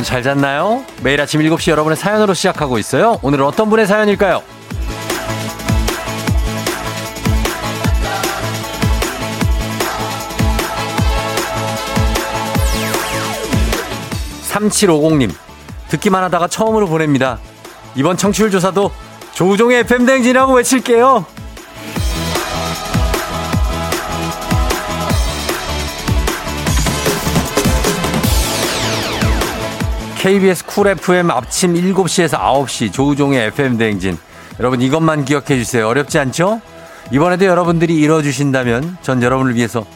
여러분 0.00 0.04
잘 0.04 0.22
잤나요? 0.22 0.82
매일 1.02 1.20
아침 1.20 1.42
7시 1.42 1.70
여러분의 1.70 1.94
사연으로 1.94 2.32
시작하고 2.32 2.78
있어요. 2.78 3.18
오늘은 3.22 3.44
어떤 3.44 3.68
분의 3.68 3.86
사연일까요? 3.86 4.42
3750님, 14.48 15.32
듣기만 15.88 16.24
하다가 16.24 16.48
처음으로 16.48 16.86
보냅니다. 16.86 17.38
이번 17.94 18.16
청취율 18.16 18.50
조사도 18.50 18.90
조우종의 19.32 19.80
FM댕진이라고 19.80 20.54
외칠게요. 20.54 21.26
KBS 30.20 30.66
Cool 30.66 30.86
FM 30.86 31.30
아침 31.30 31.72
7시에서 31.72 32.38
9시 32.38 32.92
조우종의 32.92 33.46
FM 33.46 33.78
대행진. 33.78 34.18
여러분 34.58 34.82
이것만 34.82 35.24
기억해 35.24 35.56
주세요. 35.56 35.88
어렵지 35.88 36.18
않죠? 36.18 36.60
이번에도 37.10 37.46
여러분들이 37.46 37.96
이뤄주신다면 37.96 38.98
전 39.00 39.22
여러분을 39.22 39.54
위해서 39.54 39.86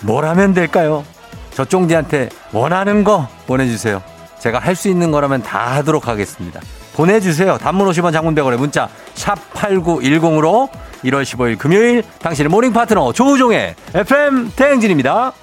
뭘 0.00 0.24
하면 0.24 0.54
될까요? 0.54 1.04
저 1.52 1.66
쫑디한테 1.66 2.30
원하는 2.54 3.04
거 3.04 3.28
보내주세요. 3.46 4.02
제가 4.38 4.60
할 4.60 4.76
수 4.76 4.88
있는 4.88 5.10
거라면 5.10 5.42
다 5.42 5.74
하도록 5.76 6.08
하겠습니다. 6.08 6.58
보내주세요. 6.94 7.58
단문 7.58 7.86
50원 7.90 8.14
장문 8.14 8.34
100원에 8.34 8.56
문자 8.56 8.88
샵 9.14 9.36
8910으로 9.52 10.70
1월 11.04 11.22
15일 11.22 11.58
금요일 11.58 12.02
당신의 12.22 12.48
morning 12.48 12.72
파트너 12.72 13.12
조우종의 13.12 13.74
FM 13.92 14.52
대행진입니다. 14.56 15.34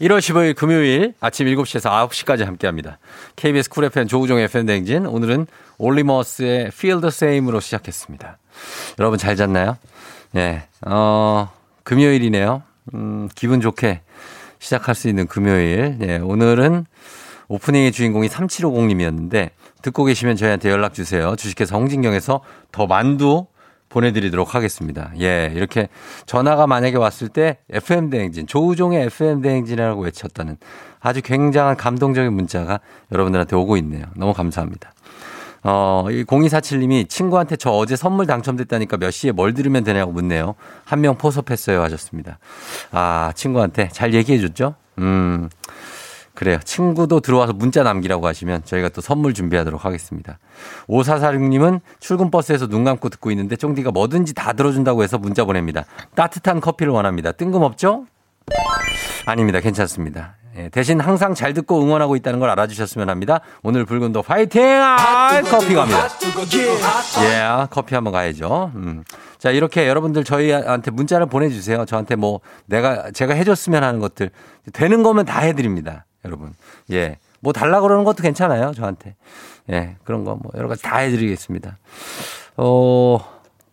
1월 0.00 0.18
15일 0.18 0.56
금요일 0.56 1.12
아침 1.20 1.46
7시에서 1.46 2.08
9시까지 2.08 2.46
함께합니다. 2.46 2.98
KBS 3.36 3.68
쿨 3.68 3.84
FM 3.84 4.08
조우종의 4.08 4.44
FM 4.44 4.64
대행진 4.64 5.04
오늘은 5.04 5.46
올리머스의 5.76 6.68
Feel 6.68 7.02
the 7.02 7.08
Same으로 7.08 7.60
시작했습니다. 7.60 8.38
여러분 8.98 9.18
잘 9.18 9.36
잤나요? 9.36 9.76
네, 10.32 10.62
어, 10.86 11.50
금요일이네요. 11.84 12.62
음, 12.94 13.28
기분 13.34 13.60
좋게 13.60 14.00
시작할 14.58 14.94
수 14.94 15.08
있는 15.08 15.26
금요일. 15.26 15.98
예, 16.00 16.16
오늘은 16.16 16.86
오프닝의 17.48 17.92
주인공이 17.92 18.28
3750님이었는데 18.28 19.50
듣고 19.82 20.04
계시면 20.04 20.36
저희한테 20.36 20.70
연락 20.70 20.94
주세요. 20.94 21.36
주식회사 21.36 21.76
홍진경에서 21.76 22.40
더 22.72 22.86
만두 22.86 23.46
보내드리도록 23.90 24.54
하겠습니다. 24.54 25.12
예, 25.20 25.52
이렇게 25.54 25.88
전화가 26.24 26.66
만약에 26.66 26.96
왔을 26.96 27.28
때 27.28 27.58
FM대행진, 27.70 28.46
조우종의 28.46 29.04
FM대행진이라고 29.06 30.02
외쳤다는 30.02 30.56
아주 31.00 31.20
굉장한 31.20 31.76
감동적인 31.76 32.32
문자가 32.32 32.80
여러분들한테 33.12 33.54
오고 33.56 33.76
있네요. 33.78 34.04
너무 34.16 34.32
감사합니다. 34.32 34.92
어, 35.62 36.06
이 36.10 36.24
0247님이 36.24 37.06
친구한테 37.08 37.56
저 37.56 37.70
어제 37.70 37.94
선물 37.94 38.26
당첨됐다니까 38.26 38.96
몇 38.96 39.10
시에 39.10 39.30
뭘 39.32 39.52
들으면 39.52 39.84
되냐고 39.84 40.10
묻네요. 40.12 40.54
한 40.84 41.00
명 41.00 41.16
포섭했어요 41.18 41.82
하셨습니다. 41.82 42.38
아, 42.92 43.32
친구한테 43.34 43.88
잘 43.92 44.14
얘기해 44.14 44.38
줬죠? 44.40 44.74
음. 44.98 45.50
그래요. 46.40 46.58
친구도 46.64 47.20
들어와서 47.20 47.52
문자 47.52 47.82
남기라고 47.82 48.26
하시면 48.26 48.64
저희가 48.64 48.88
또 48.88 49.02
선물 49.02 49.34
준비하도록 49.34 49.84
하겠습니다. 49.84 50.38
5446님은 50.88 51.80
출근 51.98 52.30
버스에서 52.30 52.66
눈 52.66 52.82
감고 52.82 53.10
듣고 53.10 53.30
있는데 53.32 53.56
쫑디가 53.56 53.90
뭐든지 53.90 54.32
다 54.32 54.54
들어준다고 54.54 55.02
해서 55.02 55.18
문자 55.18 55.44
보냅니다. 55.44 55.84
따뜻한 56.14 56.62
커피를 56.62 56.94
원합니다. 56.94 57.32
뜬금없죠? 57.32 58.06
아닙니다. 59.26 59.60
괜찮습니다. 59.60 60.36
예, 60.56 60.70
대신 60.70 60.98
항상 60.98 61.34
잘 61.34 61.52
듣고 61.52 61.82
응원하고 61.82 62.16
있다는 62.16 62.40
걸 62.40 62.48
알아주셨으면 62.48 63.10
합니다. 63.10 63.40
오늘 63.62 63.84
붉은도 63.84 64.22
파이팅! 64.22 64.62
아, 64.64 65.42
커피 65.42 65.74
갑니다. 65.74 66.08
예, 67.22 67.66
커피 67.68 67.94
한번 67.94 68.14
가야죠. 68.14 68.72
음. 68.76 69.04
자, 69.36 69.50
이렇게 69.50 69.86
여러분들 69.86 70.24
저희한테 70.24 70.90
문자를 70.90 71.26
보내주세요. 71.26 71.84
저한테 71.84 72.16
뭐 72.16 72.40
내가, 72.64 73.10
제가 73.10 73.34
해줬으면 73.34 73.84
하는 73.84 74.00
것들. 74.00 74.30
되는 74.72 75.02
거면 75.02 75.26
다 75.26 75.40
해드립니다. 75.40 76.06
여러분. 76.24 76.54
예. 76.92 77.18
뭐 77.40 77.52
달라 77.52 77.80
그러는 77.80 78.04
것도 78.04 78.22
괜찮아요. 78.22 78.72
저한테. 78.74 79.14
예. 79.70 79.96
그런 80.04 80.24
거 80.24 80.34
뭐 80.34 80.52
여러 80.56 80.68
가지 80.68 80.82
다 80.82 80.98
해드리겠습니다. 80.98 81.78
어, 82.56 83.18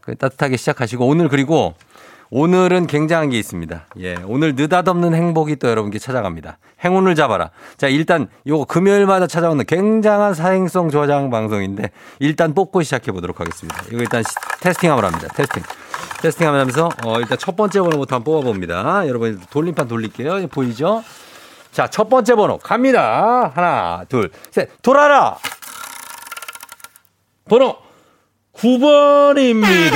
그 0.01 0.15
따뜻하게 0.15 0.57
시작하시고 0.57 1.05
오늘 1.05 1.27
그리고 1.27 1.73
오늘은 2.29 2.87
굉장한 2.87 3.29
게 3.29 3.39
있습니다. 3.39 3.85
예. 3.99 4.15
오늘 4.25 4.55
느닷없는 4.55 5.13
행복이 5.15 5.55
또 5.57 5.69
여러분께 5.69 5.97
찾아갑니다. 5.99 6.57
행운을 6.83 7.15
잡아라. 7.15 7.51
자, 7.77 7.87
일단 7.87 8.27
요거 8.45 8.65
금요일마다 8.65 9.27
찾아오는 9.27 9.65
굉장한 9.65 10.33
사행성 10.33 10.89
조장 10.89 11.29
방송인데 11.29 11.89
일단 12.19 12.53
뽑고 12.53 12.83
시작해 12.83 13.11
보도록 13.13 13.39
하겠습니다. 13.39 13.81
이거 13.89 13.97
일단 13.99 14.23
테스팅 14.61 14.91
한번 14.91 15.11
합니다. 15.13 15.33
테스팅. 15.35 15.63
테스팅 16.21 16.47
하면서 16.47 16.89
어, 17.05 17.19
일단 17.19 17.37
첫 17.37 17.55
번째 17.55 17.79
번호부터 17.79 18.15
한번 18.17 18.33
뽑아 18.33 18.45
봅니다. 18.45 19.07
여러분 19.07 19.39
돌림판 19.49 19.87
돌릴게요. 19.87 20.47
보이죠? 20.47 21.03
자, 21.77 21.85
첫 21.85 22.09
번째 22.09 22.33
번호 22.33 22.57
갑니다. 22.57 23.51
하나, 23.53 24.03
둘, 24.09 24.31
셋. 24.49 24.67
돌아라! 24.81 25.37
번호 27.47 27.75
9번입니다. 28.51 29.91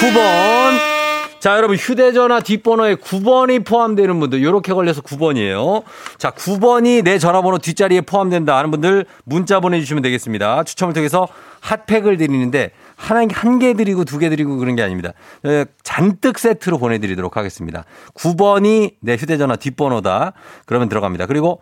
9번. 0.00 0.98
자, 1.38 1.56
여러분 1.56 1.76
휴대전화 1.76 2.40
뒷번호에 2.40 2.96
9번이 2.96 3.64
포함되는 3.64 4.18
분들 4.18 4.40
이렇게 4.40 4.72
걸려서 4.72 5.00
9번이에요. 5.02 5.84
자, 6.18 6.32
9번이 6.32 7.04
내 7.04 7.20
전화번호 7.20 7.58
뒷자리에 7.58 8.00
포함된다 8.00 8.56
하는 8.56 8.72
분들 8.72 9.06
문자 9.22 9.60
보내주시면 9.60 10.02
되겠습니다. 10.02 10.64
추첨을 10.64 10.94
통해서 10.94 11.28
핫팩을 11.60 12.16
드리는데 12.16 12.72
한 12.98 13.28
개 13.58 13.74
드리고 13.74 14.04
두 14.04 14.18
개 14.18 14.28
드리고 14.28 14.58
그런 14.58 14.76
게 14.76 14.82
아닙니다. 14.82 15.12
잔뜩 15.82 16.38
세트로 16.38 16.78
보내드리도록 16.78 17.36
하겠습니다. 17.36 17.84
9번이 18.14 18.94
내 19.00 19.14
휴대전화 19.14 19.56
뒷번호다. 19.56 20.32
그러면 20.66 20.88
들어갑니다. 20.88 21.26
그리고 21.26 21.60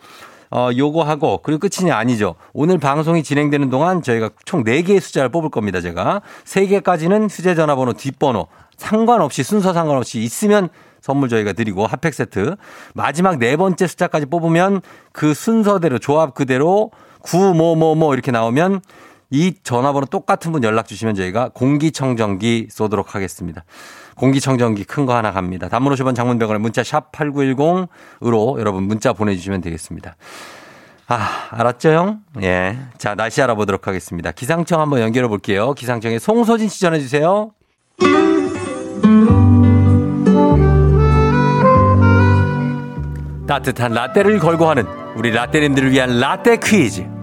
어, 0.48 0.70
요거 0.74 1.02
하고, 1.02 1.40
그리고 1.42 1.58
끝이 1.58 1.90
아니죠. 1.90 2.36
오늘 2.52 2.78
방송이 2.78 3.24
진행되는 3.24 3.68
동안 3.68 4.00
저희가 4.00 4.30
총 4.44 4.62
4개의 4.62 5.00
숫자를 5.00 5.28
뽑을 5.28 5.50
겁니다, 5.50 5.80
제가. 5.80 6.22
3개까지는 6.44 7.28
휴대전화번호 7.28 7.94
뒷번호, 7.94 8.46
상관없이 8.76 9.42
순서 9.42 9.72
상관없이 9.72 10.20
있으면 10.20 10.68
선물 11.00 11.28
저희가 11.28 11.52
드리고 11.52 11.86
핫팩 11.86 12.14
세트 12.14 12.54
마지막 12.94 13.38
네 13.38 13.56
번째 13.56 13.86
숫자까지 13.88 14.26
뽑으면 14.26 14.82
그 15.12 15.34
순서대로 15.34 15.98
조합 15.98 16.34
그대로 16.34 16.92
9뭐뭐뭐 17.24 18.12
이렇게 18.14 18.30
나오면 18.30 18.80
이 19.30 19.54
전화번호 19.62 20.06
똑같은 20.06 20.52
분 20.52 20.62
연락 20.62 20.86
주시면 20.86 21.14
저희가 21.16 21.50
공기청정기 21.54 22.68
쏘도록 22.70 23.14
하겠습니다. 23.14 23.64
공기청정기 24.16 24.84
큰 24.84 25.04
거 25.06 25.14
하나 25.14 25.32
갑니다. 25.32 25.68
단문 25.68 25.92
50원 25.94 26.14
장문병원에 26.14 26.58
문자 26.58 26.82
샵 26.82 27.12
8910으로 27.12 28.58
여러분 28.58 28.84
문자 28.84 29.12
보내주시면 29.12 29.60
되겠습니다. 29.60 30.16
아, 31.08 31.48
알았죠, 31.50 31.90
형? 31.92 32.20
예. 32.42 32.78
자, 32.98 33.14
날씨 33.14 33.40
알아보도록 33.42 33.86
하겠습니다. 33.86 34.32
기상청 34.32 34.80
한번 34.80 35.00
연결해 35.00 35.28
볼게요. 35.28 35.72
기상청에 35.74 36.18
송소진 36.18 36.68
씨 36.68 36.80
전해주세요. 36.80 37.52
따뜻한 43.46 43.92
라떼를 43.92 44.38
걸고 44.40 44.68
하는 44.68 44.84
우리 45.16 45.30
라떼님들을 45.30 45.92
위한 45.92 46.18
라떼 46.18 46.56
퀴즈. 46.58 47.15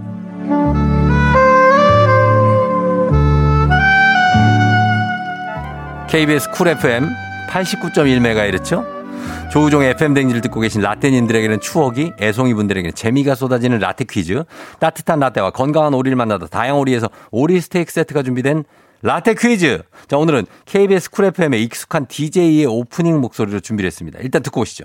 KBS 6.13 6.51
Cool 6.51 6.67
FM 6.67 7.09
89.1MHz 7.49 9.49
조우종의 9.51 9.89
FM 9.93 10.13
대행진을 10.13 10.41
듣고 10.41 10.59
계신 10.59 10.79
라떼님들에게는 10.81 11.59
추억이, 11.59 12.11
애송이 12.21 12.53
분들에게는 12.53 12.93
재미가 12.93 13.33
쏟아지는 13.33 13.79
라떼 13.79 14.05
퀴즈. 14.07 14.43
따뜻한 14.79 15.19
라떼와 15.19 15.49
건강한 15.49 15.95
오리를 15.95 16.15
만나다 16.15 16.45
다양 16.45 16.77
오리에서 16.77 17.09
오리 17.31 17.59
스테이크 17.59 17.91
세트가 17.91 18.21
준비된 18.21 18.63
라떼 19.01 19.33
퀴즈. 19.33 19.81
자, 20.07 20.17
오늘은 20.17 20.45
KBS 20.65 21.09
Cool 21.09 21.25
FM의 21.25 21.63
익숙한 21.63 22.05
DJ의 22.05 22.67
오프닝 22.67 23.19
목소리로 23.19 23.59
준비를 23.59 23.87
했습니다. 23.87 24.19
일단 24.21 24.43
듣고 24.43 24.61
오시죠. 24.61 24.83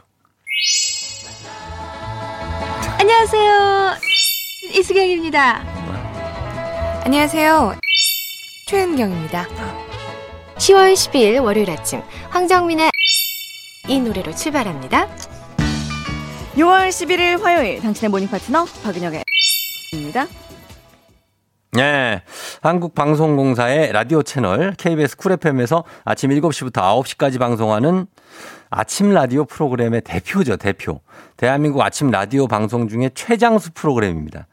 안녕하세요. 2.99 3.97
이수경입니다. 4.79 5.63
안녕하세요. 7.05 7.77
최은경입니다. 8.67 9.88
10월 10.59 10.93
10일 10.93 11.43
월요일 11.43 11.71
아침 11.71 12.03
황정민의 12.31 12.91
이 13.89 14.01
노래로 14.01 14.35
출발합니다. 14.35 15.07
6월 16.57 16.89
11일 16.89 17.41
화요일 17.41 17.81
당신의 17.81 18.11
morning 18.11 18.29
파트너 18.29 18.65
박은영의 18.83 19.23
입니다. 19.93 20.27
네. 21.73 22.23
한국방송공사의 22.61 23.93
라디오 23.93 24.23
채널 24.25 24.75
KBS 24.77 25.17
Cool 25.17 25.33
FM에서 25.33 25.85
아침 26.05 26.31
7시부터 26.31 26.73
9시까지 26.73 27.39
방송하는 27.39 28.07
아침 28.69 29.15
라디오 29.15 29.45
프로그램의 29.45 30.01
대표죠, 30.01 30.57
대표. 30.57 31.01
대한민국 31.37 31.83
아침 31.83 32.11
라디오 32.11 32.49
방송 32.49 32.89
중에 32.89 33.11
최장수 33.15 33.71
프로그램입니다. 33.75 34.49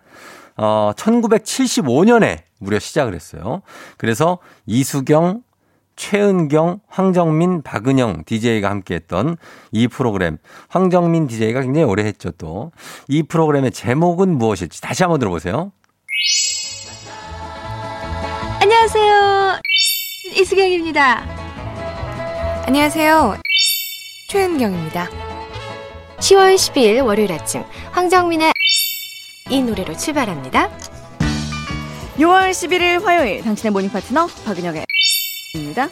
어, 0.58 0.92
1975년에 0.96 2.44
무려 2.60 2.80
시작을 2.80 3.16
했어요. 3.16 3.64
그래서 3.98 4.38
이수경, 4.68 5.42
최은경, 5.96 6.82
황정민, 6.88 7.62
박은영 7.62 8.24
DJ가 8.26 8.70
함께 8.70 8.96
했던 8.96 9.38
이 9.72 9.88
프로그램. 9.88 10.38
황정민 10.68 11.28
DJ가 11.28 11.62
굉장히 11.62 11.86
오래 11.86 12.04
했죠, 12.04 12.32
또. 12.32 12.72
이 13.08 13.24
프로그램의 13.24 13.72
제목은 13.72 14.38
무엇일지 14.38 14.82
다시 14.82 15.04
한번 15.04 15.20
들어보세요. 15.20 15.72
안녕하세요. 18.62 19.60
이수경입니다. 20.38 21.24
안녕하세요. 22.68 23.38
최은경입니다. 24.30 25.10
10월 26.18 26.56
12일 26.56 27.06
월요일 27.06 27.32
아침 27.32 27.64
황정민의 27.92 28.52
이 29.50 29.62
노래로 29.62 29.96
출발합니다. 29.96 30.70
6월 32.18 32.50
11일 32.52 33.04
화요일 33.04 33.44
당신의 33.44 33.72
morning 33.72 33.92
파트너 33.92 34.28
박은영의 34.46 34.86
입니다. 35.56 35.88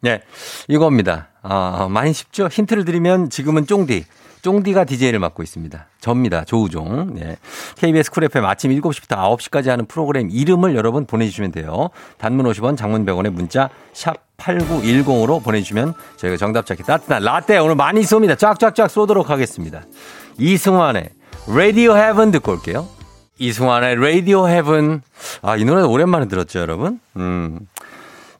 네, 0.00 0.22
이겁니다. 0.68 1.28
아, 1.42 1.88
많이 1.90 2.12
쉽죠? 2.12 2.48
힌트를 2.48 2.84
드리면 2.84 3.30
지금은 3.30 3.66
쫑디. 3.66 4.04
쫑디가 4.42 4.84
DJ를 4.84 5.18
맡고 5.18 5.42
있습니다. 5.42 5.86
접니다. 6.00 6.44
조우종. 6.44 7.14
네. 7.14 7.36
KBS 7.76 8.10
Cool 8.10 8.24
FM 8.24 8.46
아침 8.46 8.70
7시부터 8.70 9.36
9시까지 9.36 9.68
하는 9.68 9.84
프로그램 9.84 10.30
이름을 10.30 10.74
여러분 10.74 11.04
보내주시면 11.04 11.52
돼요. 11.52 11.90
단문 12.18 12.46
50원, 12.46 12.76
장문 12.76 13.04
100원의 13.04 13.30
문자 13.30 13.68
샵 13.92 14.14
8910으로 14.38 15.42
보내주시면 15.42 15.92
저희가 16.16 16.38
정답 16.38 16.64
찾기 16.64 16.84
따뜻한 16.84 17.22
라떼 17.22 17.58
오늘 17.58 17.74
많이 17.74 18.00
쏩니다. 18.00 18.38
쫙쫙쫙 18.38 18.90
쏘도록 18.90 19.28
하겠습니다. 19.28 19.82
이승환의 20.38 21.10
Radio 21.48 21.94
Heaven 21.94 22.30
듣고 22.30 22.52
올게요. 22.52 22.88
이승환의 23.38 23.96
Radio 23.96 24.48
Heaven. 24.48 25.02
아, 25.42 25.56
이 25.56 25.64
노래 25.64 25.82
오랜만에 25.82 26.28
들었죠, 26.28 26.60
여러분? 26.60 27.00
음. 27.16 27.60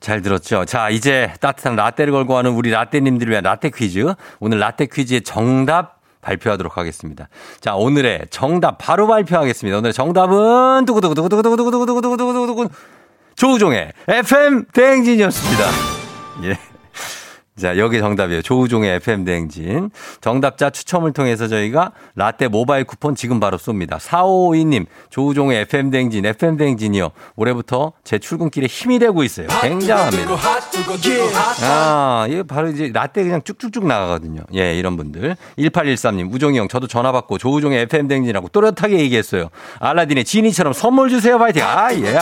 잘 0.00 0.23
들었죠? 0.23 0.64
자, 0.64 0.88
이제 0.88 1.32
따뜻한 1.41 1.76
라떼를 1.76 2.12
걸고 2.12 2.37
하는 2.37 2.52
우리 2.52 2.70
라떼님들을 2.70 3.31
위한 3.31 3.44
라떼 3.44 3.70
퀴즈. 3.70 4.14
오늘 4.41 4.58
라떼 4.58 4.87
퀴즈의 4.87 5.23
정답 5.23 6.00
발표하도록 6.23 6.76
하겠습니다. 6.76 7.29
자, 7.61 7.75
오늘의 7.75 8.26
정답 8.31 8.79
바로 8.79 9.06
발표하겠습니다. 9.06 9.79
오늘의 9.79 9.93
정답은 9.93 10.85
두구두구두구두구두구두구두구두구두구두구 10.87 12.69
조우종의 13.37 13.93
FM 14.08 14.64
대행진이었습니다. 14.73 15.64
예. 16.44 16.69
자, 17.60 17.76
여기 17.76 17.98
정답이에요. 17.98 18.40
조우종의 18.40 18.96
FM 18.96 19.24
대행진. 19.24 19.90
정답자 20.22 20.70
추첨을 20.70 21.12
통해서 21.12 21.46
저희가 21.46 21.92
라떼 22.14 22.48
모바일 22.48 22.84
쿠폰 22.84 23.14
지금 23.14 23.38
바로 23.38 23.58
쏩니다. 23.58 23.98
4552님, 23.98 24.86
조우종의 25.10 25.60
FM 25.62 25.90
대행진, 25.90 26.24
FM 26.24 26.56
대행진이요. 26.56 27.10
올해부터 27.36 27.92
제 28.02 28.18
출근길에 28.18 28.66
힘이 28.66 28.98
되고 28.98 29.22
있어요. 29.22 29.46
굉장합니다. 29.60 30.36
아, 31.62 32.26
이게 32.28 32.42
바로 32.42 32.68
이제 32.68 32.90
라떼 32.92 33.24
그냥 33.24 33.42
쭉쭉쭉 33.42 33.86
나가거든요. 33.86 34.40
예, 34.54 34.78
이런 34.78 34.96
분들. 34.96 35.36
1813님, 35.58 36.32
우종이 36.32 36.58
형, 36.58 36.66
저도 36.66 36.86
전화 36.86 37.12
받고 37.12 37.36
조우종의 37.36 37.82
FM 37.82 38.08
대행진이라고 38.08 38.48
또렷하게 38.48 38.98
얘기했어요. 39.00 39.50
알라딘의 39.80 40.24
지니처럼 40.24 40.72
선물 40.72 41.10
주세요, 41.10 41.38
파이팅! 41.38 41.62
아, 41.62 41.92
예. 41.92 42.18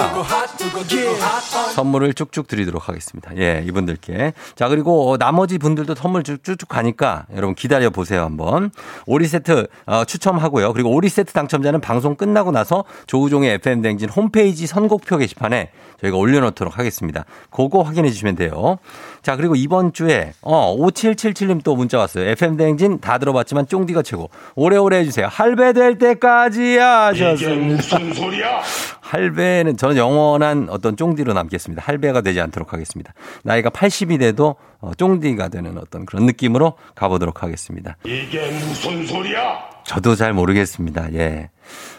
선물을 1.75 2.15
쭉쭉 2.15 2.49
드리도록 2.49 2.89
하겠습니다. 2.89 3.31
예, 3.37 3.63
이분들께. 3.67 4.33
자, 4.57 4.69
그리고 4.69 5.17
나 5.17 5.28
머지 5.33 5.59
분들도 5.59 5.95
선물 5.95 6.23
쭉쭉 6.23 6.69
가니까 6.69 7.27
여러분 7.35 7.55
기다려 7.55 7.91
보세요 7.91 8.23
한번. 8.23 8.71
오리 9.07 9.27
세트 9.27 9.67
어, 9.87 10.05
추첨하고요. 10.05 10.73
그리고 10.73 10.91
오리 10.91 11.09
세트 11.09 11.33
당첨자는 11.33 11.81
방송 11.81 12.15
끝나고 12.17 12.51
나서 12.51 12.85
조우종의 13.07 13.55
FM 13.55 13.83
댕진 13.83 14.09
홈페이지 14.09 14.67
선곡표 14.67 15.19
게시판에 15.19 15.71
저희가 16.01 16.17
올려놓도록 16.17 16.79
하겠습니다. 16.79 17.25
그거 17.51 17.83
확인해 17.83 18.11
주시면 18.11 18.37
돼요. 18.37 18.79
자, 19.23 19.37
그리고 19.37 19.57
이번 19.57 19.93
주에 19.93 20.33
어 20.43 20.77
5777님 20.77 21.63
또 21.65 21.75
문자 21.77 21.99
왔어요. 21.99 22.29
FM 22.31 22.57
댕진 22.57 23.01
다 23.01 23.19
들어봤지만 23.19 23.67
쫑디가 23.67 24.03
최고. 24.03 24.31
오래오래 24.55 24.99
해주세요. 24.99 25.27
할배될 25.29 25.99
때까지 25.99 26.77
하셨습니다. 26.79 27.99
무슨 27.99 28.15
소리야? 28.15 28.61
할배는 29.09 29.79
저는 29.79 29.97
영원한 29.97 30.69
어떤 30.69 30.95
쫑디로 30.95 31.33
남겠습니다. 31.33 31.83
할배가 31.83 32.21
되지 32.21 32.43
않도록 32.43 32.75
하겠습니다. 32.75 33.15
나이가 33.43 33.71
80이 33.71 34.19
돼도 34.19 34.57
어, 34.81 34.91
쫑디가 34.95 35.49
되는 35.49 35.79
어떤 35.79 36.05
그런 36.05 36.27
느낌으로 36.27 36.75
가보도록 36.95 37.43
하겠습니다. 37.43 37.97
이게 38.05 38.51
무슨 38.51 39.07
소리야? 39.07 39.61
저도 39.85 40.15
잘 40.15 40.35
모르겠습니다. 40.35 41.15
예. 41.15 41.49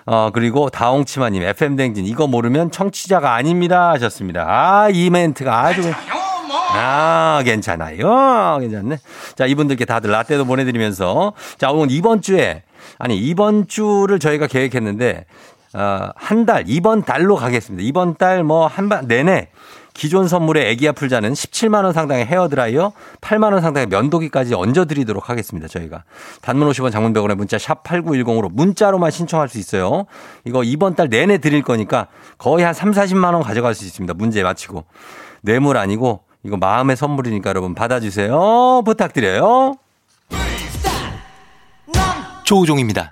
어, 0.05 0.29
그리고 0.31 0.69
다홍치마님, 0.69 1.41
FM댕진, 1.41 2.05
이거 2.05 2.27
모르면 2.27 2.69
청취자가 2.69 3.33
아닙니다. 3.33 3.89
하셨습니다. 3.89 4.45
아, 4.47 4.89
이 4.91 5.09
멘트가 5.09 5.65
아주. 5.65 5.91
아, 6.71 7.41
괜찮아요. 7.43 8.59
괜찮네. 8.59 8.99
자, 9.35 9.47
이분들께 9.47 9.85
다들 9.85 10.11
라떼도 10.11 10.45
보내드리면서. 10.45 11.33
자, 11.57 11.71
오늘 11.71 11.89
이번 11.89 12.21
주에, 12.21 12.61
아니, 12.99 13.17
이번 13.17 13.67
주를 13.67 14.19
저희가 14.19 14.45
계획했는데, 14.45 15.25
어, 15.73 16.09
한 16.15 16.45
달, 16.45 16.63
이번 16.67 17.03
달로 17.03 17.35
가겠습니다. 17.35 17.83
이번 17.87 18.15
달 18.15 18.43
뭐, 18.43 18.67
한달 18.67 19.07
내내 19.07 19.49
기존 19.93 20.27
선물에 20.27 20.69
애기야 20.69 20.93
풀자는 20.93 21.33
17만 21.33 21.83
원 21.83 21.91
상당의 21.91 22.25
헤어드라이어, 22.25 22.93
8만 23.21 23.51
원 23.51 23.61
상당의 23.61 23.87
면도기까지 23.87 24.53
얹어 24.55 24.85
드리도록 24.85 25.29
하겠습니다. 25.29 25.67
저희가. 25.67 26.03
단문 26.41 26.69
50원 26.69 26.91
장문 26.91 27.11
100원의 27.13 27.35
문자 27.35 27.57
샵 27.57 27.83
8910으로 27.83 28.49
문자로만 28.51 29.11
신청할 29.11 29.49
수 29.49 29.57
있어요. 29.57 30.05
이거 30.45 30.63
이번 30.63 30.95
달 30.95 31.09
내내 31.09 31.39
드릴 31.39 31.63
거니까 31.63 32.07
거의 32.37 32.63
한 32.63 32.73
3, 32.73 32.91
40만 32.91 33.33
원 33.33 33.43
가져갈 33.43 33.75
수 33.75 33.83
있습니다. 33.85 34.13
문제 34.13 34.41
맞히고. 34.41 34.85
뇌물 35.41 35.77
아니고 35.77 36.21
이거 36.43 36.55
마음의 36.57 36.95
선물이니까 36.95 37.49
여러분 37.49 37.75
받아주세요. 37.75 38.83
부탁드려요. 38.85 39.75
조우종입니다. 42.45 43.11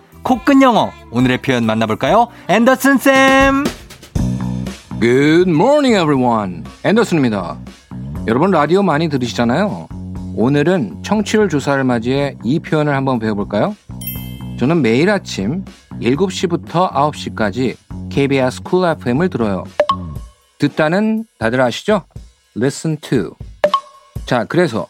코끝 0.23 0.61
영어. 0.61 0.91
오늘의 1.11 1.41
표현 1.41 1.65
만나볼까요? 1.65 2.27
앤더슨 2.47 2.97
쌤. 2.97 3.63
Good 4.99 5.49
morning 5.49 5.95
everyone. 5.99 6.63
앤더슨입니다. 6.83 7.57
여러분 8.27 8.51
라디오 8.51 8.83
많이 8.83 9.09
들으시잖아요. 9.09 9.87
오늘은 10.35 11.03
청취율 11.03 11.49
조사를 11.49 11.83
맞이해 11.83 12.37
이 12.43 12.59
표현을 12.59 12.95
한번 12.95 13.19
배워볼까요? 13.19 13.75
저는 14.59 14.81
매일 14.81 15.09
아침 15.09 15.65
7시부터 15.99 16.91
9시까지 16.91 17.75
KBS 18.11 18.61
쿨 18.61 18.87
FM을 18.87 19.29
들어요. 19.29 19.63
듣다는 20.59 21.25
다들 21.39 21.61
아시죠? 21.61 22.03
Listen 22.55 22.97
to. 22.97 23.35
자, 24.25 24.45
그래서 24.45 24.87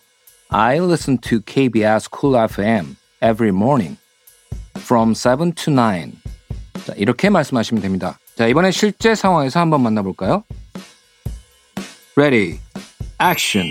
I 0.50 0.78
listen 0.78 1.18
to 1.20 1.40
KBS 1.46 2.10
Cool 2.14 2.38
FM 2.50 2.98
every 3.24 3.56
morning 3.56 3.98
from 4.82 5.14
7 5.14 5.54
to 5.54 5.72
9. 5.74 6.12
자, 6.86 6.94
이렇게 6.98 7.30
말씀하시면 7.30 7.82
됩니다. 7.82 8.20
자, 8.36 8.42
자, 8.42 8.48
이번엔 8.48 8.72
실제 8.72 9.14
상황에서 9.14 9.60
한번 9.60 9.82
만나볼까요? 9.84 10.44
Ready, 12.18 12.60
action. 13.22 13.68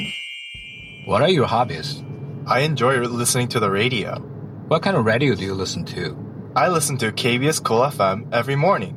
What 1.09 1.23
are 1.23 1.29
your 1.29 1.47
hobbies? 1.47 2.05
I 2.47 2.62
enjoy 2.62 3.00
listening 3.00 3.49
to 3.50 3.59
the 3.59 3.69
radio. 3.69 4.23
What 4.69 4.83
kind 4.83 4.97
of 4.97 5.05
radio 5.05 5.35
do 5.35 5.45
you 5.45 5.55
listen 5.55 5.85
to? 5.87 6.17
I 6.55 6.69
listen 6.71 6.97
to 6.99 7.11
KBS 7.12 7.61
Cool 7.67 7.90
FM 7.90 8.31
every 8.33 8.55
morning. 8.55 8.97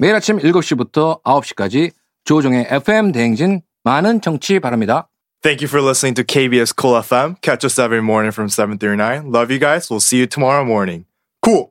매일 0.00 0.14
아침 0.14 0.38
7시부터 0.38 1.22
9시까지 1.22 1.92
조종의 2.24 2.66
FM 2.68 3.12
대행진 3.12 3.62
많은 3.84 4.20
청취 4.20 4.60
바랍니다. 4.60 5.08
Thank 5.44 5.60
you 5.60 5.68
for 5.68 5.82
listening 5.82 6.14
to 6.14 6.24
KBS 6.24 6.74
Cool 6.74 6.94
FM. 7.02 7.38
Catch 7.42 7.66
us 7.66 7.78
every 7.78 8.00
morning 8.00 8.32
from 8.32 8.48
7 8.48 8.78
through 8.78 8.96
9. 8.96 9.30
Love 9.30 9.50
you 9.50 9.58
guys. 9.58 9.90
We'll 9.90 10.00
see 10.00 10.16
you 10.16 10.26
tomorrow 10.26 10.64
morning. 10.64 11.04
Cool! 11.44 11.66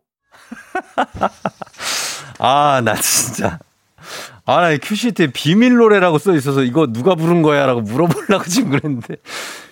아, 2.38 2.82
나 2.86 2.94
진짜. 2.94 3.58
아, 4.46 4.62
나 4.62 4.78
큐시트에 4.78 5.32
비밀 5.34 5.74
노래라고 5.74 6.20
써 6.20 6.36
있어서 6.36 6.62
이거 6.62 6.86
누가 6.86 7.16
부른 7.16 7.42
거야? 7.42 7.66
라고 7.66 7.82
물어보려고 7.82 8.44
지금 8.44 8.70
그랬는데. 8.70 9.16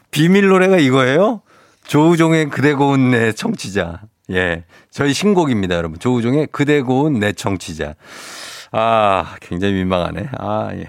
비밀 0.09 0.47
노래가 0.47 0.77
이거예요? 0.77 1.43
조우종의 1.85 2.49
그대 2.49 2.73
고운 2.73 3.11
내 3.11 3.31
청취자. 3.33 4.01
예. 4.31 4.63
저희 4.89 5.13
신곡입니다, 5.13 5.75
여러분. 5.75 5.99
조우종의 5.99 6.47
그대 6.51 6.81
고운 6.81 7.19
내 7.19 7.33
청취자. 7.33 7.93
아, 8.73 9.35
굉장히 9.41 9.73
민망하네. 9.73 10.29
아, 10.37 10.69
예. 10.73 10.87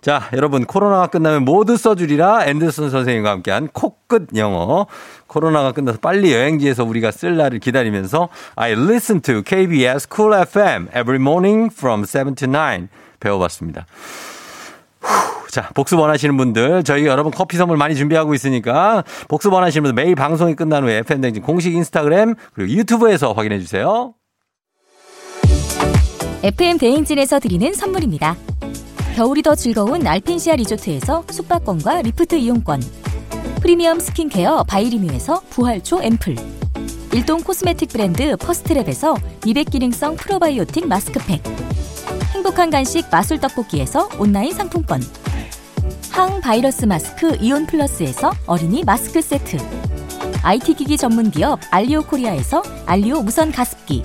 자, 0.00 0.28
여러분, 0.32 0.64
코로나가 0.64 1.06
끝나면 1.06 1.44
모두 1.44 1.76
써주리라 1.76 2.46
앤더슨 2.46 2.90
선생님과 2.90 3.30
함께한 3.30 3.68
코끝 3.72 4.28
영어. 4.34 4.86
코로나가 5.28 5.70
끝나서 5.70 5.98
빨리 6.00 6.32
여행지에서 6.32 6.82
우리가 6.84 7.12
쓸 7.12 7.36
날을 7.36 7.60
기다리면서 7.60 8.30
I 8.56 8.72
listen 8.72 9.20
to 9.20 9.42
KBS 9.42 10.08
Cool 10.12 10.40
FM 10.42 10.88
every 10.88 11.20
morning 11.20 11.72
from 11.72 12.04
7 12.04 12.34
to 12.34 12.48
9 12.48 12.88
배워봤습니다. 13.20 13.86
후, 15.00 15.48
자, 15.50 15.68
복습 15.74 16.00
원하시는 16.00 16.36
분들, 16.36 16.82
저희 16.82 17.06
여러분 17.06 17.30
커피 17.30 17.56
선물 17.56 17.76
많이 17.76 17.94
준비하고 17.94 18.34
있으니까, 18.34 19.04
복습 19.28 19.52
원하시는 19.52 19.84
분들 19.84 20.02
매일 20.02 20.16
방송이 20.16 20.56
끝난 20.56 20.82
후에 20.82 20.98
FM댕진 20.98 21.44
공식 21.44 21.74
인스타그램, 21.74 22.34
그리고 22.54 22.72
유튜브에서 22.72 23.32
확인해 23.32 23.60
주세요. 23.60 24.14
FM 26.42 26.78
대행진에서 26.78 27.38
드리는 27.38 27.70
선물입니다. 27.74 28.34
겨울이 29.14 29.42
더 29.42 29.54
즐거운 29.54 30.06
알펜시아 30.06 30.56
리조트에서 30.56 31.24
숙박권과 31.28 32.00
리프트 32.00 32.36
이용권. 32.36 32.82
프리미엄 33.60 34.00
스킨케어 34.00 34.64
바이리뮤에서 34.64 35.42
부활초 35.50 36.02
앰플. 36.02 36.36
일동 37.12 37.42
코스메틱 37.42 37.90
브랜드 37.90 38.36
퍼스트랩에서 38.36 39.20
미백 39.44 39.68
기능성 39.70 40.16
프로바이오틱 40.16 40.88
마스크팩. 40.88 41.42
행복한 42.32 42.70
간식 42.70 43.04
마술 43.10 43.38
떡볶이에서 43.38 44.08
온라인 44.18 44.54
상품권. 44.54 45.02
항바이러스 46.10 46.86
마스크 46.86 47.36
이온 47.42 47.66
플러스에서 47.66 48.32
어린이 48.46 48.82
마스크 48.82 49.20
세트. 49.20 49.58
IT 50.42 50.72
기기 50.72 50.96
전문 50.96 51.30
기업 51.30 51.60
알리오 51.70 52.02
코리아에서 52.04 52.62
알리오 52.86 53.20
무선 53.20 53.52
가습기. 53.52 54.04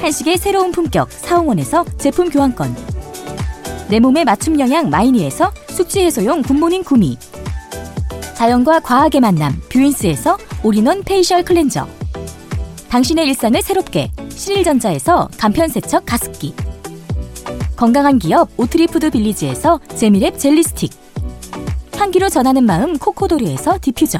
한식의 0.00 0.36
새로운 0.38 0.72
품격 0.72 1.10
사홍원에서 1.10 1.84
제품 1.98 2.28
교환권. 2.28 2.76
내 3.88 3.98
몸에 3.98 4.24
맞춤 4.24 4.58
영양 4.60 4.90
마이니에서 4.90 5.52
숙취 5.68 6.00
해소용 6.00 6.42
굿모닝 6.42 6.84
구미. 6.84 7.18
자연과 8.34 8.80
과학의 8.80 9.20
만남 9.20 9.60
뷰인스에서 9.70 10.36
올인원 10.62 11.02
페이셜 11.02 11.44
클렌저. 11.44 11.86
당신의 12.88 13.26
일상을 13.28 13.60
새롭게 13.62 14.10
신일전자에서 14.30 15.28
간편세척 15.38 16.04
가습기. 16.06 16.54
건강한 17.76 18.18
기업 18.18 18.48
오트리푸드 18.56 19.10
빌리지에서 19.10 19.80
재미랩 19.88 20.38
젤리 20.38 20.62
스틱. 20.62 20.92
향기로 21.96 22.28
전하는 22.28 22.64
마음 22.64 22.98
코코도리에서 22.98 23.78
디퓨저. 23.80 24.18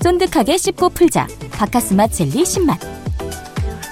쫀득하게 0.00 0.58
씹고 0.58 0.90
풀자 0.90 1.26
바카스맛 1.52 2.12
젤리 2.12 2.42
10만 2.42 2.93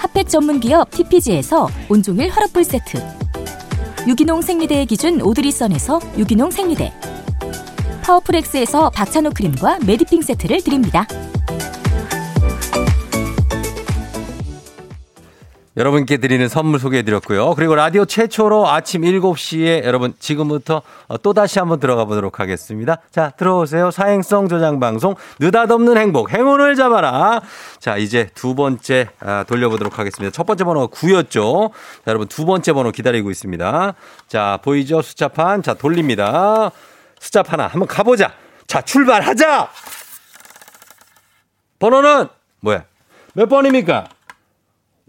핫팩 0.02 0.28
전문 0.28 0.59
기업 0.59 0.90
TPG에서 0.90 1.68
온종일 1.88 2.28
화롯불 2.28 2.64
세트. 2.64 2.99
유기농 4.09 4.42
생리대의 4.42 4.87
기준 4.87 5.23
오드리선에서 5.23 6.00
유기농 6.18 6.50
생리대. 6.50 6.92
파워풀엑스에서 8.02 8.90
박찬호 8.90 9.30
크림과 9.30 9.78
메디핑 9.87 10.23
세트를 10.23 10.61
드립니다. 10.64 11.06
여러분께 15.75 16.19
드리는 16.19 16.47
선물 16.49 16.79
소개해 16.79 17.02
드렸고요. 17.02 17.55
그리고 17.55 17.75
라디오 17.75 18.05
최초로 18.05 18.69
아침 18.69 19.02
7시에 19.02 19.85
여러분 19.85 20.12
지금부터 20.19 20.83
또 21.23 21.33
다시 21.33 21.59
한번 21.59 21.81
들어가 21.81 22.05
보도록 22.05 22.41
하겠습니다. 22.41 22.99
자, 23.11 23.31
들어오세요. 23.31 23.91
사행성 23.91 24.49
저장 24.49 24.81
방송 24.81 25.14
느닷없는 25.41 25.97
행복 25.97 26.31
행운을 26.31 26.76
잡아라. 26.76 27.41
자, 27.79 27.97
이제 27.97 28.29
두 28.35 28.55
번째 28.55 29.09
아, 29.21 29.45
돌려보도록 29.49 29.99
하겠습니다. 29.99 30.31
첫 30.31 30.45
번째 30.45 30.64
번호가 30.64 30.95
9였죠. 30.95 31.73
자, 31.73 32.02
여러분 32.09 32.29
두 32.29 32.45
번째 32.45 32.73
번호 32.75 32.91
기다리고 32.91 33.31
있습니다. 33.31 33.95
자, 34.29 34.59
보이죠? 34.62 35.00
숫자판. 35.00 35.62
자, 35.62 35.73
돌립니다. 35.73 36.71
숫자판 37.19 37.61
하나 37.61 37.69
한번 37.69 37.87
가 37.87 38.02
보자. 38.02 38.33
자, 38.67 38.83
출발하자. 38.83 39.71
번호는 41.79 42.29
뭐야? 42.61 42.85
몇 43.33 43.49
번입니까? 43.49 44.09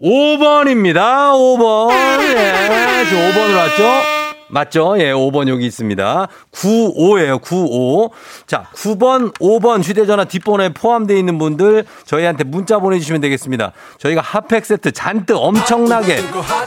5번입니다. 0.03 1.31
5번. 1.31 1.89
예. 1.91 3.05
지금 3.05 3.31
5번으로 3.31 3.55
왔죠? 3.55 4.12
맞죠? 4.53 4.95
예, 4.99 5.11
5번 5.13 5.47
여기 5.47 5.65
있습니다. 5.65 6.27
95예요, 6.51 7.41
95. 7.41 8.11
자, 8.45 8.67
9번, 8.75 9.33
5번 9.39 9.83
휴대전화 9.83 10.25
뒷번호에 10.25 10.69
포함되어 10.69 11.17
있는 11.17 11.39
분들 11.39 11.85
저희한테 12.05 12.43
문자 12.43 12.77
보내주시면 12.79 13.21
되겠습니다. 13.21 13.71
저희가 13.97 14.21
핫팩 14.21 14.65
세트 14.65 14.91
잔뜩 14.91 15.37
엄청나게 15.37 16.19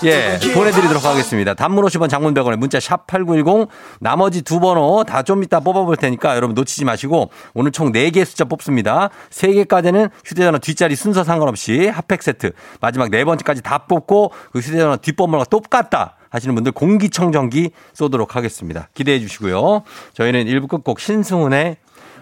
예, 0.04 0.38
보내드리도록 0.54 1.04
하겠습니다. 1.04 1.54
단문 1.54 1.84
50원 1.84 2.08
장문 2.08 2.34
100원에 2.34 2.56
문자 2.56 2.80
샵 2.80 3.06
8910 3.06 3.68
나머지 4.00 4.42
두 4.42 4.60
번호 4.60 5.04
다 5.04 5.26
좀 5.26 5.42
이따 5.42 5.58
뽑아볼 5.58 5.96
테니까 5.96 6.36
여러분 6.36 6.54
놓치지 6.54 6.84
마시고 6.84 7.30
오늘 7.52 7.72
총 7.72 7.90
4개 7.92 8.24
숫자 8.24 8.44
뽑습니다. 8.44 9.10
3개까지는 9.30 10.10
휴대전화 10.24 10.58
뒷자리 10.58 10.94
순서 10.94 11.24
상관없이 11.24 11.88
핫팩 11.88 12.22
세트 12.22 12.52
마지막 12.80 13.10
네 13.10 13.24
번째까지 13.24 13.62
다 13.62 13.78
뽑고 13.78 14.30
그 14.52 14.60
휴대전화 14.60 14.96
뒷번호가 14.96 15.44
똑같다. 15.46 16.16
하시는 16.36 16.54
분들 16.54 16.72
공기청정기 16.72 17.70
쏘도록 17.94 18.36
하겠습니다. 18.36 18.88
기대해 18.94 19.18
주시고요. 19.20 19.82
저희는 20.14 20.44
1부 20.44 20.68
끝곡 20.68 21.00
신승훈의 21.00 21.76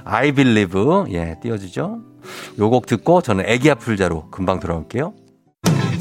I 0.05 0.33
Believe 0.33 0.83
예 1.13 1.37
띄워주죠. 1.43 1.99
요 2.59 2.71
곡 2.71 2.87
듣고 2.87 3.21
저는 3.23 3.45
애기 3.47 3.71
아플 3.71 3.97
자로 3.97 4.31
금방 4.31 4.61
돌아올게요. 4.61 5.13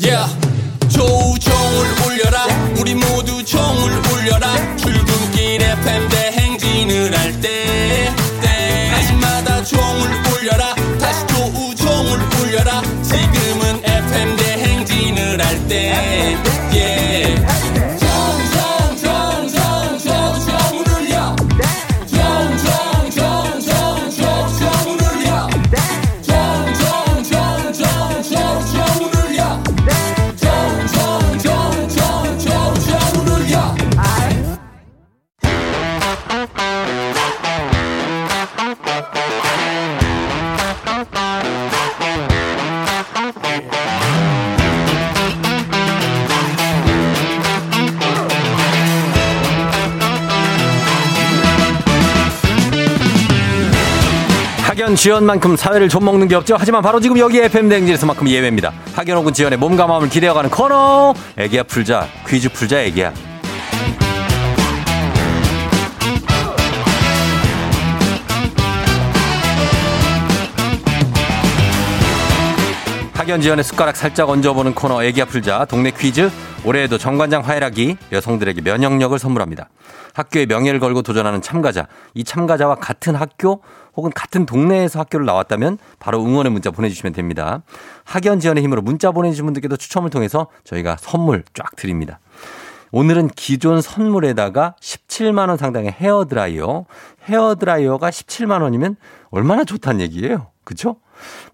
Yeah. 0.02 0.32
조종을 0.90 1.86
울려라 2.06 2.46
우리 2.80 2.94
모두 2.94 3.44
종을 3.44 3.92
울려라 4.14 4.76
출근길 4.78 5.62
FM 5.64 6.10
대행진을 6.10 7.18
할때 7.18 8.10
때마다 8.42 9.64
종을 9.64 9.82
울려라 9.82 10.33
학연 54.74 54.96
지연만큼 54.96 55.56
사회를 55.56 55.88
좀 55.88 56.04
먹는 56.04 56.28
게 56.28 56.34
없죠. 56.34 56.56
하지만 56.58 56.82
바로 56.82 57.00
지금 57.00 57.20
여기 57.20 57.38
FM 57.38 57.70
대행진에서만큼 57.70 58.28
예외입니다. 58.28 58.74
학연 58.96 59.18
혹은 59.18 59.32
지연의 59.32 59.60
몸과 59.60 59.86
마음을 59.86 60.10
기대어가는 60.10 60.50
코너. 60.50 61.14
애기야 61.38 61.62
풀자 61.62 62.08
퀴즈 62.28 62.50
풀자 62.50 62.82
애기야. 62.82 63.14
학연 73.14 73.42
지연의 73.42 73.64
숟가락 73.64 73.96
살짝 73.96 74.28
얹어보는 74.28 74.74
코너 74.74 75.04
애기야 75.04 75.26
풀자 75.26 75.66
동네 75.66 75.92
퀴즈 75.92 76.32
올해에도 76.66 76.98
정관장 76.98 77.44
화해락이 77.44 77.98
여성들에게 78.12 78.62
면역력을 78.62 79.18
선물합니다. 79.20 79.70
학교의 80.14 80.46
명예를 80.46 80.80
걸고 80.80 81.02
도전하는 81.02 81.42
참가자 81.42 81.88
이 82.14 82.24
참가자와 82.24 82.76
같은 82.76 83.16
학교 83.16 83.62
혹은 83.96 84.12
같은 84.14 84.46
동네에서 84.46 85.00
학교를 85.00 85.26
나왔다면 85.26 85.78
바로 86.00 86.24
응원의 86.24 86.52
문자 86.52 86.72
보내주시면 86.72 87.14
됩니다. 87.14 87.64
학연 88.04 88.40
지연의 88.40 88.64
힘으로 88.64 88.82
문자 88.82 89.12
보내주신 89.12 89.46
분들께도 89.46 89.78
추첨을 89.78 90.10
통해서 90.10 90.48
저희가 90.64 90.98
선물 91.00 91.44
쫙 91.54 91.76
드립니다. 91.76 92.20
오늘은 92.92 93.30
기존 93.30 93.82
선물에다가 93.82 94.76
17만 94.80 95.50
원 95.50 95.58
상당의 95.58 95.92
헤어 95.92 96.26
드라이어, 96.26 96.86
헤어 97.26 97.56
드라이어가 97.56 98.12
17만 98.12 98.62
원이면 98.62 98.98
얼마나 99.32 99.64
좋다는 99.64 100.02
얘기예요. 100.02 100.48
그렇죠? 100.64 100.98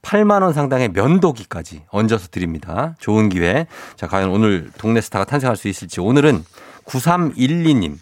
8만 0.02 0.44
원 0.44 0.54
상당의 0.54 0.90
면도기까지 0.90 1.84
얹어서 1.90 2.28
드립니다. 2.28 2.96
좋은 3.00 3.30
기회. 3.30 3.68
자, 3.96 4.08
과연 4.08 4.30
오늘 4.30 4.70
동네 4.78 5.00
스타가 5.02 5.26
탄생할 5.26 5.56
수 5.56 5.70
있을지. 5.70 6.02
오늘은 6.02 6.44
9312님. 6.86 7.98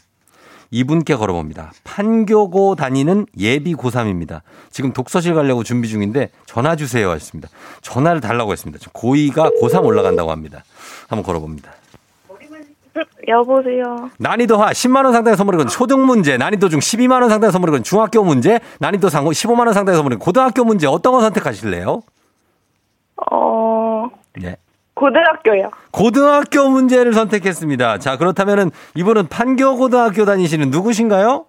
이분께 0.72 1.16
걸어봅니다. 1.16 1.72
판교고 1.84 2.76
다니는 2.76 3.26
예비 3.40 3.74
고3입니다. 3.76 4.42
지금 4.70 4.94
독서실 4.94 5.34
가려고 5.34 5.64
준비 5.64 5.88
중인데 5.88 6.30
전화 6.46 6.76
주세요 6.76 7.10
하셨습니다. 7.12 7.50
전화를 7.82 8.22
달라고 8.22 8.52
했습니다. 8.52 8.80
지금 8.80 8.92
고2가 8.94 9.52
고3 9.62 9.84
올라간다고 9.86 10.32
합니다. 10.32 10.64
한번 11.08 11.24
걸어봅니다. 11.24 11.72
여보세요. 13.28 14.10
난이도 14.18 14.58
하 14.58 14.72
10만 14.72 15.04
원 15.04 15.14
상당의 15.14 15.38
선물이건 15.38 15.68
초등 15.68 16.06
문제, 16.06 16.38
난이도 16.38 16.70
중 16.70 16.80
12만 16.80 17.22
원 17.22 17.30
상당의 17.30 17.52
선물이건 17.52 17.84
중학교 17.84 18.24
문제, 18.24 18.60
난이도 18.80 19.10
상고 19.10 19.32
15만 19.32 19.66
원 19.66 19.74
상당의 19.74 19.98
선물이건 19.98 20.20
고등학교 20.20 20.64
문제 20.64 20.88
어떤 20.88 21.14
거 21.14 21.22
선택하실래요? 21.22 22.02
어, 23.32 24.10
네. 24.36 24.58
고등학교요. 24.98 25.70
고등학교 25.92 26.70
문제를 26.70 27.14
선택했습니다. 27.14 28.00
자, 28.00 28.18
그렇다면은 28.18 28.72
이분은 28.96 29.28
판교 29.28 29.78
고등학교 29.78 30.26
다니시는 30.26 30.72
누구신가요? 30.72 31.46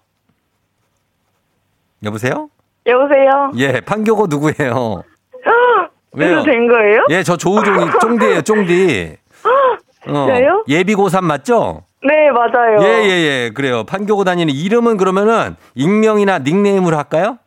여보세요? 2.03 2.49
여보세요. 2.85 3.51
예, 3.57 3.81
판교고 3.81 4.27
누구예요? 4.27 5.03
그래도 6.13 6.43
된 6.43 6.67
거예요? 6.67 7.05
예, 7.09 7.23
저 7.23 7.35
조우종이 7.35 7.89
쫑디예요, 7.99 8.41
쫑디. 8.43 9.17
어, 10.07 10.25
진짜요? 10.25 10.63
예비 10.67 10.95
고3 10.95 11.23
맞죠? 11.23 11.83
네, 12.03 12.31
맞아요. 12.31 12.77
예, 12.81 13.03
예, 13.03 13.09
예. 13.09 13.51
그래요. 13.53 13.83
판교고 13.83 14.23
다니는 14.23 14.53
이름은 14.53 14.97
그러면은 14.97 15.55
익명이나 15.75 16.39
닉네임으로 16.39 16.95
할까요? 16.95 17.37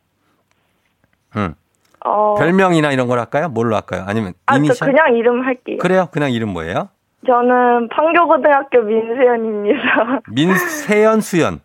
응. 1.36 1.54
어, 2.04 2.34
별명이나 2.38 2.92
이런 2.92 3.06
걸 3.08 3.18
할까요? 3.18 3.48
뭘로 3.48 3.74
할까요? 3.76 4.04
아니면 4.06 4.32
아, 4.46 4.54
저 4.54 4.58
이니셜? 4.58 4.88
그냥 4.92 5.14
이름 5.16 5.42
할게요. 5.44 5.78
그래요. 5.78 6.08
그냥 6.12 6.30
이름 6.32 6.50
뭐예요? 6.50 6.88
저는 7.26 7.88
판교고등학교 7.90 8.82
민세연입니다. 8.82 10.20
민세연 10.32 11.20
수연. 11.20 11.60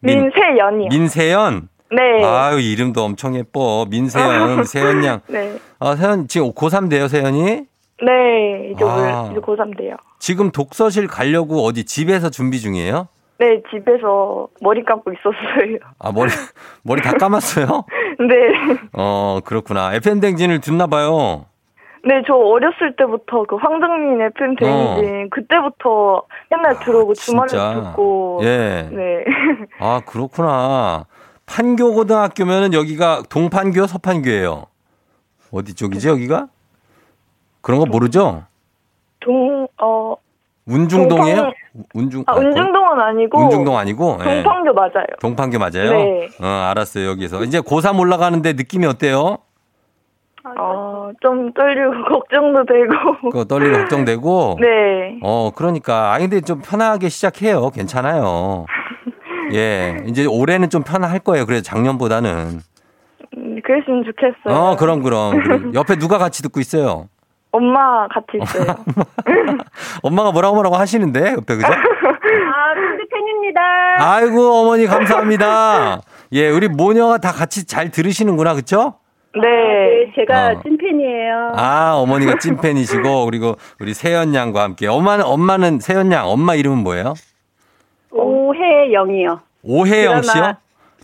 민, 0.00 0.22
민세연이요. 0.22 0.88
민세연. 0.90 1.68
네. 1.90 2.24
아유, 2.24 2.60
이름도 2.60 3.02
엄청 3.02 3.34
예뻐. 3.34 3.86
민세연, 3.90 4.64
세연 4.64 5.04
양. 5.04 5.20
네. 5.26 5.58
아, 5.80 5.96
세연 5.96 6.28
지금 6.28 6.52
고3 6.52 6.88
돼요, 6.90 7.08
세연이? 7.08 7.66
네, 8.00 8.70
이제, 8.72 8.84
아. 8.84 9.22
올- 9.24 9.32
이제 9.32 9.40
고3 9.40 9.76
돼요. 9.76 9.96
지금 10.18 10.50
독서실 10.52 11.06
가려고 11.08 11.64
어디 11.64 11.84
집에서 11.84 12.30
준비 12.30 12.60
중이에요? 12.60 13.08
네, 13.38 13.62
집에서 13.70 14.48
머리 14.60 14.84
감고 14.84 15.12
있었어요. 15.12 15.78
아, 15.98 16.12
머리 16.12 16.30
머리 16.82 17.00
다 17.02 17.12
감았어요? 17.12 17.84
네. 18.26 18.78
어, 18.92 19.40
그렇구나. 19.44 19.94
FM 19.94 20.20
댕진을 20.20 20.60
듣나 20.60 20.86
봐요. 20.86 21.46
네, 22.04 22.22
저 22.26 22.34
어렸을 22.34 22.94
때부터 22.96 23.44
그 23.44 23.56
황정민 23.56 24.20
FM 24.20 24.56
대행진 24.56 25.30
그때부터 25.30 26.22
맨날 26.50 26.78
들어오고 26.80 27.14
주말에 27.14 27.56
어. 27.56 27.74
듣고 27.74 28.40
예. 28.42 28.88
네. 28.90 29.24
아, 29.78 30.00
그렇구나. 30.06 31.06
판교 31.46 31.94
고등학교면은 31.94 32.74
여기가 32.74 33.22
동판교, 33.28 33.86
서판교예요. 33.86 34.66
어디 35.52 35.74
쪽이지, 35.74 36.08
여기가? 36.08 36.48
그런 37.60 37.80
거 37.80 37.86
모르죠? 37.86 38.44
동, 39.20 39.66
어, 39.80 40.14
운중동이에요? 40.68 41.36
동판- 41.36 41.52
운중 41.94 42.24
아, 42.26 42.34
운중동은 42.36 43.00
아니고. 43.00 43.40
운중동 43.40 43.76
아니고 43.78 44.18
예. 44.20 44.42
동판교 44.42 44.72
맞아요. 44.74 45.06
동판교 45.20 45.58
맞아요? 45.58 45.90
네. 45.92 46.28
어, 46.42 46.46
알았어요. 46.70 47.08
여기서. 47.10 47.44
이제 47.44 47.60
고3 47.60 47.98
올라가는데 47.98 48.52
느낌이 48.54 48.86
어때요? 48.86 49.38
어, 50.58 51.10
좀 51.20 51.52
떨리고 51.52 52.04
걱정도 52.10 52.64
되고. 52.64 53.30
그거 53.30 53.44
떨리고 53.44 53.78
걱정되고. 53.78 54.58
네. 54.62 55.18
어, 55.22 55.50
그러니까. 55.54 56.12
아, 56.14 56.18
근데 56.18 56.40
좀 56.40 56.60
편하게 56.62 57.08
시작해요. 57.08 57.70
괜찮아요. 57.70 58.66
예. 59.54 60.02
이제 60.06 60.26
올해는 60.26 60.70
좀 60.70 60.82
편할 60.82 61.18
거예요. 61.20 61.46
그래서 61.46 61.62
작년보다는. 61.62 62.60
음, 63.36 63.60
그랬으면 63.64 64.04
좋겠어요. 64.04 64.54
어, 64.62 64.76
그럼. 64.76 65.02
그럼. 65.02 65.74
옆에 65.74 65.96
누가 65.96 66.18
같이 66.18 66.42
듣고 66.42 66.60
있어요? 66.60 67.08
엄마 67.50 68.06
같이 68.08 68.38
있어요. 68.42 68.74
엄마가 70.02 70.32
뭐라고 70.32 70.54
뭐라고 70.54 70.76
하시는데? 70.76 71.32
옆에, 71.32 71.56
그죠? 71.56 71.66
아, 71.72 72.74
근데 72.74 73.04
팬입니다. 73.10 73.60
아이고, 73.98 74.62
어머니 74.62 74.86
감사합니다. 74.86 76.00
예, 76.32 76.50
우리 76.50 76.68
모녀가 76.68 77.18
다 77.18 77.32
같이 77.32 77.66
잘 77.66 77.90
들으시는구나. 77.90 78.54
그쵸? 78.54 78.94
네. 79.34 80.12
제가 80.14 80.48
어. 80.48 80.62
찐팬이에요. 80.62 81.52
아, 81.56 81.94
어머니가 81.96 82.38
찐팬이시고, 82.38 83.24
그리고 83.24 83.56
우리 83.80 83.94
세연 83.94 84.34
양과 84.34 84.62
함께. 84.62 84.86
엄마는, 84.86 85.24
엄마는 85.24 85.80
세연 85.80 86.12
양, 86.12 86.28
엄마 86.28 86.54
이름은 86.54 86.78
뭐예요? 86.82 87.14
오해영이요. 88.10 89.40
오혜영 89.62 90.22
씨요? 90.22 90.54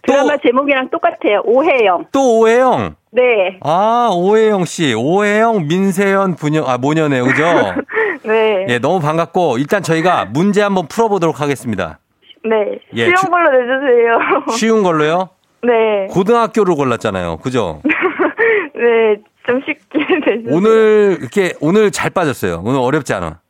드라마 0.03 0.37
제목이랑 0.39 0.91
똑같아요. 0.91 1.43
오해영. 1.45 2.07
또 2.13 2.41
오혜영? 2.41 2.97
네. 3.15 3.59
아, 3.61 4.11
오혜영 4.13 4.65
씨. 4.65 4.93
오혜영, 4.93 5.69
민세연, 5.69 6.35
부녀, 6.35 6.65
아, 6.65 6.79
모녀네요. 6.79 7.25
그죠? 7.25 7.45
네. 8.25 8.67
예, 8.69 8.79
너무 8.81 8.99
반갑고, 9.01 9.59
일단 9.59 9.83
저희가 9.83 10.25
문제 10.27 10.63
한번 10.63 10.89
풀어보도록 10.89 11.41
하겠습니다. 11.41 12.01
네. 12.45 12.79
예, 12.95 13.05
쉬운 13.05 13.15
주- 13.17 13.27
걸로 13.31 13.51
내주세요. 13.51 14.19
쉬운 14.59 14.83
걸로요? 14.83 15.29
네. 15.63 16.07
고등학교를 16.11 16.75
골랐잖아요. 16.75 17.37
그죠? 17.39 17.81
네. 18.75 19.23
좀 19.47 19.61
쉽게 19.65 19.99
내주세요. 20.27 20.57
오늘, 20.57 21.19
이렇게, 21.21 21.53
오늘 21.61 21.91
잘 21.93 22.11
빠졌어요. 22.11 22.63
오늘 22.65 22.81
어렵지 22.81 23.15
않아. 23.15 23.41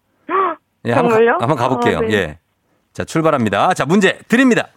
예, 0.87 0.92
한번, 0.92 1.24
가? 1.24 1.33
한번 1.40 1.57
가볼게요. 1.57 1.98
아, 1.98 2.00
네. 2.03 2.12
예. 2.14 2.38
자, 2.92 3.05
출발합니다. 3.05 3.72
자, 3.72 3.87
문제 3.87 4.18
드립니다. 4.29 4.68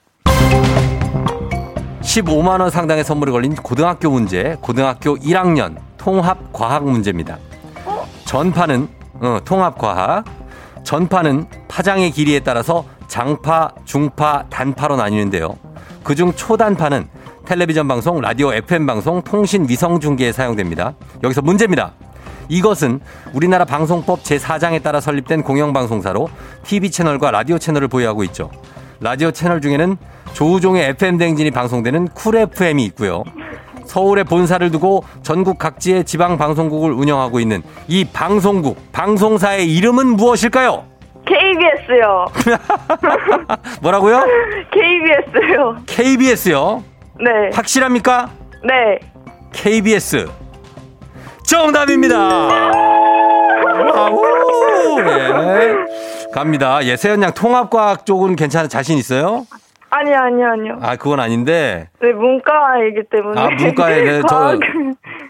15만원 2.07 2.69
상당의 2.69 3.03
선물이 3.03 3.31
걸린 3.33 3.53
고등학교 3.55 4.09
문제, 4.09 4.55
고등학교 4.61 5.17
1학년 5.17 5.75
통합 5.97 6.53
과학 6.53 6.85
문제입니다. 6.85 7.37
전파는, 8.23 8.87
어, 9.15 9.39
통합 9.43 9.77
과학. 9.77 10.23
전파는 10.83 11.47
파장의 11.67 12.11
길이에 12.11 12.39
따라서 12.39 12.85
장파, 13.09 13.71
중파, 13.83 14.45
단파로 14.49 14.95
나뉘는데요. 14.95 15.57
그중 16.03 16.31
초단파는 16.33 17.09
텔레비전 17.45 17.89
방송, 17.89 18.21
라디오 18.21 18.53
FM 18.53 18.85
방송, 18.85 19.21
통신 19.21 19.67
위성 19.67 19.99
중계에 19.99 20.31
사용됩니다. 20.31 20.93
여기서 21.23 21.41
문제입니다. 21.41 21.91
이것은 22.47 23.01
우리나라 23.33 23.65
방송법 23.65 24.23
제4장에 24.23 24.81
따라 24.81 25.01
설립된 25.01 25.43
공영방송사로 25.43 26.29
TV 26.63 26.89
채널과 26.89 27.31
라디오 27.31 27.57
채널을 27.57 27.89
보유하고 27.89 28.23
있죠. 28.25 28.49
라디오 28.99 29.31
채널 29.31 29.61
중에는 29.61 29.97
조우종의 30.33 30.89
FM 30.89 31.17
대행진이 31.17 31.51
방송되는 31.51 32.09
Cool 32.09 32.35
FM이 32.35 32.83
있고요. 32.85 33.23
서울에 33.85 34.23
본사를 34.23 34.69
두고 34.71 35.03
전국 35.23 35.57
각지의 35.57 36.03
지방 36.03 36.37
방송국을 36.37 36.91
운영하고 36.91 37.39
있는 37.39 37.63
이 37.87 38.05
방송국, 38.05 38.91
방송사의 38.91 39.73
이름은 39.75 40.07
무엇일까요? 40.07 40.85
KBS요. 41.25 42.25
뭐라고요? 43.81 44.23
KBS요. 44.71 45.77
KBS요. 45.85 46.83
네. 47.19 47.49
확실합니까? 47.53 48.29
네. 48.63 48.99
KBS. 49.53 50.27
정답입니다. 51.43 52.17
Wow. 53.95 54.21
예. 54.99 56.06
갑니다. 56.33 56.83
예, 56.85 56.95
세연 56.95 57.21
양 57.23 57.33
통합과학 57.33 58.05
쪽은 58.05 58.35
괜찮아 58.35 58.67
자신 58.67 58.97
있어요? 58.97 59.45
아니, 59.89 60.13
아니, 60.13 60.43
아니요. 60.43 60.79
아, 60.81 60.97
그건 60.97 61.21
아닌데. 61.21 61.89
네, 62.01 62.11
문과이기 62.11 63.03
때문에. 63.09 63.39
아, 63.39 63.49
문과에, 63.49 64.03
네, 64.03 64.21
저, 64.27 64.59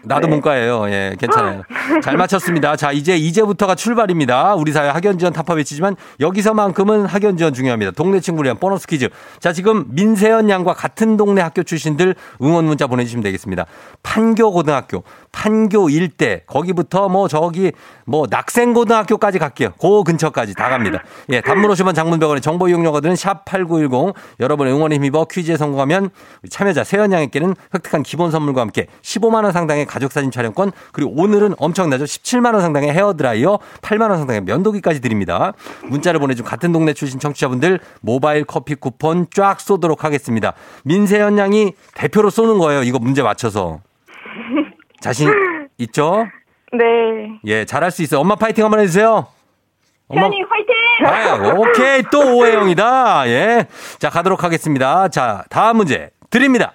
나도 0.02 0.26
네. 0.26 0.32
문과예요. 0.32 0.90
예, 0.90 1.14
괜찮아요. 1.18 1.62
잘 2.02 2.16
맞췄습니다. 2.16 2.74
자, 2.74 2.90
이제 2.90 3.16
이제부터가 3.16 3.76
출발입니다. 3.76 4.56
우리 4.56 4.72
사회 4.72 4.88
학연 4.88 5.18
지원 5.18 5.32
타파 5.32 5.54
외치지만 5.54 5.94
여기서만큼은 6.18 7.06
학연 7.06 7.36
지원 7.36 7.54
중요합니다. 7.54 7.92
동네 7.92 8.18
친구를 8.18 8.48
위한 8.48 8.58
보너스 8.58 8.88
퀴즈. 8.88 9.08
자, 9.38 9.52
지금 9.52 9.84
민세연 9.90 10.50
양과 10.50 10.74
같은 10.74 11.16
동네 11.16 11.40
학교 11.40 11.62
출신들 11.62 12.16
응원 12.42 12.64
문자 12.64 12.88
보내주시면 12.88 13.22
되겠습니다. 13.22 13.64
판교 14.02 14.50
고등학교, 14.52 15.04
판교 15.32 15.90
일대, 15.90 16.42
거기부터 16.46 17.08
뭐 17.08 17.28
저기 17.28 17.72
뭐 18.04 18.26
낙생 18.28 18.72
고등학교까지 18.72 19.38
갈게요. 19.38 19.70
그 19.80 20.02
근처까지 20.04 20.54
다 20.54 20.68
갑니다. 20.68 21.02
예, 21.30 21.40
단문 21.40 21.70
50원 21.70 21.94
장문병원의 21.94 22.40
정보 22.40 22.68
이용료가 22.68 23.00
드는 23.00 23.14
샵8910 23.14 24.14
여러분의 24.40 24.72
응원에 24.72 24.96
힘입어 24.96 25.26
퀴즈에 25.26 25.56
성공하면 25.56 26.10
참여자 26.50 26.84
세연 26.84 27.12
양에게는 27.12 27.54
획득한 27.74 28.02
기본 28.02 28.30
선물과 28.30 28.60
함께 28.60 28.86
15만 29.02 29.44
원 29.44 29.52
상당의 29.52 29.86
가족 29.86 30.12
사진 30.12 30.30
촬영권 30.30 30.72
그리고 30.92 31.12
오늘은 31.16 31.54
엄청나죠. 31.58 32.04
17만 32.04 32.54
원 32.54 32.60
상당의 32.60 32.92
헤어 32.92 33.14
드라이어 33.14 33.58
8만 33.82 34.10
원 34.10 34.18
상당의 34.18 34.42
면도기까지 34.42 35.00
드립니다. 35.00 35.52
문자를 35.84 36.20
보내준 36.20 36.44
같은 36.44 36.72
동네 36.72 36.92
출신 36.92 37.18
청취자분들 37.18 37.80
모바일 38.00 38.44
커피 38.44 38.74
쿠폰 38.74 39.26
쫙 39.34 39.60
쏘도록 39.60 40.04
하겠습니다. 40.04 40.54
민세연 40.84 41.38
양이 41.38 41.72
대표로 41.94 42.30
쏘는 42.30 42.58
거예요. 42.58 42.82
이거 42.82 42.98
문제 42.98 43.22
맞춰서. 43.22 43.80
자신 45.00 45.30
있죠? 45.78 46.26
네. 46.72 46.84
예, 47.44 47.64
잘할 47.64 47.90
수 47.90 48.02
있어요. 48.02 48.20
엄마 48.20 48.34
파이팅 48.36 48.64
한번 48.64 48.80
해주세요. 48.80 49.26
엄마. 50.08 50.22
태연이 50.22 50.42
화이팅! 50.42 50.74
아, 51.06 51.54
오케이. 51.58 52.02
또 52.10 52.36
오해영이다. 52.36 53.28
예. 53.28 53.66
자, 53.98 54.10
가도록 54.10 54.42
하겠습니다. 54.44 55.08
자, 55.08 55.44
다음 55.50 55.78
문제 55.78 56.10
드립니다. 56.30 56.72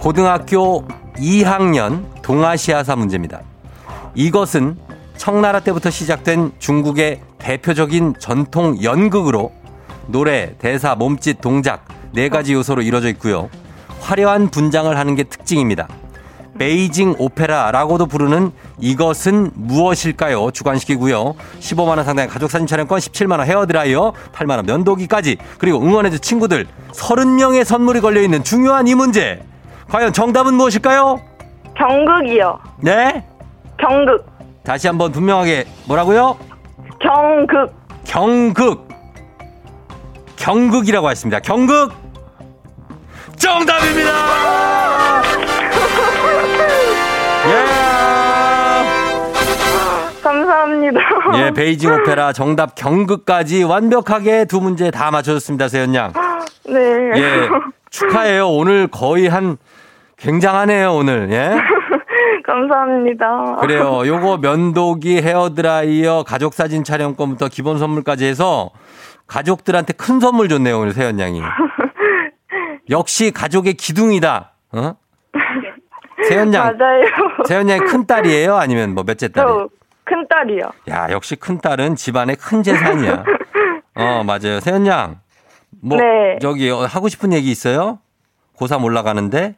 고등학교 0.00 0.86
2학년 1.16 2.04
동아시아사 2.22 2.96
문제입니다. 2.96 3.42
이것은 4.14 4.76
청나라 5.16 5.60
때부터 5.60 5.90
시작된 5.90 6.52
중국의 6.58 7.20
대표적인 7.38 8.14
전통 8.18 8.82
연극으로 8.82 9.52
노래, 10.06 10.56
대사, 10.58 10.94
몸짓, 10.94 11.40
동작 11.40 11.84
네 12.12 12.28
가지 12.28 12.52
요소로 12.52 12.82
이루어져 12.82 13.08
있고요. 13.08 13.50
화려한 14.06 14.50
분장을 14.50 14.96
하는 14.96 15.14
게 15.16 15.24
특징입니다. 15.24 15.88
베이징 16.58 17.16
오페라라고도 17.18 18.06
부르는 18.06 18.52
이것은 18.78 19.50
무엇일까요? 19.54 20.52
주관식이고요. 20.52 21.34
15만 21.58 21.88
원 21.88 22.04
상당의 22.04 22.28
가족 22.28 22.50
사진 22.50 22.66
촬영권, 22.66 22.98
17만 23.00 23.38
원 23.38 23.46
헤어드라이어, 23.46 24.12
8만 24.32 24.56
원 24.56 24.64
면도기까지 24.64 25.36
그리고 25.58 25.82
응원해준 25.82 26.20
친구들 26.20 26.66
30명의 26.92 27.64
선물이 27.64 28.00
걸려 28.00 28.22
있는 28.22 28.42
중요한 28.44 28.86
이 28.86 28.94
문제. 28.94 29.42
과연 29.88 30.12
정답은 30.12 30.54
무엇일까요? 30.54 31.20
경극이요. 31.76 32.58
네? 32.78 33.24
경극. 33.76 34.24
다시 34.62 34.86
한번 34.86 35.12
분명하게 35.12 35.66
뭐라고요? 35.86 36.38
경극. 37.00 37.74
경극. 38.04 38.88
경극이라고 40.36 41.10
했습니다. 41.10 41.40
경극. 41.40 42.05
정답입니다. 43.36 44.12
감사합니다. 50.22 51.00
예, 51.38 51.50
베이징 51.52 51.92
오페라 51.92 52.32
정답 52.32 52.74
경극까지 52.74 53.62
완벽하게 53.62 54.44
두 54.46 54.60
문제 54.60 54.90
다 54.90 55.10
맞춰줬습니다, 55.10 55.68
세연 55.68 55.94
양. 55.94 56.12
네. 56.68 56.80
예, 57.14 57.48
축하해요. 57.90 58.48
오늘 58.48 58.88
거의 58.88 59.28
한 59.28 59.56
굉장하네요, 60.16 60.94
오늘. 60.94 61.28
예. 61.30 61.54
감사합니다. 62.46 63.56
그래요. 63.60 64.02
요거 64.06 64.38
면도기, 64.38 65.20
헤어드라이어, 65.20 66.24
가족 66.26 66.54
사진 66.54 66.84
촬영권부터 66.84 67.48
기본 67.48 67.78
선물까지 67.78 68.24
해서 68.24 68.70
가족들한테 69.26 69.92
큰 69.94 70.20
선물 70.20 70.48
줬네요, 70.48 70.78
오늘 70.78 70.92
세연 70.92 71.18
양이. 71.20 71.42
역시 72.90 73.30
가족의 73.32 73.74
기둥이다. 73.74 74.52
어? 74.72 74.94
세연 76.28 76.52
양. 76.54 76.76
맞아요. 76.76 77.04
세연 77.46 77.68
양이 77.68 77.80
큰 77.80 78.06
딸이에요? 78.06 78.56
아니면 78.56 78.94
뭐 78.94 79.04
몇째 79.04 79.28
딸이에요? 79.28 79.68
저 79.68 79.76
큰딸이요. 80.04 80.70
야, 80.90 81.08
역시 81.10 81.36
큰 81.36 81.58
딸은 81.58 81.96
집안의 81.96 82.36
큰 82.36 82.62
재산이야. 82.62 83.24
어, 83.96 84.24
맞아요. 84.24 84.60
세연 84.60 84.86
양. 84.86 85.20
뭐, 85.82 85.98
네. 85.98 86.38
저기, 86.40 86.70
어, 86.70 86.84
하고 86.84 87.08
싶은 87.08 87.32
얘기 87.32 87.50
있어요? 87.50 87.98
고3 88.56 88.84
올라가는데? 88.84 89.56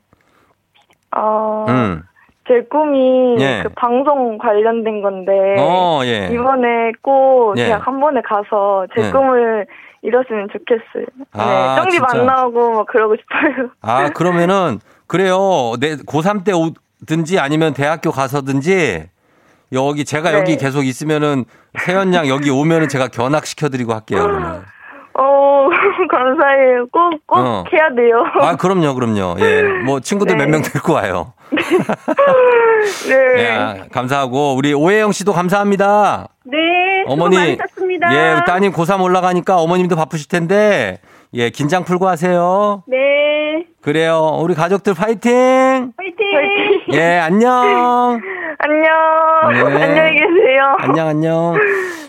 어, 1.16 1.66
음. 1.68 2.02
제 2.48 2.62
꿈이 2.70 3.36
예. 3.40 3.60
그 3.62 3.68
방송 3.76 4.38
관련된 4.38 5.02
건데 5.02 5.32
어, 5.58 6.00
예. 6.04 6.30
이번에 6.32 6.92
꼭 7.02 7.58
예. 7.58 7.66
대학 7.66 7.86
한 7.86 8.00
번에 8.00 8.22
가서 8.22 8.86
제 8.96 9.02
네. 9.02 9.12
꿈을 9.12 9.66
이뤘으면 10.02 10.48
좋겠어요. 10.52 11.06
아, 11.32 11.84
네. 11.90 11.98
안 12.12 12.26
나오고 12.26 12.72
막 12.72 12.87
그러고 12.87 13.16
싶어요. 13.16 13.70
아, 13.82 14.11
그러면은, 14.14 14.80
그래요. 15.06 15.74
내 15.80 15.96
고3 15.96 16.44
때 16.44 16.52
오든지 16.52 17.38
아니면 17.38 17.74
대학교 17.74 18.11
가서든지 18.11 19.08
여기 19.72 20.04
제가 20.04 20.30
네. 20.30 20.38
여기 20.38 20.56
계속 20.56 20.84
있으면은 20.84 21.44
세연 21.78 22.14
양 22.14 22.28
여기 22.28 22.50
오면은 22.50 22.88
제가 22.88 23.08
견학시켜드리고 23.08 23.92
할게요, 23.92 24.22
그러면. 24.22 24.64
어, 25.14 25.68
감사해요. 26.11 26.87
꼭, 26.92 27.26
꼭 27.26 27.38
어. 27.38 27.64
해야 27.72 27.88
돼요. 27.94 28.22
아, 28.40 28.56
그럼요, 28.56 28.94
그럼요. 28.94 29.37
예. 29.40 29.62
뭐 29.84 30.00
친구들 30.00 30.37
네. 30.37 30.44
몇명 30.44 30.62
데리고 30.62 30.92
와요. 30.94 31.32
네. 33.08 33.14
예, 33.38 33.50
아, 33.50 33.74
감사하고 33.92 34.54
우리 34.54 34.72
오혜영 34.74 35.12
씨도 35.12 35.32
감사합니다. 35.32 36.28
네, 36.44 36.56
어머니. 37.08 37.36
많으셨습니다. 37.36 38.12
예, 38.14 38.40
따님 38.46 38.72
고3 38.72 39.02
올라가니까 39.02 39.56
어머님도 39.58 39.96
바쁘실 39.96 40.28
텐데 40.28 41.00
예, 41.34 41.50
긴장 41.50 41.84
풀고 41.84 42.08
하세요. 42.08 42.82
네, 42.86 42.96
그래요. 43.82 44.38
우리 44.40 44.54
가족들 44.54 44.94
파이팅! 44.94 45.92
화이팅! 45.96 46.92
예, 46.92 47.18
안녕. 47.20 48.20
안녕. 48.60 49.52
네. 49.52 49.82
안녕히 49.84 50.12
계세요. 50.14 50.76
안녕, 50.78 51.06
안녕. 51.08 51.54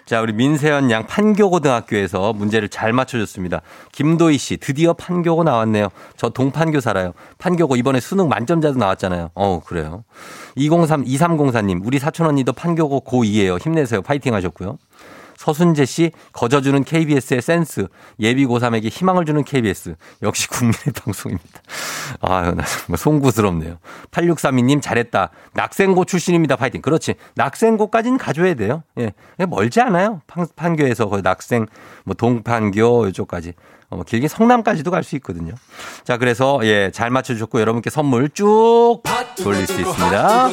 자, 0.06 0.22
우리 0.22 0.34
민세연 0.34 0.90
양 0.90 1.06
판교고등학교에서 1.06 2.34
문제를 2.34 2.68
잘 2.70 2.94
맞춰줬습니다. 2.94 3.62
김도희 3.92 4.40
씨, 4.40 4.58
드디어 4.58 4.94
판교고 4.94 5.44
나왔네요. 5.44 5.90
저 6.18 6.30
동판교 6.30 6.80
살아요. 6.80 7.12
판교고 7.38 7.76
이번에 7.76 8.00
수능 8.00 8.28
만점자도 8.28 8.80
나왔잖아요. 8.80 9.30
어 9.36 9.62
그래요. 9.64 10.04
203, 10.56 11.04
2304님, 11.06 11.82
우리 11.86 12.00
사촌 12.00 12.26
언니도 12.26 12.54
판교고 12.54 13.02
고2예요. 13.02 13.62
힘내세요. 13.64 14.02
파이팅 14.02 14.34
하셨고요. 14.34 14.78
서순재 15.40 15.86
씨, 15.86 16.12
거저주는 16.34 16.84
KBS의 16.84 17.42
센스, 17.42 17.88
예비 18.20 18.46
고3에게 18.46 18.90
희망을 18.92 19.24
주는 19.24 19.42
KBS. 19.46 19.96
역시 20.22 20.50
국민의 20.50 20.92
방송입니다. 21.02 21.62
아유, 22.20 22.54
나 22.56 22.66
정말 22.66 22.98
송구스럽네요. 22.98 23.78
8632님, 24.12 24.82
잘했다. 24.82 25.30
낙생고 25.54 26.04
출신입니다. 26.04 26.58
파이팅. 26.58 26.82
그렇지. 26.82 27.16
낙생고까지는 27.36 28.18
가줘야 28.18 28.54
돼요. 28.56 28.84
예. 28.98 29.14
멀지 29.48 29.80
않아요. 29.80 30.22
판, 30.28 30.46
판교에서 30.58 31.08
거의 31.08 31.22
낙생, 31.22 31.68
뭐 32.04 32.16
동판교, 32.16 33.08
이쪽까지. 33.08 33.54
어, 33.92 33.96
뭐 33.96 34.04
길게 34.04 34.28
성남까지도 34.28 34.92
갈 34.92 35.04
수 35.04 35.16
있거든요. 35.16 35.54
자, 36.04 36.18
그래서 36.18 36.60
예, 36.64 36.92
잘 36.94 37.10
맞춰 37.10 37.34
주셨고 37.34 37.62
여러분께 37.62 37.90
선물 37.90 38.30
쭉 38.30 39.00
돌릴 39.44 39.68
수 39.68 39.80
있습니다. 39.80 40.50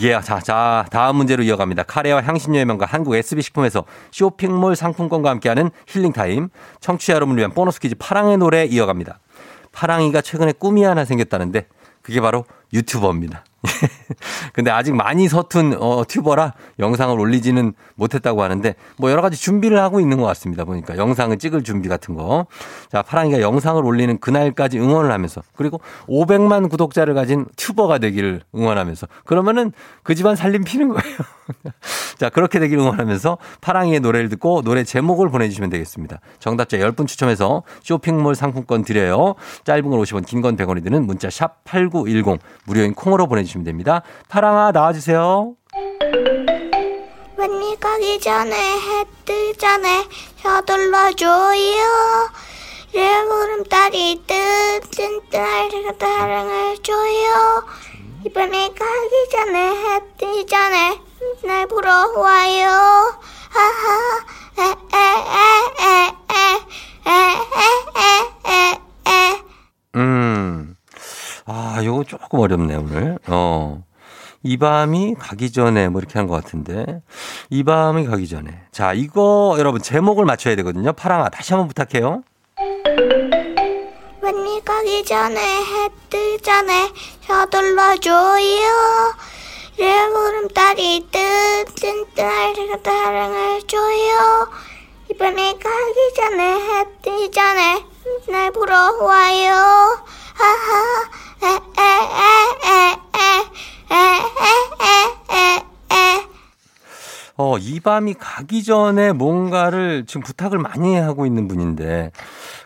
예, 0.00 0.20
자, 0.20 0.40
자, 0.40 0.84
다음 0.90 1.16
문제로 1.16 1.42
이어갑니다. 1.42 1.84
카레와 1.84 2.22
향신료의 2.22 2.64
명가 2.64 2.86
한국 2.86 3.14
SB식품에서 3.14 3.84
쇼핑몰 4.10 4.76
상품권과 4.76 5.30
함께하는 5.30 5.70
힐링타임. 5.86 6.48
청취자 6.80 7.14
여러분을 7.14 7.38
위한 7.38 7.52
보너스 7.52 7.80
퀴즈 7.80 7.94
파랑의 7.98 8.38
노래 8.38 8.64
이어갑니다. 8.64 9.20
파랑이가 9.72 10.20
최근에 10.20 10.52
꿈이 10.52 10.82
하나 10.82 11.04
생겼다는데 11.04 11.66
그게 12.02 12.20
바로 12.20 12.44
유튜버입니다. 12.72 13.44
근데 14.52 14.70
아직 14.70 14.94
많이 14.94 15.28
서툰 15.28 15.76
어, 15.80 16.04
튜버라 16.06 16.52
영상을 16.78 17.18
올리지는 17.18 17.72
못했다고 17.94 18.42
하는데 18.42 18.74
뭐 18.98 19.10
여러 19.10 19.22
가지 19.22 19.40
준비를 19.40 19.78
하고 19.80 20.00
있는 20.00 20.18
것 20.18 20.26
같습니다. 20.26 20.64
보니까 20.64 20.96
영상을 20.96 21.36
찍을 21.38 21.62
준비 21.62 21.88
같은 21.88 22.14
거. 22.14 22.46
자, 22.90 23.02
파랑이가 23.02 23.40
영상을 23.40 23.84
올리는 23.84 24.18
그날까지 24.18 24.78
응원을 24.78 25.10
하면서 25.10 25.42
그리고 25.56 25.80
500만 26.08 26.68
구독자를 26.70 27.14
가진 27.14 27.46
튜버가 27.56 27.98
되기를 27.98 28.42
응원하면서 28.54 29.06
그러면은 29.24 29.72
그 30.02 30.14
집안 30.14 30.36
살림 30.36 30.64
피는 30.64 30.88
거예요. 30.88 31.16
자, 32.18 32.28
그렇게 32.28 32.58
되기를 32.58 32.82
응원하면서 32.82 33.38
파랑이의 33.60 34.00
노래를 34.00 34.28
듣고 34.28 34.62
노래 34.62 34.84
제목을 34.84 35.30
보내주시면 35.30 35.70
되겠습니다. 35.70 36.20
정답자 36.38 36.76
10분 36.78 37.06
추첨해서 37.06 37.62
쇼핑몰 37.82 38.34
상품권 38.34 38.84
드려요. 38.84 39.34
짧은 39.64 39.88
걸 39.88 39.98
50원, 40.00 40.26
긴 40.26 40.42
건 40.42 40.56
100원이 40.56 40.82
드는 40.82 41.06
문자 41.06 41.30
샵 41.30 41.62
8910 41.62 42.40
무료인 42.66 42.94
콩으로 42.94 43.28
보내주시면 43.28 43.51
됩니다. 43.64 44.02
파랑아 44.28 44.72
나와주세요. 44.72 45.54
웬일 47.36 47.78
가기 47.80 48.20
전에 48.20 48.54
해 48.54 49.04
뜨전에 49.24 50.06
서둘러줘요 50.42 51.82
내 52.92 53.24
보름달이 53.24 54.22
뜨뜬 54.26 55.20
딸을 55.30 55.94
사랑을 55.98 56.76
줘요 56.82 57.64
이번에 58.24 58.68
가기 58.68 59.28
전에 59.30 59.58
해 59.58 60.00
뜨전에 60.18 61.00
날 61.44 61.66
보러 61.66 62.12
와요 62.16 62.68
하하 63.50 64.20
에에에에에에에에에 68.04 69.42
음. 69.96 70.71
아, 71.46 71.80
요거 71.84 72.04
조금 72.04 72.38
어렵네, 72.40 72.76
오늘. 72.76 73.18
어. 73.28 73.82
이 74.44 74.56
밤이 74.56 75.14
가기 75.18 75.52
전에 75.52 75.88
뭐 75.88 76.00
이렇게 76.00 76.18
한 76.18 76.26
것 76.28 76.34
같은데. 76.34 77.02
이 77.50 77.62
밤이 77.62 78.06
가기 78.06 78.28
전에. 78.28 78.62
자, 78.72 78.92
이거 78.92 79.54
여러분 79.58 79.80
제목을 79.82 80.24
맞춰야 80.24 80.56
되거든요. 80.56 80.92
파랑아, 80.92 81.28
다시 81.28 81.52
한번 81.52 81.68
부탁해요. 81.68 82.22
웬일 84.20 84.64
가기 84.64 85.04
전에 85.04 85.40
해 85.40 85.88
뜨전에 86.08 86.90
서둘러줘요 87.26 89.12
내 89.78 90.08
보름달이 90.10 91.08
뜨뜬 91.10 92.04
딸을 92.14 92.80
사랑을 92.84 93.62
줘요 93.66 94.48
이번에 95.10 95.54
가기 95.54 96.14
전에 96.16 96.42
해 96.54 96.84
뜨전에 97.02 97.84
날 98.28 98.52
보러 98.52 98.74
와요 99.02 99.54
하하 100.34 101.10
어, 107.36 107.56
이 107.58 107.80
밤이 107.80 108.14
가기 108.14 108.62
전에 108.62 109.12
뭔가를 109.12 110.04
지금 110.06 110.22
부탁을 110.22 110.58
많이 110.58 110.96
하고 110.96 111.24
있는 111.26 111.48
분인데 111.48 112.12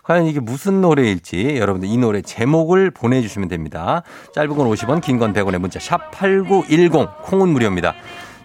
과연 0.02 0.26
이게 0.26 0.40
무슨 0.40 0.80
노래일지 0.80 1.56
여러분들 1.56 1.88
이 1.88 1.96
노래 1.96 2.20
제목을 2.20 2.90
보내주시면 2.90 3.48
됩니다. 3.48 4.02
짧은 4.34 4.56
건 4.56 4.68
50원, 4.68 5.00
긴 5.00 5.18
건 5.18 5.32
100원의 5.32 5.58
문자 5.58 5.80
샵 5.80 6.10
8910 6.10 7.22
콩은 7.22 7.48
무료입니다. 7.48 7.94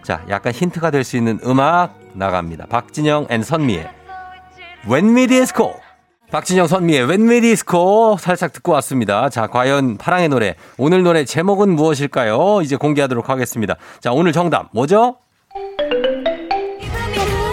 자, 0.03 0.23
약간 0.29 0.53
힌트가 0.53 0.89
될 0.91 1.03
수 1.03 1.17
있는 1.17 1.39
음악 1.45 1.95
나갑니다. 2.13 2.65
박진영 2.67 3.27
and 3.29 3.43
선미의 3.43 3.89
When 4.89 5.15
We 5.15 5.27
Disco 5.27 5.73
박진영 6.31 6.67
선미의 6.67 7.09
When 7.09 7.29
We 7.29 7.41
Disco 7.41 8.15
살짝 8.17 8.53
듣고 8.53 8.71
왔습니다. 8.73 9.29
자, 9.29 9.47
과연 9.47 9.97
파랑의 9.97 10.29
노래, 10.29 10.55
오늘 10.77 11.03
노래 11.03 11.25
제목은 11.25 11.75
무엇일까요? 11.75 12.61
이제 12.63 12.77
공개하도록 12.77 13.29
하겠습니다. 13.29 13.75
자, 13.99 14.13
오늘 14.13 14.31
정답 14.31 14.69
뭐죠? 14.71 15.17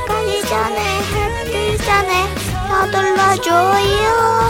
가기 0.06 0.42
전에 0.42 0.98
해 1.00 1.44
뜨기 1.76 2.05
전에 2.05 2.28
서둘러줘요 2.68 4.47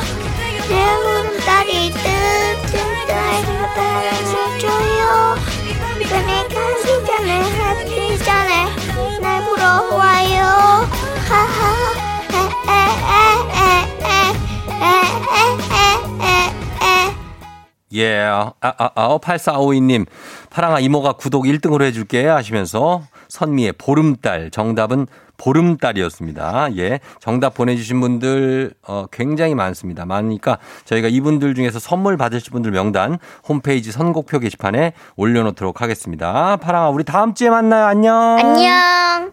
예, 17.95 18.19
아, 18.21 18.53
아, 18.61 18.73
아, 18.95 19.19
8452님, 19.19 20.07
파랑아 20.51 20.81
이모가 20.81 21.15
구독 21.15 21.45
1등으로 21.45 21.83
해줄게 21.85 22.27
하시면서 22.27 23.03
선미의 23.29 23.73
보름달, 23.79 24.51
정답은 24.51 25.07
보름달이었습니다. 25.39 26.77
예, 26.77 27.01
정답 27.21 27.55
보내주신 27.55 28.01
분들, 28.01 28.75
어, 28.87 29.07
굉장히 29.11 29.55
많습니다. 29.55 30.05
많으니까 30.05 30.59
저희가 30.85 31.09
이분들 31.09 31.55
중에서 31.55 31.79
선물 31.79 32.17
받으실 32.17 32.51
분들 32.51 32.73
명단 32.73 33.19
홈페이지 33.49 33.93
선곡표 33.93 34.41
게시판에 34.41 34.93
올려놓도록 35.17 35.81
하겠습니다. 35.81 36.57
파랑아, 36.57 36.91
우리 36.91 37.05
다음 37.05 37.35
주에 37.35 37.51
만나요. 37.51 37.87
안녕. 37.87 38.15
안녕 38.39 39.33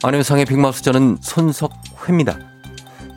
안녕상의 0.00 0.44
빅마우스 0.44 0.82
저는 0.82 1.18
손석회입니다. 1.20 2.38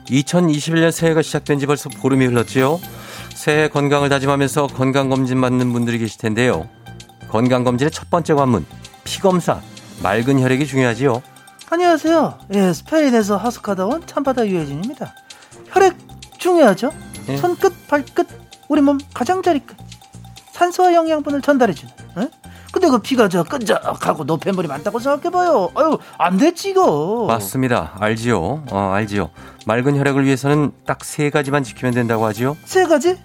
2021년 0.06 0.90
새해가 0.90 1.22
시작된 1.22 1.60
지 1.60 1.66
벌써 1.66 1.88
보름이 1.88 2.26
흘렀지요. 2.26 2.80
새해 3.36 3.68
건강을 3.68 4.08
다짐하면서 4.08 4.66
건강검진 4.66 5.40
받는 5.40 5.72
분들이 5.72 5.98
계실 5.98 6.18
텐데요. 6.18 6.68
건강검진의 7.28 7.92
첫 7.92 8.10
번째 8.10 8.34
관문, 8.34 8.66
피검사, 9.04 9.60
맑은 10.02 10.40
혈액이 10.40 10.66
중요하지요. 10.66 11.22
안녕하세요. 11.70 12.38
예, 12.54 12.72
스페인에서 12.72 13.36
하숙하다 13.36 13.86
온 13.86 14.04
참바다 14.04 14.48
유혜진입니다. 14.48 15.14
혈액 15.68 15.96
중요하죠? 16.38 16.90
예. 17.28 17.36
손끝, 17.36 17.86
발끝, 17.86 18.26
우리 18.68 18.80
몸 18.80 18.98
가장자리까지 19.14 19.84
산소와 20.50 20.94
영양분을 20.94 21.42
전달해주는. 21.42 21.94
예? 22.18 22.41
근데 22.72 22.88
그 22.88 22.98
피가 22.98 23.28
저 23.28 23.42
끈적하고 23.44 24.24
노폐물이 24.24 24.66
많다고 24.66 24.98
생각해봐요. 24.98 25.70
아유, 25.74 25.98
안 26.18 26.38
됐지 26.38 26.70
이거. 26.70 27.26
맞습니다. 27.28 27.92
알지요. 28.00 28.64
어, 28.70 28.78
알지요. 28.94 29.30
맑은 29.66 29.96
혈액을 29.98 30.24
위해서는 30.24 30.72
딱 30.86 31.04
세 31.04 31.28
가지만 31.30 31.62
지키면 31.64 31.92
된다고 31.94 32.24
하지요. 32.24 32.56
세 32.64 32.84
가지? 32.84 33.18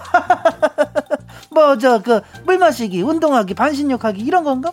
뭐 1.50 1.76
저 1.78 2.00
그 2.02 2.20
물 2.44 2.58
마시기, 2.58 3.02
운동하기, 3.02 3.54
반신욕하기 3.54 4.20
이런 4.20 4.44
건가? 4.44 4.72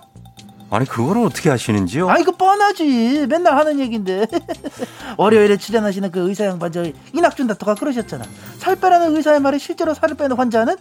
아니 0.70 0.86
그거를 0.86 1.24
어떻게 1.24 1.50
하시는지요? 1.50 2.10
아 2.10 2.18
이거 2.18 2.32
뻔하지. 2.34 3.28
맨날 3.30 3.56
하는 3.58 3.80
얘긴데. 3.80 4.28
월요일에 5.18 5.56
출연하시는 5.58 6.12
그 6.12 6.28
의사 6.28 6.46
양반 6.46 6.72
저 6.74 6.84
이낙준 7.14 7.48
다토가 7.48 7.76
그러셨잖아. 7.76 8.26
살 8.58 8.76
빼라는 8.76 9.16
의사의 9.16 9.40
말에 9.40 9.58
실제로 9.58 9.94
살을 9.94 10.16
빼는 10.18 10.36
환자는 10.36 10.76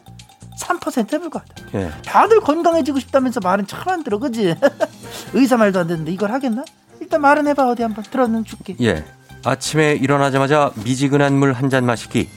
3%에 0.59 1.19
불과하다. 1.19 1.55
예. 1.75 1.91
다들 2.05 2.41
건강해지고 2.41 2.99
싶다면서 3.01 3.41
말은 3.43 3.67
참안 3.67 4.03
들어, 4.05 4.19
그지? 4.19 4.55
의사 5.35 5.57
말도 5.57 5.81
안 5.81 5.87
듣는데 5.87 6.13
이걸 6.13 6.33
하겠나? 6.33 6.65
일단 7.01 7.21
말은 7.21 7.47
해봐 7.49 7.69
어디 7.69 7.83
한번 7.83 8.05
들어는 8.05 8.45
줄게. 8.45 8.75
예. 8.81 9.05
아침에 9.45 9.93
일어나자마자 9.95 10.73
미지근한 10.85 11.35
물 11.35 11.53
한 11.53 11.69
잔 11.71 11.85
마시기. 11.85 12.29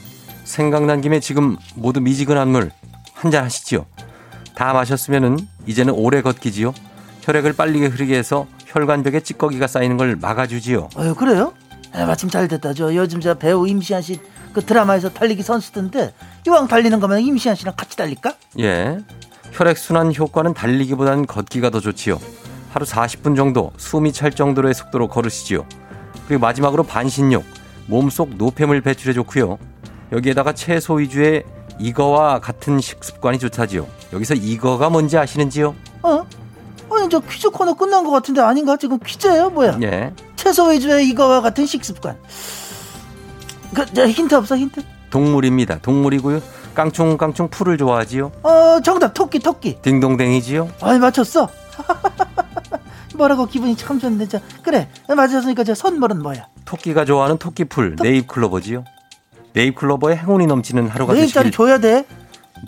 생각난 0.44 1.00
김에 1.00 1.20
지금 1.20 1.56
모두 1.74 2.00
미지근한 2.00 2.48
물 2.48 2.70
한 3.14 3.30
잔 3.32 3.44
하시지요. 3.44 3.86
다 4.54 4.72
마셨으면은 4.72 5.38
이제는 5.66 5.94
오래 5.94 6.22
걷기지요. 6.22 6.74
혈액을 7.22 7.54
빨리 7.54 7.84
흐르게 7.86 8.16
해서 8.16 8.46
혈관벽에 8.66 9.20
찌꺼기가 9.20 9.66
쌓이는 9.66 9.96
걸 9.96 10.16
막아주지요. 10.16 10.90
어유 10.96 11.14
그래요? 11.14 11.52
아, 11.92 12.04
마침 12.06 12.28
잘 12.30 12.46
됐다. 12.48 12.72
저 12.74 12.94
요즘 12.94 13.20
저 13.20 13.34
배우 13.34 13.66
임시한 13.66 14.00
씨 14.02 14.20
그 14.52 14.64
드라마에서 14.64 15.10
달리기 15.10 15.42
선수던데 15.42 16.12
이왕 16.46 16.68
달리는 16.68 16.98
거면 17.00 17.20
임시한 17.20 17.56
씨랑 17.56 17.74
같이 17.76 17.96
달릴까? 17.96 18.34
예. 18.58 18.98
혈액 19.52 19.78
순환 19.78 20.14
효과는 20.14 20.54
달리기보다는 20.54 21.26
걷기가 21.26 21.70
더 21.70 21.80
좋지요. 21.80 22.20
하루 22.72 22.86
40분 22.86 23.36
정도 23.36 23.72
숨이 23.76 24.12
찰 24.12 24.30
정도로의 24.30 24.74
속도로 24.74 25.08
걸으시지요. 25.08 25.66
그리고 26.28 26.40
마지막으로 26.40 26.84
반신욕. 26.84 27.44
몸속 27.86 28.36
노폐물 28.36 28.80
배출에 28.80 29.12
좋고요. 29.12 29.58
여기에다가 30.12 30.52
채소 30.52 30.94
위주의 30.94 31.42
이거와 31.80 32.40
같은 32.40 32.80
식습관이 32.80 33.38
좋다지요. 33.38 33.86
여기서 34.12 34.34
이거가 34.34 34.90
뭔지 34.90 35.18
아시는지요? 35.18 35.74
어? 36.02 36.26
아니 36.92 37.08
저 37.08 37.20
퀴즈 37.20 37.50
코너 37.50 37.74
끝난 37.74 38.04
것 38.04 38.10
같은데 38.10 38.40
아닌가? 38.40 38.76
지금 38.76 38.98
퀴즈예요 38.98 39.50
뭐야? 39.50 39.78
예. 39.82 40.12
채소 40.36 40.68
위주의 40.68 41.08
이거와 41.08 41.40
같은 41.40 41.66
식습관. 41.66 42.16
그, 43.74 43.86
저 43.92 44.06
힌트 44.06 44.34
없어 44.34 44.56
힌트? 44.56 44.82
동물입니다. 45.10 45.78
동물이고요. 45.80 46.40
깡충 46.74 47.16
깡충 47.16 47.48
풀을 47.48 47.76
좋아하지요. 47.78 48.32
어 48.42 48.80
정답 48.82 49.12
토끼 49.14 49.38
토끼. 49.38 49.80
딩동댕이지요. 49.82 50.68
아니 50.80 50.98
맞췄어. 50.98 51.48
뭐라고 53.16 53.46
기분이 53.46 53.76
참 53.76 53.98
좋은데 53.98 54.28
자 54.28 54.40
그래 54.62 54.88
맞았으니까 55.08 55.64
저 55.64 55.74
선물은 55.74 56.22
뭐야? 56.22 56.46
토끼가 56.64 57.04
좋아하는 57.04 57.38
토끼풀 57.38 57.96
네잎 58.00 58.28
클로버지요. 58.28 58.84
네잎 59.52 59.74
클로버의 59.74 60.16
행운이 60.18 60.46
넘치는 60.46 60.88
하루가 60.88 61.12
네잎짜리 61.14 61.50
되시길 61.50 61.56
줘야 61.56 61.78
돼. 61.78 62.06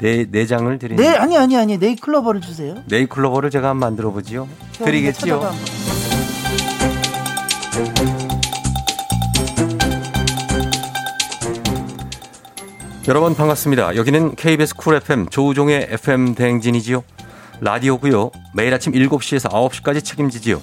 네, 0.00 0.26
네 0.30 0.46
장을 0.46 0.78
드리는 0.78 1.02
네 1.02 1.16
아니 1.16 1.36
아니 1.36 1.56
아니 1.56 1.78
네잎 1.78 2.00
클로버를 2.00 2.40
주세요. 2.40 2.74
네잎 2.88 3.08
클로버를 3.08 3.50
제가 3.50 3.68
한번 3.68 3.90
만들어 3.90 4.10
보지요. 4.10 4.48
드리겠지요. 4.72 5.52
여러분 13.08 13.34
반갑습니다. 13.34 13.96
여기는 13.96 14.36
KBS 14.36 14.76
쿨 14.76 14.94
FM 14.94 15.28
조우종의 15.28 15.88
FM 15.90 16.36
대행진이지요. 16.36 17.02
라디오고요. 17.60 18.30
매일 18.54 18.72
아침 18.72 18.92
7시에서 18.92 19.50
9시까지 19.50 20.04
책임지지요. 20.04 20.60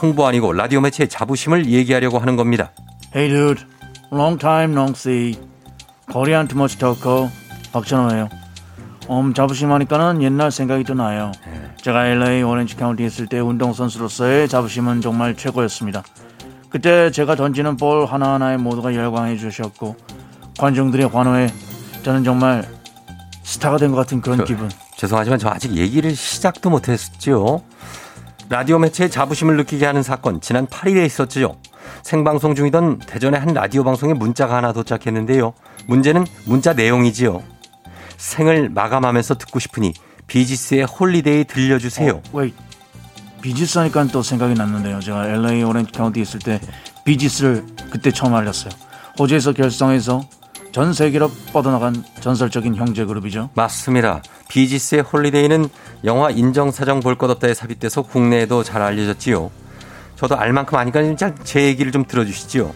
홍보 0.00 0.26
아니고 0.26 0.54
라디오 0.54 0.80
매체의 0.80 1.08
자부심을 1.08 1.66
얘기하려고 1.66 2.18
하는 2.18 2.36
겁니다. 2.36 2.70
Hey 3.14 3.28
dude, 3.28 3.66
long 4.10 4.38
time 4.38 4.72
no 4.72 4.86
see. 4.96 5.38
Korean 6.10 6.48
too 6.48 6.58
much 6.58 6.78
talker 6.78 7.28
박찬호예요. 7.74 8.30
음, 9.10 9.34
자부심 9.34 9.70
하니까는 9.72 10.22
옛날 10.22 10.50
생각이 10.50 10.84
또 10.84 10.94
나요. 10.94 11.30
제가 11.82 12.06
LA 12.06 12.42
오렌지 12.42 12.74
카운티 12.74 13.04
있을 13.04 13.26
때 13.26 13.38
운동선수로서의 13.38 14.48
자부심은 14.48 15.02
정말 15.02 15.36
최고였습니다. 15.36 16.02
그때 16.70 17.10
제가 17.10 17.34
던지는 17.34 17.76
볼 17.76 18.06
하나하나에 18.06 18.56
모두가 18.56 18.94
열광해 18.94 19.36
주셨고 19.36 19.96
관중들의 20.58 21.08
환호에 21.08 21.48
저는 22.02 22.24
정말 22.24 22.68
스타가 23.42 23.76
된 23.78 23.90
것 23.90 23.96
같은 23.96 24.20
그런 24.20 24.38
저- 24.38 24.44
기분. 24.44 24.68
죄송하지만 24.96 25.38
저 25.38 25.48
아직 25.48 25.72
얘기를 25.76 26.14
시작도 26.14 26.70
못했죠. 26.70 27.62
라디오 28.48 28.78
매체의 28.78 29.10
자부심을 29.10 29.56
느끼게 29.56 29.86
하는 29.86 30.02
사건 30.02 30.40
지난 30.40 30.66
8일에 30.66 31.04
있었죠. 31.06 31.56
생방송 32.02 32.54
중이던 32.54 33.00
대전의 33.00 33.40
한 33.40 33.54
라디오 33.54 33.82
방송에 33.84 34.14
문자가 34.14 34.56
하나 34.56 34.72
도착했는데요. 34.72 35.54
문제는 35.86 36.26
문자 36.44 36.72
내용이지요. 36.72 37.42
생을 38.16 38.68
마감하면서 38.68 39.38
듣고 39.38 39.58
싶으니 39.58 39.92
비지스의 40.26 40.84
홀리데이 40.84 41.44
들려주세요. 41.44 42.22
왜 42.32 42.52
비지스 43.40 43.78
하니까 43.78 44.04
또 44.06 44.22
생각이 44.22 44.54
났는데요. 44.54 45.00
제가 45.00 45.28
LA 45.28 45.62
오렌지 45.64 45.90
카운티 45.92 46.20
있을 46.20 46.38
때 46.38 46.60
비지스를 47.04 47.66
그때 47.90 48.12
처음 48.12 48.34
알렸어요. 48.34 48.70
호주에서 49.18 49.52
결성해서 49.52 50.22
전 50.72 50.92
세계로 50.94 51.30
뻗어나간 51.52 52.02
전설적인 52.20 52.76
형제 52.76 53.04
그룹이죠. 53.04 53.50
맞습니다. 53.54 54.22
비지스의 54.48 55.02
홀리데이는 55.02 55.68
영화 56.04 56.30
인정사정 56.30 57.00
볼 57.00 57.16
것 57.16 57.30
없다에 57.30 57.52
삽입돼서 57.54 58.02
국내에도 58.02 58.62
잘 58.62 58.80
알려졌지요. 58.82 59.50
저도 60.16 60.36
알만큼 60.38 60.78
아니까 60.78 61.00
제 61.44 61.62
얘기를 61.64 61.92
좀 61.92 62.04
들어주시지요. 62.06 62.72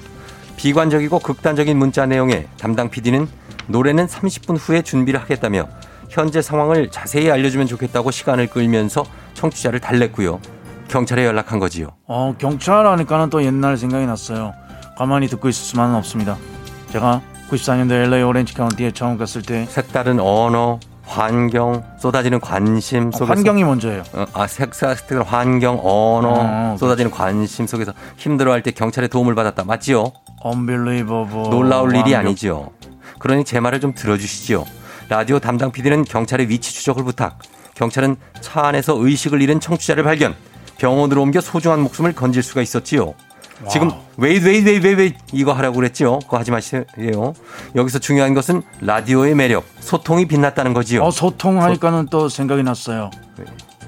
비관적이고 0.57 1.19
극단적인 1.21 1.77
문자 1.79 2.05
내용에 2.07 2.47
담당 2.59 2.91
PD는 2.91 3.29
노래는 3.69 4.07
30분 4.07 4.57
후에 4.61 4.83
준비를 4.83 5.21
하겠다며 5.21 5.67
현재 6.11 6.43
상황을 6.43 6.91
자세히 6.91 7.31
알려주면 7.31 7.67
좋겠다고 7.67 8.11
시간을 8.11 8.49
끌면서 8.49 9.05
청취자를 9.35 9.81
달랬고요. 9.81 10.41
경찰에 10.89 11.25
연락한 11.25 11.59
거지요. 11.59 11.89
어, 12.07 12.35
경찰 12.39 12.87
하니까는 12.87 13.31
또 13.31 13.43
옛날 13.43 13.77
생각이 13.77 14.07
났어요. 14.07 14.53
가만히 14.97 15.29
듣고 15.29 15.49
있을 15.49 15.65
수만은 15.65 15.95
없습니다. 15.97 16.37
제가 16.91 17.21
94년도 17.51 17.93
LA 17.93 18.23
오렌지 18.23 18.55
카운티에 18.55 18.91
처음 18.93 19.17
갔을 19.19 19.43
때 19.43 19.67
색다른 19.69 20.19
언어, 20.21 20.81
환경, 21.05 21.85
쏟아지는 21.99 22.41
관심 22.41 23.13
속에서 23.13 23.33
환경이 23.33 23.63
먼저예요. 23.65 24.03
어, 24.13 24.27
아, 24.33 24.47
색사, 24.47 24.95
색다른 24.95 25.23
환경, 25.23 25.79
언어, 25.79 26.29
어, 26.73 26.77
쏟아지는 26.79 27.11
관심 27.11 27.67
속에서 27.67 27.93
힘들어할 28.17 28.63
때 28.63 28.73
경찰의 28.73 29.09
도움을 29.09 29.35
받았다. 29.35 29.65
맞지요? 29.65 30.13
Unbelievable. 30.45 31.49
놀라울 31.51 31.95
일이. 31.95 32.15
아니지요. 32.15 32.71
그러니 33.19 33.45
제 33.45 33.61
말을 33.61 33.81
좀 33.81 33.95
들어주시지요. 33.95 34.65
라디오 35.09 35.39
담당 35.39 35.71
PD는 35.71 36.05
경찰의 36.05 36.49
위치 36.49 36.75
추적을 36.75 37.05
부탁. 37.05 37.39
경찰은 37.75 38.17
차 38.41 38.67
안에서 38.67 38.97
의식을 38.99 39.41
잃은 39.41 39.61
청취자를 39.61 40.03
발견. 40.03 40.35
병원으로 40.79 41.23
옮겨 41.23 41.41
소중한 41.41 41.81
목숨을 41.81 42.13
건질 42.13 42.43
수가 42.43 42.61
있었지요. 42.63 43.15
지금 43.71 43.91
웨이 44.17 44.39
웨이 44.39 44.63
웨이 44.63 44.79
웨이 44.79 44.95
웨이 44.95 45.15
이거 45.33 45.53
하라고 45.53 45.77
그랬지요. 45.77 46.19
그거 46.21 46.39
하지 46.39 46.51
마세요. 46.51 46.85
여기서 47.75 47.99
중요한 47.99 48.35
것은 48.35 48.63
라디오의 48.81 49.35
매력, 49.35 49.65
소통이 49.81 50.27
빛났다는 50.27 50.75
거지요. 50.75 51.03
어, 51.03 51.11
소통하니까는 51.11 52.09
또 52.11 52.29
생각이 52.29 52.63
났어요. 52.63 53.11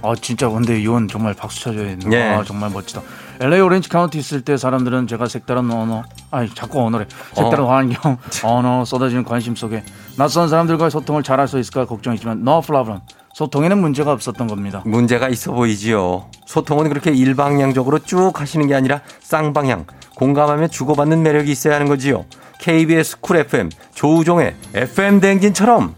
아 0.00 0.14
진짜 0.20 0.48
근데 0.48 0.80
이건 0.80 1.08
정말 1.08 1.34
박수 1.34 1.60
쳐줘야 1.60 1.96
되는 1.96 2.12
예. 2.12 2.22
아 2.22 2.44
정말 2.44 2.70
멋지다. 2.70 3.02
LA 3.40 3.60
오렌지 3.60 3.88
카운티 3.88 4.18
있을 4.18 4.42
때 4.42 4.56
사람들은 4.56 5.06
제가 5.06 5.26
색다른 5.26 5.70
언어, 5.70 6.02
아니 6.30 6.52
자꾸 6.54 6.80
언어래. 6.80 7.06
색다른 7.34 7.64
어. 7.64 7.70
환경, 7.70 8.18
언어 8.42 8.84
쏟아지는 8.84 9.24
관심 9.24 9.54
속에 9.54 9.84
낯선 10.16 10.48
사람들과의 10.48 10.90
소통을 10.90 11.22
잘할 11.22 11.46
수 11.46 11.58
있을까 11.58 11.84
걱정이지만 11.84 12.40
no 12.40 12.60
problem. 12.60 13.00
소통에는 13.38 13.78
문제가 13.78 14.10
없었던 14.10 14.48
겁니다. 14.48 14.82
문제가 14.84 15.28
있어 15.28 15.52
보이지요. 15.52 16.28
소통은 16.44 16.88
그렇게 16.88 17.12
일방향적으로 17.12 18.00
쭉 18.00 18.32
하시는 18.34 18.66
게 18.66 18.74
아니라 18.74 19.00
쌍방향, 19.20 19.86
공감하며 20.16 20.66
주고받는 20.66 21.22
매력이 21.22 21.48
있어야 21.52 21.76
하는 21.76 21.86
거지요. 21.86 22.24
KBS 22.58 23.20
쿨 23.20 23.36
FM, 23.36 23.70
조우종의 23.94 24.56
FM 24.74 25.20
대행진처럼. 25.20 25.94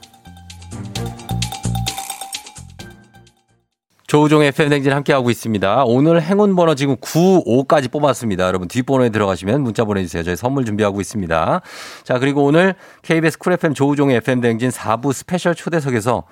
조우종의 4.07 4.49
FM 4.49 4.69
대행진 4.69 4.93
함께하고 4.93 5.31
있습니다. 5.31 5.85
오늘 5.87 6.21
행운 6.21 6.55
번호 6.55 6.75
지금 6.75 6.97
95까지 6.97 7.91
뽑았습니다. 7.91 8.49
여러분 8.49 8.69
뒷번호에 8.69 9.09
들어가시면 9.09 9.63
문자 9.63 9.85
보내주세요. 9.85 10.25
저희 10.25 10.37
선물 10.37 10.67
준비하고 10.67 11.01
있습니다. 11.01 11.63
자, 12.05 12.19
그리고 12.19 12.45
오늘 12.45 12.75
KBS 13.01 13.39
쿨 13.39 13.55
FM 13.55 13.73
조우종의 13.73 14.17
FM 14.17 14.43
대행진 14.43 14.69
4부 14.69 15.15
스페셜 15.15 15.55
초대석에서 15.55 16.25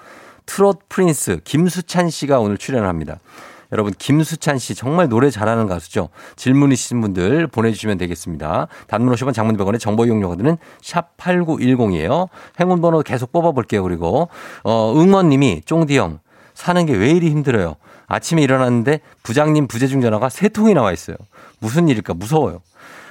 트롯 0.49 0.89
프린스 0.89 1.41
김수찬 1.45 2.09
씨가 2.11 2.41
오늘 2.41 2.57
출연을 2.57 2.89
합니다. 2.89 3.21
여러분 3.71 3.93
김수찬 3.99 4.59
씨 4.59 4.75
정말 4.75 5.11
노래 5.11 5.29
잘하는 5.31 5.67
가수죠. 5.67 6.09
질문 6.37 6.73
있으신 6.73 7.03
분들 7.03 7.49
보내주시면 7.49 7.99
되겠습니다. 7.99 8.67
단문 8.87 9.15
50원 9.15 9.35
장문 9.35 9.59
100원의 9.59 9.79
정보 9.79 10.07
이용료가 10.07 10.37
드는 10.37 10.57
샵 10.81 11.15
8910이에요. 11.19 12.29
행운 12.59 12.81
번호 12.81 13.03
계속 13.03 13.31
뽑아볼게요. 13.31 13.83
그리고 13.83 14.31
어, 14.65 14.95
응원님이 14.97 15.63
쫑디 15.67 15.99
형 15.99 16.19
사는 16.55 16.87
게 16.87 16.95
왜 16.95 17.11
이리 17.11 17.31
힘들어요. 17.31 17.77
아침에 18.07 18.41
일어났는데 18.43 19.01
부장님 19.23 19.69
부재중 19.69 20.01
전화가 20.01 20.31
세 20.31 20.49
통이 20.49 20.73
나와 20.73 20.93
있어요. 20.93 21.17
무슨 21.61 21.89
일일까 21.89 22.15
무서워요. 22.15 22.63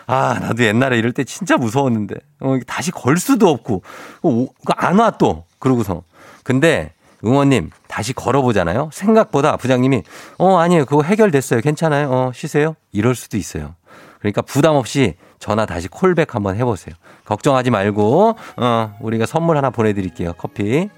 아, 0.08 0.40
나도 0.42 0.64
옛날에 0.64 0.98
이럴 0.98 1.12
때 1.12 1.24
진짜 1.24 1.56
무서웠는데. 1.58 2.16
어, 2.40 2.58
다시 2.66 2.90
걸 2.92 3.18
수도 3.18 3.50
없고. 3.50 3.84
어, 4.24 4.48
안 4.78 4.98
와 4.98 5.12
또. 5.12 5.44
그러고서. 5.60 6.02
근데 6.44 6.94
응원님 7.26 7.72
다시 7.88 8.14
걸어보잖아요. 8.14 8.90
생각보다 8.94 9.58
부장님이 9.58 10.04
어 10.38 10.58
아니에요 10.58 10.86
그거 10.86 11.02
해결됐어요. 11.04 11.62
괜찮아요. 11.62 12.10
어 12.12 12.32
쉬세요. 12.34 12.76
이럴 12.92 13.16
수도 13.16 13.38
있어요. 13.38 13.76
그러니까 14.20 14.42
부담 14.42 14.76
없이 14.76 15.16
전화 15.40 15.66
다시 15.66 15.88
콜백 15.88 16.36
한번 16.36 16.56
해보세요. 16.56 16.96
걱정하지 17.26 17.70
말고 17.72 18.36
어 18.58 18.96
우리가 19.02 19.26
선물 19.26 19.58
하나 19.58 19.70
보내드릴게요. 19.70 20.34
커피. 20.38 20.90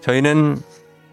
저희는 0.00 0.58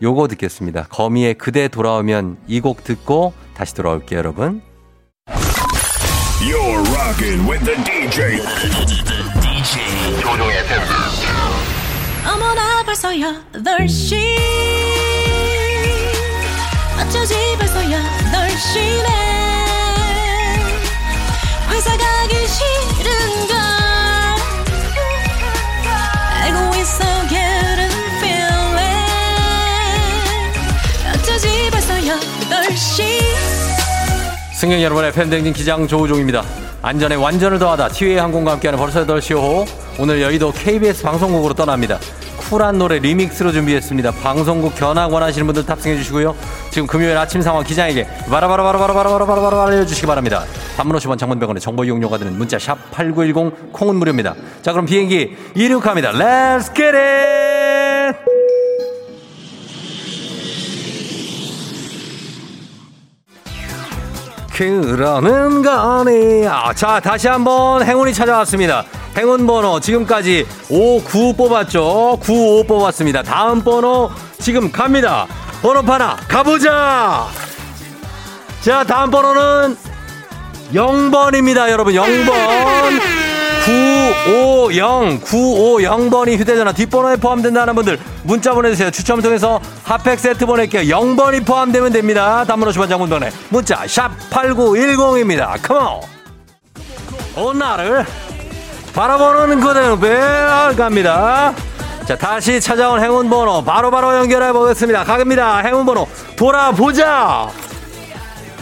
요거 0.01 0.27
듣겠습니다. 0.27 0.87
거미의 0.89 1.35
그대 1.35 1.67
돌아오면 1.67 2.37
이 2.47 2.59
곡 2.61 2.83
듣고 2.83 3.33
다시 3.55 3.73
돌아올게요, 3.75 4.17
여러분. 4.19 4.61
You're 6.41 6.83
rocking 6.93 7.49
with 7.49 7.63
the 7.63 7.77
DJ. 7.83 8.37
the 8.37 8.85
DJ. 9.41 11.12
어머나 12.25 12.83
벌써 12.83 13.09
8시 13.09 14.15
어쩌지 16.99 17.35
벌써 17.57 17.79
8시네 17.81 19.07
회사 21.69 21.97
가 21.97 22.22
승객 34.63 34.81
여러분의 34.81 35.11
팬댕진 35.11 35.51
기장 35.51 35.85
조우종입니다. 35.85 36.41
안전에 36.81 37.15
완전을 37.15 37.59
더하다 37.59 37.89
티웨이 37.89 38.15
항공과 38.15 38.53
함께하는 38.53 38.79
벌써 38.79 39.05
8시 39.05 39.35
호 39.35 39.65
오늘 39.99 40.21
여의도 40.21 40.53
KBS 40.53 41.03
방송국으로 41.03 41.53
떠납니다. 41.53 41.99
쿨한 42.37 42.77
노래 42.77 42.97
리믹스로 42.99 43.51
준비했습니다. 43.51 44.11
방송국 44.23 44.73
견학 44.75 45.11
원하시는 45.11 45.45
분들 45.45 45.65
탑승해 45.65 45.97
주시고요. 45.97 46.33
지금 46.71 46.87
금요일 46.87 47.17
아침 47.17 47.41
상황 47.41 47.65
기장에게 47.65 48.07
바라바라바라바라바라바라바라 48.29 49.65
알려주시기 49.65 50.07
바랍니다. 50.07 50.45
단문 50.77 50.95
50원 50.95 51.17
장문병원의 51.17 51.59
정보 51.59 51.83
이용료가 51.83 52.17
드는 52.17 52.37
문자 52.37 52.57
샵 52.57 52.77
8910 52.91 53.73
콩은 53.73 53.97
무료입니다. 53.97 54.33
자 54.61 54.71
그럼 54.71 54.85
비행기 54.85 55.35
이륙합니다. 55.55 56.13
Let's 56.13 56.73
get 56.73 56.95
it! 56.95 57.82
그러는 64.53 65.63
거니. 65.63 66.47
아, 66.47 66.71
자, 66.73 66.99
다시 66.99 67.27
한번 67.27 67.83
행운이 67.83 68.13
찾아왔습니다. 68.13 68.85
행운 69.17 69.45
번호 69.47 69.79
지금까지 69.79 70.45
59 70.69 71.33
뽑았죠. 71.35 72.19
95 72.21 72.63
뽑았습니다. 72.67 73.23
다음 73.23 73.63
번호 73.63 74.11
지금 74.39 74.71
갑니다. 74.71 75.27
번호 75.61 75.81
하나 75.81 76.15
가보자. 76.27 77.27
자, 78.61 78.83
다음 78.83 79.09
번호는 79.11 79.75
0번입니다, 80.73 81.69
여러분. 81.69 81.93
0번. 81.93 83.32
950, 83.65 85.23
950번이 85.23 86.37
휴대전화 86.37 86.73
뒷번호에 86.73 87.15
포함된다는 87.15 87.73
분들 87.75 87.97
문자 88.23 88.53
보내주세요. 88.53 88.91
추첨을 88.91 89.23
통해서 89.23 89.61
핫팩 89.83 90.19
세트 90.19 90.45
보낼게요. 90.45 90.81
0번이 90.95 91.45
포함되면 91.45 91.93
됩니다. 91.93 92.43
단문 92.45 92.67
50원 92.69 92.89
장문번에 92.89 93.31
문자 93.49 93.87
샵 93.87 94.11
8910입니다. 94.29 95.61
컴온! 95.61 96.01
오늘을 97.37 98.05
바라보는 98.93 99.61
그대로 99.61 99.97
매일 99.97 100.75
갑니다. 100.75 101.53
자, 102.05 102.17
다시 102.17 102.59
찾아온 102.59 103.01
행운 103.01 103.29
번호 103.29 103.63
바로바로 103.63 103.91
바로 103.91 104.17
연결해 104.17 104.51
보겠습니다. 104.51 105.05
가겠습니다. 105.05 105.59
행운 105.59 105.85
번호 105.85 106.05
돌아보자! 106.35 107.62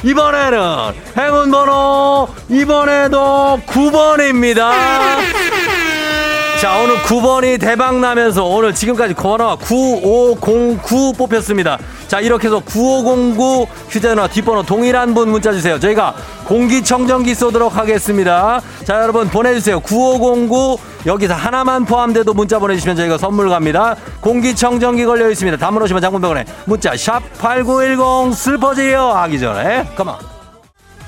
이번에는 0.03 0.93
행운 1.17 1.51
번호 1.51 2.27
이번에도 2.49 3.59
9번입니다. 3.67 4.71
자, 6.59 6.77
오늘 6.79 6.95
9번이 6.97 7.59
대박 7.59 7.99
나면서 7.99 8.45
오늘 8.45 8.73
지금까지 8.73 9.15
번호가 9.15 9.55
9509 9.55 11.13
뽑혔습니다. 11.17 11.79
자, 12.07 12.19
이렇게 12.19 12.47
해서 12.47 12.59
9509 12.59 13.67
휴대전화 13.89 14.27
뒷번호 14.27 14.63
동일한 14.63 15.13
분 15.13 15.29
문자 15.29 15.51
주세요. 15.51 15.79
저희가 15.79 16.13
공기청정기 16.45 17.33
쏘도록 17.33 17.75
하겠습니다. 17.75 18.61
자, 18.83 19.01
여러분 19.01 19.27
보내주세요. 19.29 19.79
9509 19.79 20.77
여기서 21.05 21.33
하나만 21.33 21.85
포함돼도 21.85 22.33
문자 22.33 22.59
보내주시면 22.59 22.95
저희가 22.95 23.17
선물 23.17 23.49
갑니다. 23.49 23.95
공기청정기 24.21 25.05
걸려 25.05 25.29
있습니다. 25.29 25.57
담으 25.57 25.79
오시면 25.81 26.01
장군병원에 26.01 26.45
문자 26.65 26.95
샵 26.95 27.21
8910 27.39 28.35
슬퍼지요 28.35 28.99
하기 28.99 29.39
전에 29.39 29.87
컴온. 29.95 30.15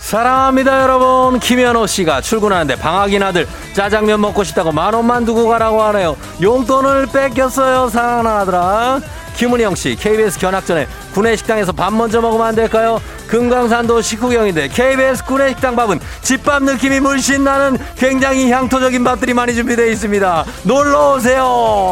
사랑합니다 0.03 0.81
여러분 0.83 1.39
김현호 1.39 1.87
씨가 1.87 2.19
출근하는데 2.19 2.75
방학인 2.75 3.23
아들 3.23 3.47
짜장면 3.71 4.19
먹고 4.19 4.43
싶다고 4.43 4.73
만 4.73 4.93
원만 4.93 5.23
두고 5.23 5.47
가라고 5.47 5.81
하네요 5.81 6.17
용돈을 6.41 7.05
뺏겼어요 7.07 7.87
사랑하는 7.87 8.29
아들아 8.29 8.99
김은영 9.35 9.75
씨 9.75 9.95
KBS 9.95 10.39
견학 10.39 10.65
전에 10.65 10.87
구내식당에서 11.13 11.71
밥 11.71 11.93
먼저 11.93 12.21
먹으면 12.21 12.47
안 12.47 12.55
될까요? 12.55 13.01
금강산도 13.27 14.01
식후경인데 14.01 14.67
KBS 14.69 15.25
구내식당 15.25 15.75
밥은 15.75 15.99
집밥 16.21 16.63
느낌이 16.63 16.99
물씬 16.99 17.43
나는 17.43 17.77
굉장히 17.97 18.51
향토적인 18.51 19.03
밥들이 19.03 19.33
많이 19.33 19.53
준비되어 19.53 19.87
있습니다. 19.87 20.45
놀러 20.63 21.13
오세요. 21.13 21.43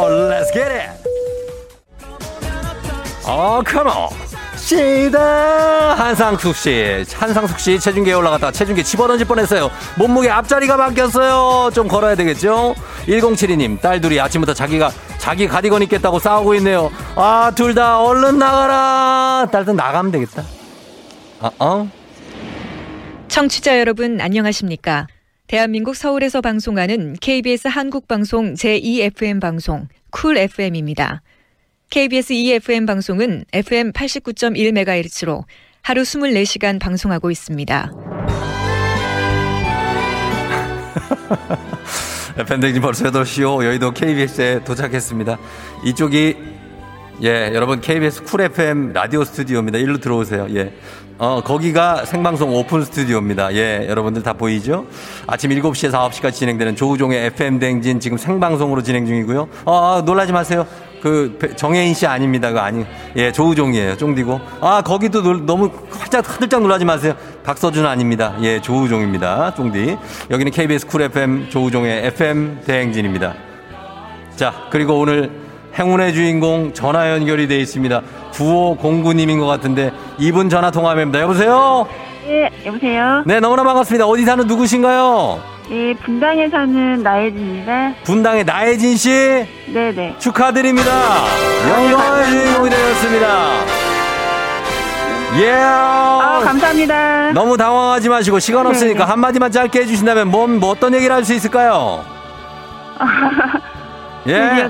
Let's 0.08 0.54
get 0.54 0.70
it. 0.72 1.02
어 3.26 3.62
컴온 3.66 4.31
시다 4.72 5.96
한상숙 5.96 6.56
씨. 6.56 7.04
한상숙 7.14 7.60
씨 7.60 7.78
체중계에 7.78 8.14
올라갔다 8.14 8.52
체중계 8.52 8.84
집어던질 8.84 9.28
뻔했어요. 9.28 9.70
몸무게 9.98 10.30
앞자리가 10.30 10.78
바뀌었어요. 10.78 11.72
좀 11.74 11.90
걸어야 11.90 12.16
되겠죠? 12.16 12.74
1072님 13.06 13.82
딸 13.82 14.00
둘이 14.00 14.18
아침부터 14.22 14.54
자기가 14.54 14.90
자기 15.18 15.46
가디건 15.48 15.82
입겠다고 15.84 16.20
싸우고 16.20 16.56
있네요. 16.56 16.90
아 17.16 17.52
둘 17.54 17.76
다 17.76 18.00
얼른 18.02 18.38
나가라. 18.40 19.48
딸도 19.52 19.74
나가면 19.74 20.12
되겠다. 20.14 20.44
아, 21.42 21.52
어? 21.60 21.90
청취자 23.28 23.78
여러분 23.80 24.22
안녕하십니까? 24.22 25.08
대한민국 25.48 25.96
서울에서 25.98 26.40
방송하는 26.40 27.16
KBS 27.20 27.68
한국방송 27.68 28.54
제2FM 28.54 29.42
방송 29.42 29.88
쿨 30.12 30.38
FM입니다. 30.38 31.22
KBS 31.92 32.32
EFM 32.32 32.86
방송은 32.86 33.44
FM 33.52 33.92
89.1MHz로 33.92 35.44
하루 35.82 36.04
24시간 36.04 36.80
방송하고 36.80 37.30
있습니다. 37.30 37.92
팬데믹 42.48 42.82
벌써 42.82 43.12
8시요. 43.12 43.66
여의도 43.66 43.92
KBS에 43.92 44.64
도착했습니다. 44.64 45.38
이쪽이 45.84 46.38
예, 47.24 47.52
여러분 47.54 47.82
KBS 47.82 48.24
쿨 48.24 48.40
FM 48.40 48.94
라디오 48.94 49.26
스튜디오입니다. 49.26 49.78
일로 49.78 49.98
들어오세요. 49.98 50.48
예. 50.52 50.74
어, 51.22 51.40
거기가 51.40 52.04
생방송 52.04 52.52
오픈 52.56 52.84
스튜디오입니다. 52.84 53.54
예, 53.54 53.86
여러분들 53.88 54.24
다 54.24 54.34
보이죠? 54.34 54.88
아침 55.28 55.52
7시에서 55.52 56.10
9시까지 56.10 56.34
진행되는 56.34 56.76
조우종의 56.76 57.28
FM 57.28 57.60
대행진 57.60 58.00
지금 58.00 58.18
생방송으로 58.18 58.82
진행 58.82 59.06
중이고요. 59.06 59.48
어, 59.66 60.02
놀라지 60.04 60.32
마세요. 60.32 60.66
그 61.00 61.38
정해인 61.56 61.94
씨 61.94 62.08
아닙니다. 62.08 62.52
그 62.52 62.60
아니 62.60 62.88
예 63.16 63.32
조우종이에요. 63.32 63.98
쫑디고 63.98 64.42
아 64.62 64.82
거기도 64.82 65.22
놀, 65.22 65.46
너무 65.46 65.70
활짝 65.92 66.28
화들짝 66.28 66.64
놀라지 66.64 66.86
마세요. 66.86 67.14
박서준 67.44 67.86
아닙니다. 67.86 68.36
예 68.42 68.60
조우종입니다. 68.60 69.54
쫑디 69.54 69.98
여기는 70.32 70.52
KBS 70.52 70.88
쿨 70.88 71.04
FM 71.04 71.50
조우종의 71.52 72.08
FM 72.08 72.62
대행진입니다. 72.66 73.36
자 74.36 74.54
그리고 74.72 74.98
오늘 75.00 75.30
행운의 75.78 76.14
주인공 76.14 76.74
전화 76.74 77.12
연결이 77.12 77.48
돼 77.48 77.60
있습니다. 77.60 78.02
9509님인 78.46 79.40
것 79.40 79.46
같은데 79.46 79.92
이분 80.18 80.50
전화 80.50 80.72
통화합니다. 80.72 81.22
여보세요. 81.22 81.88
네 82.26 82.50
여보세요. 82.66 83.24
네 83.26 83.40
너무나 83.40 83.64
반갑습니다. 83.64 84.06
어디 84.06 84.24
사는 84.26 84.46
누구신가요? 84.46 85.40
네, 85.70 85.94
분당에 86.04 86.50
사는 86.50 87.02
나혜진입니다. 87.02 87.94
분당의 88.04 88.44
나혜진 88.44 88.98
씨? 88.98 89.10
네네. 89.68 90.16
축하드립니다. 90.20 90.92
영광의 91.70 92.26
주인공이 92.26 92.70
되었습니다. 92.70 93.28
예. 95.40 95.52
아, 95.54 96.42
감사합니다. 96.44 97.32
너무 97.32 97.56
당황하지 97.56 98.10
마시고 98.10 98.40
시간 98.40 98.68
없으니까 98.68 99.00
네네. 99.00 99.10
한마디만 99.12 99.52
짧게 99.52 99.80
해주신다면 99.82 100.28
뭐, 100.28 100.46
뭐 100.48 100.72
어떤 100.72 100.94
얘기를 100.94 101.16
할 101.16 101.24
수 101.24 101.34
있을까요? 101.34 102.04
예. 104.28 104.70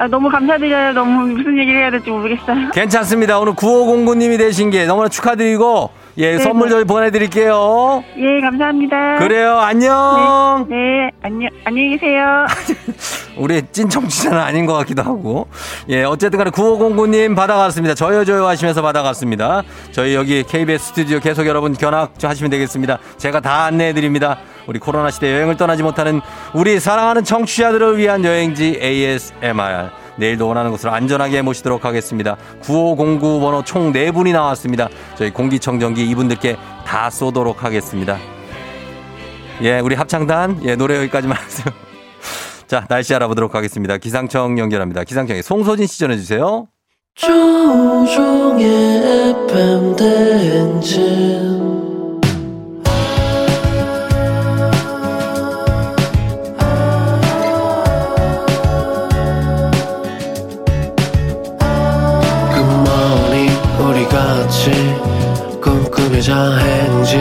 아, 0.00 0.08
너무 0.08 0.30
감사드려요. 0.30 0.94
너무 0.94 1.26
무슨 1.26 1.58
얘기를 1.58 1.78
해야 1.82 1.90
될지 1.90 2.08
모르겠어요. 2.08 2.70
괜찮습니다. 2.72 3.38
오늘 3.38 3.52
9509님이 3.52 4.38
되신 4.38 4.70
게 4.70 4.86
너무나 4.86 5.08
축하드리고 5.08 5.90
예, 6.18 6.36
네, 6.36 6.38
선물 6.38 6.68
저희 6.68 6.84
보내드릴게요. 6.84 8.02
예, 8.16 8.40
감사합니다. 8.40 9.18
그래요, 9.18 9.58
안녕. 9.58 10.66
네, 10.68 10.76
네 10.76 11.10
안녕, 11.22 11.50
안녕히 11.64 11.90
계세요. 11.90 12.46
우리 13.38 13.62
찐 13.70 13.88
청취자는 13.88 14.38
아닌 14.38 14.66
것 14.66 14.74
같기도 14.74 15.02
하고. 15.02 15.46
예, 15.88 16.02
어쨌든 16.02 16.38
간에 16.38 16.50
9509님 16.50 17.36
받아갔습니다. 17.36 17.94
저요, 17.94 18.24
저요 18.24 18.46
하시면서 18.46 18.82
받아갔습니다. 18.82 19.62
저희 19.92 20.14
여기 20.14 20.42
KBS 20.42 20.88
스튜디오 20.88 21.20
계속 21.20 21.46
여러분 21.46 21.74
견학 21.74 22.12
하시면 22.20 22.50
되겠습니다. 22.50 22.98
제가 23.16 23.40
다 23.40 23.64
안내해드립니다. 23.64 24.38
우리 24.66 24.78
코로나 24.78 25.10
시대 25.10 25.32
여행을 25.32 25.56
떠나지 25.56 25.82
못하는 25.82 26.20
우리 26.54 26.80
사랑하는 26.80 27.24
청취자들을 27.24 27.98
위한 27.98 28.24
여행지 28.24 28.78
ASMR. 28.82 29.99
내일도 30.16 30.46
원하는 30.48 30.70
곳으로 30.70 30.92
안전하게 30.92 31.42
모시도록 31.42 31.84
하겠습니다. 31.84 32.36
9509 32.62 33.40
번호 33.40 33.62
총 33.62 33.92
4분이 33.92 34.32
나왔습니다. 34.32 34.88
저희 35.16 35.30
공기청정기 35.30 36.08
이분들께 36.08 36.56
다 36.86 37.10
쏘도록 37.10 37.64
하겠습니다. 37.64 38.18
예, 39.62 39.78
우리 39.80 39.94
합창단, 39.94 40.60
예, 40.64 40.74
노래 40.74 40.96
여기까지만 40.96 41.36
하세요. 41.36 41.66
자, 42.66 42.86
날씨 42.88 43.14
알아보도록 43.14 43.54
하겠습니다. 43.54 43.98
기상청 43.98 44.58
연결합니다. 44.58 45.04
기상청에 45.04 45.42
송소진 45.42 45.86
시 45.86 45.98
전해주세요. 45.98 46.66
조종의 47.14 48.64
FM 49.46 49.96
대행진 49.96 51.59
꿈꾸며자 66.30 66.58
행진 66.58 67.20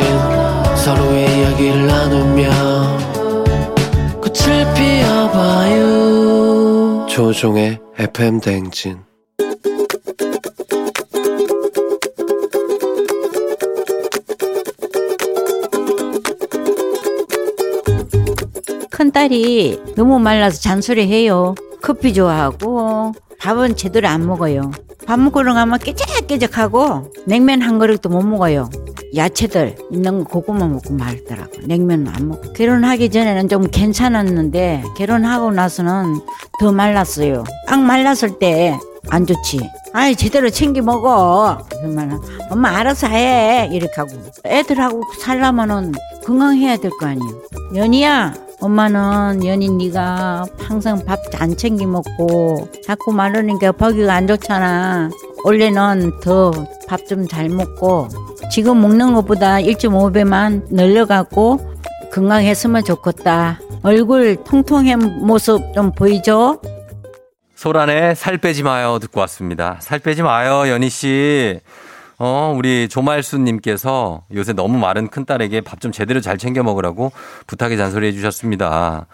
서로의 0.78 1.39
이야기를 1.39 1.88
나누며 1.88 2.49
꽃을 4.22 4.74
피워봐요. 4.76 5.88
조종의 7.10 7.80
FM 7.97 8.39
대행진. 8.39 8.99
큰딸이 18.91 19.82
너무 19.95 20.20
말라서 20.20 20.62
잔소리해요. 20.62 21.55
커피 21.82 22.14
좋아하고 22.14 23.14
밥은 23.39 23.76
제대로 23.76 24.07
안 24.07 24.28
먹어요. 24.28 24.70
밥 25.07 25.20
먹으러 25.20 25.55
가면 25.55 25.80
깨작깨작하고 25.80 27.12
냉면 27.26 27.64
한 27.64 27.80
그릇도 27.80 28.10
못 28.10 28.22
먹어요. 28.22 28.70
야채들 29.16 29.76
있는 29.91 30.24
거 30.24 30.41
그것만 30.41 30.72
먹고 30.74 30.93
말더라고. 30.93 31.51
냉면은 31.66 32.07
안 32.14 32.28
먹고. 32.28 32.53
결혼하기 32.53 33.10
전에는 33.10 33.49
좀 33.49 33.68
괜찮았는데 33.70 34.84
결혼하고 34.97 35.51
나서는 35.51 36.22
더 36.60 36.72
말랐어요. 36.72 37.43
딱 37.68 37.80
말랐을 37.82 38.39
때 38.39 38.78
안 39.12 39.26
좋지. 39.26 39.60
아이 39.93 40.16
제대로 40.16 40.49
챙겨 40.49 40.82
먹어. 40.82 41.57
그러면 41.72 42.22
엄마 42.51 42.70
알아서 42.78 43.07
해 43.07 43.68
이렇게 43.72 43.93
하고 43.95 44.12
애들하고 44.45 45.01
살려면은 45.20 45.93
건강해야 46.26 46.78
될 46.78 46.91
거 46.99 47.07
아니에요. 47.07 47.41
연희야. 47.76 48.34
엄마는 48.62 49.45
연희 49.45 49.70
네가 49.70 50.45
항상 50.60 51.03
밥 51.05 51.18
안 51.39 51.55
챙겨 51.55 51.88
먹고 51.88 52.68
자꾸 52.86 53.14
말하니까 53.14 53.72
보기가 53.72 54.14
안 54.14 54.28
좋잖아. 54.28 55.10
원래는 55.44 56.20
더 56.22 56.52
밥 56.88 57.06
좀 57.08 57.28
잘 57.28 57.50
먹고 57.50 58.08
지금 58.52 58.82
먹는 58.82 59.14
것보다 59.14 59.58
1.5배만 59.58 60.66
늘려갖고 60.72 61.60
건강했으면 62.12 62.84
좋겠다. 62.84 63.60
얼굴 63.84 64.38
통통한 64.44 65.20
모습 65.26 65.62
좀 65.76 65.92
보이죠? 65.92 66.60
소란에 67.56 68.16
살 68.16 68.38
빼지 68.38 68.64
마요 68.64 68.98
듣고 69.00 69.20
왔습니다. 69.22 69.78
살 69.82 70.00
빼지 70.00 70.24
마요 70.24 70.68
연희 70.68 70.90
씨. 70.90 71.60
어, 72.18 72.54
우리 72.58 72.90
조말수님께서 72.90 74.24
요새 74.34 74.52
너무 74.54 74.78
마른 74.78 75.08
큰딸에게 75.08 75.62
밥 75.62 75.80
좀 75.80 75.92
제대로 75.94 76.20
잘 76.20 76.38
챙겨 76.38 76.64
먹으라고 76.64 77.12
부탁의 77.48 77.78
잔소리 77.78 78.08
해주셨습니다. 78.08 79.06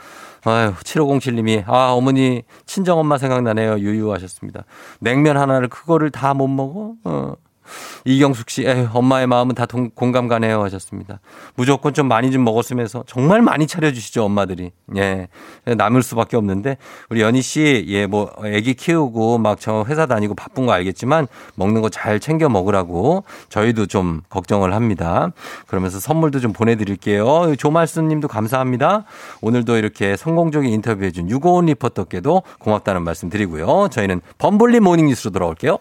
아유, 0.46 0.74
7507님이, 0.84 1.64
아, 1.68 1.92
어머니, 1.94 2.44
친정엄마 2.66 3.18
생각나네요. 3.18 3.80
유유하셨습니다. 3.80 4.64
냉면 5.00 5.38
하나를 5.38 5.68
그거를 5.70 6.12
다 6.12 6.34
못 6.34 6.48
먹어? 6.48 6.94
어. 7.04 7.34
이경숙 8.06 8.50
씨, 8.52 8.66
에휴, 8.66 8.88
엄마의 8.94 9.26
마음은 9.26 9.56
다 9.56 9.66
동, 9.66 9.90
공감 9.90 10.28
가네요 10.28 10.62
하셨습니다. 10.64 11.20
무조건 11.56 11.94
좀 11.96 12.08
많이 12.08 12.30
좀 12.30 12.44
먹었으면서 12.44 13.04
정말 13.08 13.42
많이 13.42 13.66
차려주시죠, 13.66 14.24
엄마들이. 14.24 14.72
예. 14.96 15.28
남을 15.66 16.04
수밖에 16.04 16.38
없는데, 16.38 16.78
우리 17.10 17.22
연희 17.22 17.42
씨, 17.42 17.84
예, 17.88 18.06
뭐, 18.06 18.32
애기 18.46 18.76
키우고 18.76 19.40
막 19.40 19.56
저 19.60 19.86
회사 19.88 20.06
다니고 20.06 20.36
바쁜 20.36 20.68
거 20.68 20.74
알겠지만, 20.74 21.28
먹는 21.56 21.82
거 21.82 21.90
잘 21.96 22.20
챙겨 22.20 22.50
먹으라고 22.50 23.24
저희도 23.48 23.86
좀 23.86 24.22
걱정을 24.30 24.74
합니다. 24.74 25.32
그러면서 25.66 26.00
선물도 26.00 26.42
좀 26.42 26.52
보내드릴게요. 26.52 27.56
조말순 27.56 28.10
님도 28.10 28.28
감사합니다. 28.28 29.06
오늘도 29.40 29.78
이렇게 29.78 30.18
성공적인 30.18 30.70
인터뷰 30.72 31.06
해준 31.06 31.30
유고온 31.30 31.68
리포터께도 31.68 32.44
고맙다는 32.60 33.04
말씀 33.04 33.30
드리고요. 33.30 33.88
저희는 33.92 34.20
범블리 34.38 34.82
모닝 34.82 35.08
뉴스로 35.08 35.32
돌아올게요. 35.32 35.78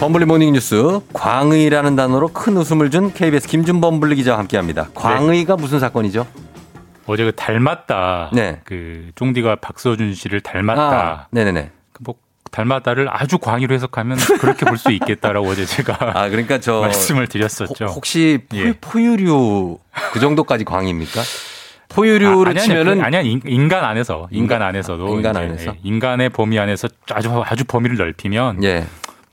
범블리 0.00 0.26
모닝 0.26 0.52
뉴스 0.52 1.00
광의라는 1.12 1.96
단어로 1.96 2.28
큰 2.28 2.56
웃음을 2.56 2.90
준 2.90 3.12
KBS 3.12 3.48
김준범블리 3.48 4.14
기자와 4.16 4.38
함께합니다. 4.38 4.88
광의가 4.94 5.56
무슨 5.56 5.80
사건이죠? 5.80 6.26
어제 7.06 7.24
그 7.24 7.32
닮았다. 7.34 8.30
네. 8.32 8.60
그 8.64 9.10
쫑디가 9.16 9.56
박서준 9.56 10.14
씨를 10.14 10.40
닮았다. 10.40 10.82
아, 10.82 11.26
네네네. 11.30 11.70
뭐 12.00 12.14
닮았다를 12.52 13.08
아주 13.10 13.38
광의로 13.38 13.74
해석하면 13.74 14.18
그렇게 14.40 14.64
볼 14.66 14.78
수 14.78 14.92
있겠다라고 14.92 15.48
어제 15.48 15.64
제가 15.66 15.96
아 16.16 16.28
그러니까 16.28 16.60
저 16.60 16.80
말씀을 16.80 17.26
드렸었죠. 17.26 17.86
호, 17.86 17.90
혹시 17.90 18.38
포, 18.48 18.56
예. 18.56 18.72
포 18.80 19.00
유류 19.00 19.78
그 20.12 20.20
정도까지 20.20 20.64
광입니까? 20.64 21.20
포유류를 21.90 22.50
아니, 22.50 22.60
치면은 22.60 23.02
아니 23.02 23.16
아니 23.16 23.40
인간 23.46 23.82
안에서 23.82 24.28
인간 24.30 24.60
안에서도 24.60 25.08
인간 25.08 25.32
이제, 25.34 25.40
안에서? 25.40 25.70
예, 25.72 25.78
인간의 25.82 26.28
범위 26.28 26.58
안에서 26.58 26.86
아주 27.10 27.42
아주 27.46 27.64
범위를 27.64 27.96
넓히면 27.96 28.62
예. 28.62 28.84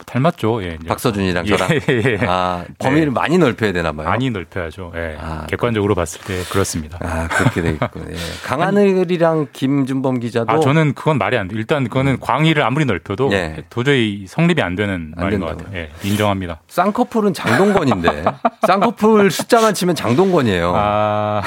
닮았죠. 0.05 0.63
예. 0.63 0.77
박서준이랑 0.87 1.45
예, 1.47 1.57
저랑 1.57 1.69
예. 1.89 2.17
아 2.27 2.63
범위를 2.79 3.07
네. 3.07 3.11
많이 3.13 3.37
넓혀야 3.37 3.71
되나 3.73 3.91
봐요. 3.91 4.07
많이 4.07 4.29
넓혀야죠. 4.29 4.91
예. 4.95 5.17
아, 5.19 5.45
객관적으로 5.47 5.95
봤을 5.95 6.21
때 6.21 6.43
그렇습니다. 6.51 6.97
아 7.01 7.27
그렇게 7.27 7.61
돼 7.61 7.71
있고 7.71 7.99
예. 8.09 8.15
강하늘이랑 8.45 9.47
김준범 9.53 10.19
기자도 10.19 10.51
아, 10.51 10.59
저는 10.59 10.93
그건 10.93 11.17
말이 11.17 11.37
안 11.37 11.47
돼. 11.47 11.55
일단 11.55 11.83
그거는 11.85 12.19
광의를 12.19 12.63
아무리 12.63 12.85
넓혀도 12.85 13.31
예. 13.33 13.63
도저히 13.69 14.25
성립이 14.27 14.61
안 14.61 14.75
되는 14.75 15.13
안 15.17 15.23
말인 15.23 15.39
것 15.39 15.47
된다고요? 15.47 15.65
같아요. 15.71 15.81
예, 15.81 15.89
인정합니다. 16.07 16.61
쌍꺼풀은 16.67 17.33
장동건인데 17.33 18.23
쌍꺼풀 18.67 19.31
숫자만 19.31 19.73
치면 19.73 19.95
장동건이에요. 19.95 20.73
아, 20.75 21.41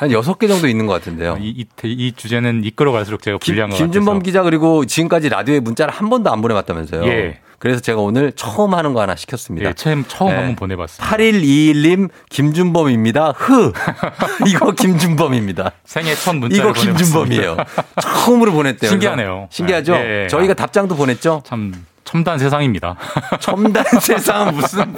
한 0.00 0.10
여섯 0.12 0.38
개 0.38 0.46
정도 0.48 0.68
있는 0.68 0.86
것 0.86 0.94
같은데요. 0.94 1.36
이, 1.40 1.48
이, 1.48 1.66
이 1.84 2.12
주제는 2.12 2.64
이끌어 2.64 2.92
갈수록 2.92 3.22
제가 3.22 3.38
김, 3.38 3.52
불리한 3.54 3.70
것 3.70 3.76
김준범 3.76 4.14
같아서. 4.14 4.22
기자 4.24 4.42
그리고 4.42 4.84
지금까지 4.84 5.28
라디오에 5.28 5.60
문자를 5.60 5.92
한 5.94 6.10
번도 6.10 6.30
안 6.32 6.40
보내봤다면서요. 6.42 7.04
예. 7.06 7.40
그래서 7.62 7.78
제가 7.78 8.00
오늘 8.00 8.32
처음 8.32 8.74
하는 8.74 8.92
거 8.92 9.02
하나 9.02 9.14
시켰습니다. 9.14 9.68
예, 9.68 9.72
처음, 9.74 10.04
처음 10.08 10.30
네. 10.30 10.36
한번 10.36 10.56
보내봤습니다. 10.56 11.16
8121님 11.16 12.08
김준범입니다. 12.28 13.34
흐. 13.36 13.72
이거 14.48 14.72
김준범입니다. 14.72 15.70
생애 15.84 16.12
첫 16.16 16.34
문자를 16.34 16.72
이거. 16.72 16.72
김준범이에요. 16.72 17.56
처음으로 18.02 18.50
보냈대요. 18.50 18.90
신기하네요. 18.90 19.46
신기하죠? 19.52 19.94
예, 19.94 20.24
예. 20.24 20.26
저희가 20.26 20.54
답장도 20.54 20.96
보냈죠? 20.96 21.44
참 21.46 21.72
첨단 22.02 22.40
세상입니다. 22.40 22.96
첨단 23.38 23.84
세상은 24.00 24.56
무슨 24.56 24.96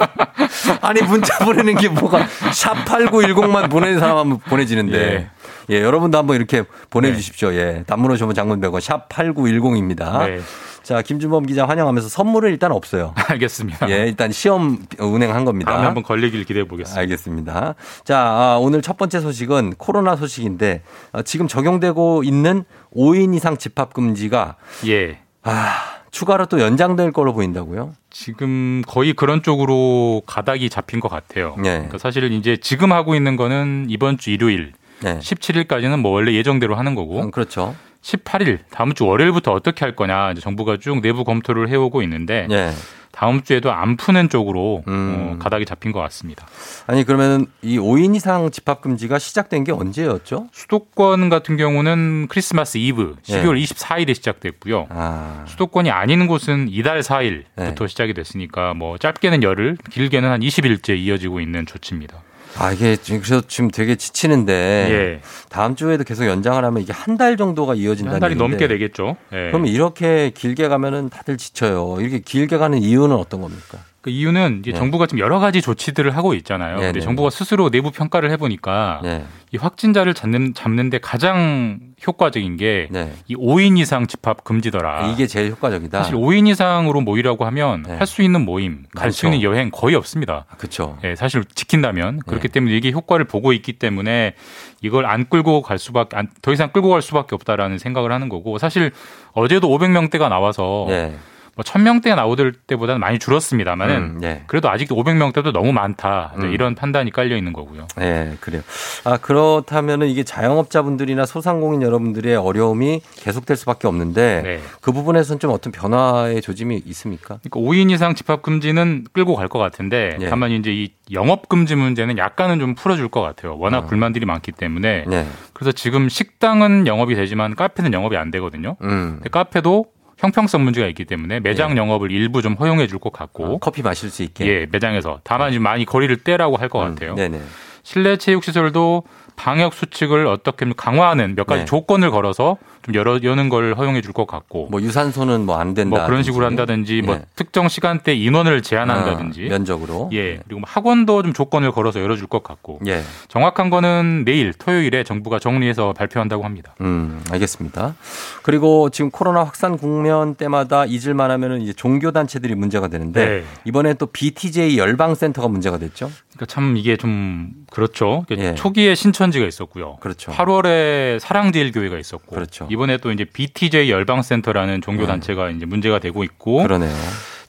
아니 0.81 1.03
문자 1.03 1.37
보내는 1.45 1.75
게 1.75 1.87
뭐가 1.87 2.25
샵 2.51 2.83
8910만 2.83 3.69
보내는 3.69 3.99
사람 3.99 4.17
하면 4.17 4.39
보내지는데 4.39 5.29
예. 5.69 5.81
여러분도 5.83 6.17
한번 6.17 6.35
이렇게 6.35 6.63
보내주십시오. 6.89 7.53
예 7.53 7.83
단문 7.85 8.09
오시면 8.09 8.33
장문 8.33 8.59
100원 8.59 8.81
샵 8.81 9.07
8910입니다. 9.09 10.25
네. 10.25 10.39
자 10.85 11.01
김준범 11.01 11.47
기자 11.47 11.67
환영하면서 11.67 12.09
선물은 12.09 12.51
일단 12.51 12.71
없어요. 12.71 13.15
알겠습니다. 13.27 13.89
예 13.89 14.05
일단 14.05 14.31
시험 14.31 14.77
운행한 14.99 15.43
겁니다. 15.43 15.71
다음에 15.71 15.85
한번 15.85 16.03
걸리길 16.03 16.45
기대해 16.45 16.63
보겠습니다. 16.67 17.01
알겠습니다. 17.01 17.73
자, 18.03 18.19
아, 18.19 18.57
오늘 18.61 18.83
첫 18.83 18.95
번째 18.95 19.19
소식은 19.19 19.73
코로나 19.79 20.15
소식인데 20.15 20.83
어, 21.11 21.23
지금 21.23 21.47
적용되고 21.47 22.21
있는 22.23 22.65
5인 22.95 23.33
이상 23.33 23.57
집합 23.57 23.95
금지가 23.95 24.57
예. 24.85 25.17
아, 25.41 25.73
추가로 26.11 26.45
또 26.45 26.61
연장될 26.61 27.13
걸로 27.13 27.33
보인다고요? 27.33 27.93
지금 28.11 28.83
거의 28.85 29.13
그런 29.13 29.41
쪽으로 29.41 30.21
가닥이 30.27 30.69
잡힌 30.69 30.99
것 30.99 31.09
같아요. 31.09 31.55
네. 31.57 31.77
그러니까 31.77 31.97
사실 31.97 32.31
이제 32.31 32.57
지금 32.57 32.91
하고 32.91 33.15
있는 33.15 33.37
거는 33.37 33.87
이번 33.89 34.19
주 34.19 34.29
일요일 34.29 34.73
네. 35.01 35.17
17일까지는 35.17 35.99
뭐 35.99 36.11
원래 36.11 36.33
예정대로 36.33 36.75
하는 36.75 36.93
거고 36.93 37.23
음, 37.23 37.31
그렇죠. 37.31 37.75
18일 38.05 38.59
다음 38.69 38.93
주 38.93 39.05
월요일부터 39.05 39.51
어떻게 39.51 39.83
할 39.83 39.95
거냐 39.95 40.31
이제 40.31 40.41
정부가 40.41 40.77
쭉 40.77 41.01
내부 41.01 41.23
검토를 41.23 41.69
해오고 41.69 42.03
있는데 42.03 42.47
예. 42.51 42.71
다음 43.11 43.41
주에도 43.41 43.71
안 43.71 43.95
푸는 43.95 44.27
쪽으로 44.27 44.83
음. 44.87 45.37
어, 45.37 45.39
가닥이 45.39 45.65
잡힌 45.65 45.93
것 45.93 46.01
같습니다. 46.01 46.45
아니 46.85 47.05
그러면 47.05 47.47
이 47.61 47.79
5인 47.79 48.13
이상 48.13 48.51
집합 48.51 48.81
금지가 48.81 49.19
시작된 49.19 49.63
게 49.63 49.71
언제였죠? 49.71 50.49
수도권 50.51 51.29
같은 51.29 51.55
경우는 51.55 52.27
크리스마스 52.27 52.77
이브 52.77 53.15
예. 53.29 53.41
12월 53.41 53.63
24일에 53.63 54.13
시작됐고요. 54.13 54.87
아, 54.89 55.45
수도권이 55.47 55.89
아닌 55.91 56.27
곳은 56.27 56.67
이달 56.69 56.99
4일부터 56.99 57.79
네. 57.79 57.87
시작이 57.87 58.13
됐으니까 58.13 58.73
뭐 58.73 58.97
짧게는 58.97 59.43
열흘, 59.43 59.77
길게는 59.89 60.29
한 60.29 60.41
20일째 60.41 60.97
이어지고 60.97 61.39
있는 61.39 61.65
조치입니다. 61.65 62.21
아 62.57 62.71
이게 62.71 62.95
지금 62.95 63.21
그래서 63.21 63.41
지금 63.47 63.69
되게 63.69 63.95
지치는데 63.95 64.53
예. 64.89 65.21
다음 65.49 65.75
주에도 65.75 66.03
계속 66.03 66.25
연장을 66.25 66.63
하면 66.63 66.81
이게 66.81 66.93
한 66.93 67.15
달 67.17 67.37
정도가 67.37 67.75
이어진다는 67.75 68.15
한 68.15 68.19
달이 68.19 68.33
얘기인데 68.33 68.51
넘게 68.51 68.67
되겠죠. 68.67 69.15
예. 69.31 69.51
그럼 69.51 69.67
이렇게 69.67 70.31
길게 70.35 70.67
가면은 70.67 71.09
다들 71.09 71.37
지쳐요. 71.37 71.97
이렇게 72.01 72.19
길게 72.19 72.57
가는 72.57 72.77
이유는 72.77 73.15
어떤 73.15 73.39
겁니까? 73.41 73.77
그 74.01 74.09
이유는 74.09 74.59
이제 74.59 74.71
예. 74.71 74.75
정부가 74.75 75.07
지금 75.07 75.19
여러 75.19 75.39
가지 75.39 75.61
조치들을 75.61 76.15
하고 76.15 76.33
있잖아요. 76.35 76.75
네, 76.75 76.85
근데 76.87 76.99
네. 76.99 77.03
정부가 77.05 77.29
스스로 77.29 77.69
내부 77.71 77.89
평가를 77.91 78.29
해보니까 78.31 78.99
네. 79.03 79.25
이 79.51 79.57
확진자를 79.57 80.13
잡는 80.13 80.53
잡는데 80.53 80.99
가장 80.99 81.79
효과적인 82.05 82.57
게이 82.57 82.87
네. 82.89 83.13
5인 83.29 83.77
이상 83.77 84.07
집합 84.07 84.43
금지더라. 84.43 85.11
이게 85.11 85.27
제일 85.27 85.51
효과적이다. 85.51 85.97
사실 85.97 86.15
5인 86.15 86.47
이상으로 86.47 87.01
모이라고 87.01 87.45
하면 87.45 87.83
네. 87.83 87.97
할수 87.97 88.21
있는 88.21 88.41
모임, 88.41 88.85
갈수 88.95 89.25
많죠. 89.25 89.35
있는 89.35 89.49
여행 89.49 89.71
거의 89.71 89.95
없습니다. 89.95 90.45
그렇죠. 90.57 90.97
예, 91.03 91.15
사실 91.15 91.43
지킨다면 91.43 92.19
그렇기 92.25 92.47
네. 92.47 92.51
때문에 92.53 92.75
이게 92.75 92.91
효과를 92.91 93.25
보고 93.25 93.53
있기 93.53 93.73
때문에 93.73 94.33
이걸 94.81 95.05
안 95.05 95.27
끌고 95.27 95.61
갈 95.61 95.79
수밖에 95.79 96.17
안, 96.17 96.27
더 96.41 96.53
이상 96.53 96.69
끌고 96.69 96.89
갈 96.89 97.01
수밖에 97.01 97.35
없다라는 97.35 97.77
생각을 97.77 98.11
하는 98.11 98.29
거고 98.29 98.57
사실 98.57 98.91
어제도 99.33 99.67
500명대가 99.69 100.29
나와서 100.29 100.85
네. 100.87 101.15
뭐 101.55 101.63
1000명대 101.63 102.13
나오들 102.15 102.51
때보다는 102.53 102.99
많이 102.99 103.17
줄었습니다만은 103.17 103.95
음, 103.95 104.19
예. 104.23 104.43
그래도 104.47 104.69
아직 104.69 104.89
500명대도 104.89 105.53
너무 105.53 105.71
많다. 105.71 106.33
음. 106.37 106.51
이런 106.53 106.75
판단이 106.75 107.11
깔려 107.11 107.37
있는 107.37 107.53
거고요. 107.53 107.87
네, 107.95 108.35
그래요. 108.41 108.61
아, 109.05 109.15
그렇다면은 109.17 110.07
이게 110.07 110.23
자영업자분들이나 110.23 111.25
소상공인 111.25 111.81
여러분들의 111.81 112.35
어려움이 112.35 113.01
계속될 113.15 113.55
수밖에 113.55 113.87
없는데 113.87 114.41
네. 114.43 114.59
그 114.81 114.91
부분에서는 114.91 115.39
좀 115.39 115.51
어떤 115.51 115.71
변화의 115.71 116.41
조짐이 116.41 116.81
있습니까? 116.87 117.39
그러니까 117.41 117.59
5인 117.61 117.89
이상 117.91 118.15
집합 118.15 118.41
금지는 118.41 119.05
끌고 119.13 119.35
갈 119.35 119.45
것 119.47 119.59
같은데 119.59 120.17
예. 120.19 120.27
다만 120.27 120.51
이제 120.51 120.73
이 120.73 120.91
영업 121.13 121.47
금지 121.47 121.75
문제는 121.75 122.17
약간은 122.17 122.59
좀 122.59 122.73
풀어줄 122.75 123.09
것 123.09 123.21
같아요. 123.21 123.55
워낙 123.59 123.77
어. 123.77 123.85
불만들이 123.85 124.25
많기 124.25 124.51
때문에 124.51 125.05
네. 125.07 125.27
그래서 125.53 125.71
지금 125.71 126.09
식당은 126.09 126.87
영업이 126.87 127.15
되지만 127.15 127.55
카페는 127.55 127.93
영업이 127.93 128.17
안 128.17 128.31
되거든요. 128.31 128.75
음. 128.81 129.21
카페도 129.31 129.85
형평성 130.25 130.63
문제가 130.63 130.87
있기 130.87 131.05
때문에 131.05 131.39
매장 131.39 131.77
영업을 131.77 132.11
일부 132.11 132.41
좀 132.41 132.53
허용해 132.55 132.87
줄 132.87 132.99
것 132.99 133.11
같고 133.13 133.43
예. 133.43 133.55
아, 133.55 133.57
커피 133.61 133.81
마실 133.83 134.09
수 134.09 134.23
있게. 134.23 134.45
예 134.47 134.67
매장에서 134.71 135.19
다만 135.23 135.51
지금 135.51 135.63
많이 135.63 135.85
거리를 135.85 136.15
떼라고 136.23 136.57
할 136.57 136.69
것 136.69 136.79
같아요. 136.79 137.11
음, 137.11 137.15
네네. 137.15 137.41
실내 137.83 138.17
체육 138.17 138.43
시설도 138.43 139.03
방역 139.35 139.73
수칙을 139.73 140.25
어떻게 140.27 140.65
강화하는 140.75 141.35
몇 141.35 141.45
가지 141.45 141.59
네. 141.61 141.65
조건을 141.65 142.09
걸어서 142.09 142.57
좀 142.85 142.93
열어 142.95 143.19
여는 143.21 143.49
걸 143.49 143.73
허용해 143.75 144.01
줄 144.01 144.13
것 144.13 144.27
같고 144.27 144.67
뭐 144.71 144.81
유산소는 144.81 145.45
뭐 145.45 145.55
안 145.57 145.73
된다. 145.73 145.97
뭐 145.97 146.05
그런 146.05 146.21
식으로 146.23 146.45
한다든지 146.45 147.01
뭐 147.01 147.19
특정 147.35 147.67
시간대 147.67 148.13
인원을 148.13 148.61
제한한다든지 148.61 149.45
아, 149.45 149.49
면적으로. 149.49 150.09
예 150.13 150.37
그리고 150.45 150.59
뭐 150.61 150.63
학원도 150.67 151.23
좀 151.23 151.33
조건을 151.33 151.71
걸어서 151.71 152.01
열어줄 152.01 152.27
것 152.27 152.43
같고 152.43 152.79
예. 152.87 153.01
정확한 153.27 153.69
거는 153.69 154.23
내일 154.25 154.53
토요일에 154.53 155.03
정부가 155.03 155.39
정리해서 155.39 155.93
발표한다고 155.93 156.43
합니다. 156.45 156.75
음, 156.81 157.21
알겠습니다. 157.31 157.95
그리고 158.43 158.89
지금 158.89 159.09
코로나 159.11 159.43
확산 159.43 159.77
국면 159.77 160.35
때마다 160.35 160.85
잊을만 160.85 161.31
하면은 161.31 161.61
이제 161.61 161.73
종교 161.73 162.11
단체들이 162.11 162.53
문제가 162.55 162.87
되는데 162.87 163.25
네. 163.25 163.43
이번에 163.65 163.93
또 163.95 164.05
BTJ 164.07 164.77
열방 164.77 165.15
센터가 165.15 165.47
문제가 165.47 165.77
됐죠. 165.77 166.11
그러니까 166.33 166.45
참 166.47 166.75
이게 166.77 166.97
좀 166.97 167.51
그렇죠. 167.71 168.25
예. 168.31 168.55
초기에 168.55 168.93
신천지가 168.93 169.45
있었고요. 169.45 169.97
그렇죠. 170.01 170.31
8월에 170.31 171.19
사랑제일교회가 171.19 171.97
있었고 171.97 172.35
그렇죠. 172.35 172.67
이번에 172.75 172.97
또 172.97 173.11
이제 173.11 173.23
BTJ 173.23 173.89
열방센터라는 173.89 174.81
종교 174.81 175.07
단체가 175.07 175.49
이제 175.49 175.65
문제가 175.65 175.99
되고 175.99 176.23
있고 176.25 176.61
그러네요. 176.63 176.93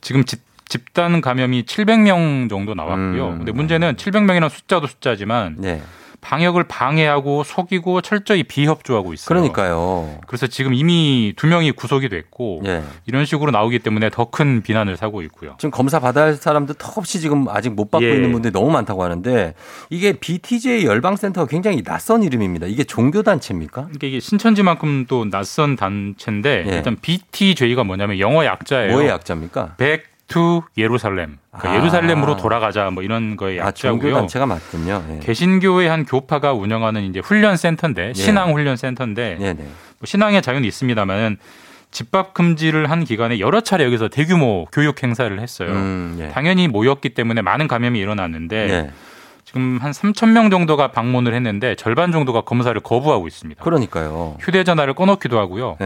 지금 0.01 0.25
집, 0.25 0.41
집단 0.69 1.21
감염이 1.21 1.65
700명 1.65 2.49
정도 2.49 2.75
나왔고요. 2.75 3.29
음. 3.29 3.39
근데 3.39 3.51
문제는 3.53 3.97
700명이라는 3.97 4.49
숫자도 4.49 4.87
숫자지만 4.87 5.57
네. 5.59 5.83
방역을 6.27 6.65
방해하고 6.65 7.45
속이고 7.45 8.01
철저히 8.01 8.43
비협조하고 8.43 9.13
있어요. 9.15 9.29
그러니까요. 9.29 10.19
그래서 10.27 10.49
지금 10.49 10.75
이미 10.75 11.33
두 11.37 11.47
명이 11.47 11.71
구속이 11.71 12.09
됐고 12.09 12.63
예. 12.67 12.83
이런 13.07 13.25
식으로 13.25 13.53
나오기 13.53 13.79
때문에 13.79 14.11
더 14.11 14.27
큰 14.27 14.61
비난을 14.61 14.97
사고 14.97 15.23
있고요. 15.23 15.55
지금 15.59 15.71
검사 15.71 16.01
받아야 16.01 16.25
할 16.27 16.35
사람도 16.35 16.75
턱없이 16.75 17.21
지금 17.21 17.49
아직 17.49 17.71
못 17.71 17.93
받고 17.93 18.05
예. 18.05 18.13
있는 18.17 18.33
분들이 18.33 18.53
너무 18.53 18.71
많다고 18.71 19.05
하는데 19.05 19.55
이게 19.89 20.15
BTJ 20.15 20.85
열방센터가 20.85 21.47
굉장히 21.47 21.83
낯선 21.83 22.25
이름입니다. 22.25 22.67
이게 22.67 22.83
종교 22.83 23.23
단체입니까? 23.23 23.83
그러니까 23.83 24.07
이게 24.09 24.19
신천지만큼 24.19 25.07
또 25.09 25.31
낯선 25.31 25.77
단체인데 25.77 26.65
예. 26.67 26.77
일단 26.77 26.97
BTJ가 27.01 27.85
뭐냐면 27.85 28.19
영어 28.19 28.45
약자예요. 28.45 28.93
뭐의 28.93 29.09
약자입니까? 29.09 29.77
Back 29.77 30.16
to 30.29 30.63
예루살렘. 30.77 31.39
그러니까 31.51 31.71
아. 31.73 31.77
예루살렘으로 31.77 32.37
돌아가자 32.37 32.91
뭐 32.91 33.03
이런 33.03 33.37
거의 33.37 33.61
아, 33.61 33.67
약자고요. 33.67 34.15
단체가 34.15 34.47
맞군요. 34.47 35.05
예. 35.11 35.19
개신교의 35.21 35.89
한 35.89 36.05
교파가 36.05 36.53
운영하는 36.53 37.03
이제 37.05 37.21
훈련 37.21 37.57
센터인데 37.57 38.13
신앙 38.15 38.53
훈련 38.53 38.77
센터인데 38.77 39.37
네네. 39.39 39.55
뭐 39.55 39.71
신앙의 40.05 40.43
자유는 40.43 40.67
있습니다만은 40.69 41.39
집합 41.93 42.35
금지를 42.35 42.91
한 42.91 43.05
기간에 43.05 43.39
여러 43.39 43.61
차례 43.61 43.85
여기서 43.85 44.09
대규모 44.09 44.67
교육 44.73 45.03
행사를 45.03 45.39
했어요. 45.41 45.71
음, 45.71 46.17
예. 46.21 46.29
당연히 46.29 46.69
모였기 46.69 47.11
때문에 47.11 47.43
많은 47.43 47.69
감염이 47.69 47.99
일어났는데 47.99 48.57
예. 48.69 48.91
지금 49.45 49.79
한 49.81 49.93
3천 49.93 50.33
명 50.33 50.51
정도가 50.51 50.89
방문을 50.91 51.33
했는데 51.33 51.77
절반 51.77 52.11
정도가 52.11 52.41
검사를 52.41 52.79
거부하고 52.81 53.29
있습니다. 53.29 53.63
그러니까요. 53.63 54.37
휴대전화를 54.41 54.95
꺼놓기도 54.95 55.39
하고요. 55.39 55.77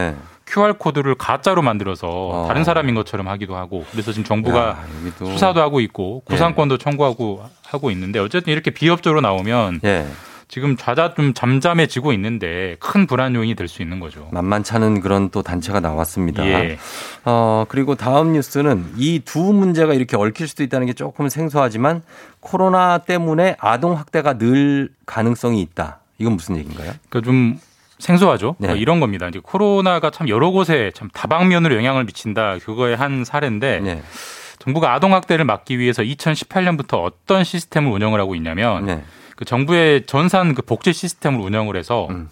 예. 0.51 0.55
QR 0.55 0.75
코드를 0.75 1.15
가짜로 1.15 1.63
만들어서 1.63 2.09
어. 2.09 2.45
다른 2.49 2.65
사람인 2.65 2.95
것처럼 2.95 3.29
하기도 3.29 3.57
하고 3.57 3.85
그래서 3.93 4.13
지금 4.13 4.25
정부가 4.25 4.59
야. 4.69 4.85
수사도 5.17 5.61
하고 5.61 5.81
있고 5.81 6.23
구상권도 6.27 6.79
청구하고 6.79 7.45
하고 7.67 7.91
있는데 7.91 8.19
어쨌든 8.19 8.53
이렇게 8.53 8.71
비협조로 8.71 9.21
나오면 9.21 9.81
예. 9.85 10.07
지금 10.49 10.77
좌자 10.77 11.15
좀 11.15 11.33
잠잠해지고 11.33 12.13
있는데 12.15 12.75
큰 12.81 13.07
불안 13.07 13.37
요인이 13.37 13.55
될 13.55 13.69
수 13.69 13.83
있는 13.83 14.01
거죠. 14.01 14.29
만만찮은 14.33 15.01
그런 15.01 15.31
또 15.31 15.43
단체가 15.43 15.79
나왔습니다. 15.79 16.45
예. 16.45 16.77
어, 17.25 17.65
그리고 17.69 17.95
다음 17.95 18.33
뉴스는 18.33 18.95
이 18.97 19.21
두 19.25 19.39
문제가 19.53 19.95
이렇게 19.95 20.17
얽힐 20.17 20.49
수도 20.49 20.65
있다는 20.65 20.89
게 20.89 20.93
조금 20.93 21.29
생소하지만 21.29 22.03
코로나 22.41 22.99
때문에 22.99 23.55
아동 23.61 23.97
학대가 23.97 24.39
늘 24.39 24.89
가능성이 25.07 25.61
있다. 25.63 26.01
이건 26.19 26.33
무슨 26.33 26.57
얘기인가요? 26.57 26.95
그러니까 27.09 27.21
좀 27.31 27.59
생소하죠. 28.01 28.57
네. 28.59 28.69
뭐 28.69 28.77
이런 28.77 28.99
겁니다. 28.99 29.29
이제 29.29 29.41
코로나가 29.43 30.11
참 30.11 30.29
여러 30.29 30.51
곳에 30.51 30.91
참 30.95 31.09
다방면으로 31.13 31.77
영향을 31.77 32.05
미친다. 32.05 32.59
그거의 32.59 32.97
한 32.97 33.25
사례인데 33.25 33.81
네. 33.81 34.03
정부가 34.59 34.93
아동 34.93 35.15
학대를 35.15 35.45
막기 35.45 35.79
위해서 35.79 36.03
2018년부터 36.03 37.03
어떤 37.03 37.45
시스템을 37.45 37.91
운영을 37.91 38.21
하고 38.21 38.35
있냐면 38.35 38.87
네. 38.87 39.05
그 39.37 39.45
정부의 39.45 40.05
전산 40.07 40.55
그 40.55 40.63
복지 40.63 40.93
시스템을 40.93 41.41
운영을 41.41 41.77
해서 41.77 42.09
음. 42.11 42.29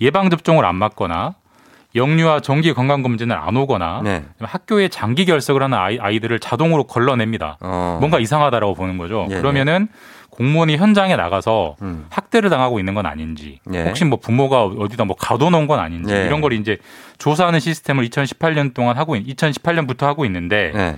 예방 0.00 0.30
접종을 0.30 0.64
안 0.64 0.76
맞거나 0.76 1.34
영유아 1.94 2.40
정기 2.40 2.72
건강 2.72 3.02
검진을 3.02 3.36
안 3.36 3.56
오거나 3.56 4.00
네. 4.04 4.24
학교에 4.40 4.88
장기 4.88 5.24
결석을 5.24 5.62
하는 5.62 5.76
아이, 5.76 5.98
아이 5.98 6.20
들을 6.20 6.38
자동으로 6.38 6.84
걸러냅니다. 6.84 7.58
어. 7.60 7.98
뭔가 8.00 8.18
이상하다라고 8.20 8.74
보는 8.74 8.96
거죠. 8.96 9.26
예, 9.30 9.36
그러면은 9.36 9.88
공무원이 10.30 10.76
현장에 10.76 11.16
나가서 11.16 11.76
음. 11.82 12.06
학대를 12.10 12.48
당하고 12.48 12.78
있는 12.78 12.94
건 12.94 13.04
아닌지, 13.06 13.58
예. 13.74 13.82
혹시 13.84 14.04
뭐 14.04 14.18
부모가 14.18 14.64
어디다 14.64 15.04
뭐 15.04 15.16
가둬놓은 15.16 15.66
건 15.66 15.80
아닌지 15.80 16.14
예. 16.14 16.24
이런 16.26 16.40
걸 16.40 16.52
이제 16.52 16.78
조사하는 17.18 17.58
시스템을 17.60 18.08
2018년 18.08 18.72
동안 18.72 18.96
하고 18.96 19.16
있, 19.16 19.36
2018년부터 19.36 20.02
하고 20.02 20.24
있는데, 20.24 20.70
네. 20.74 20.96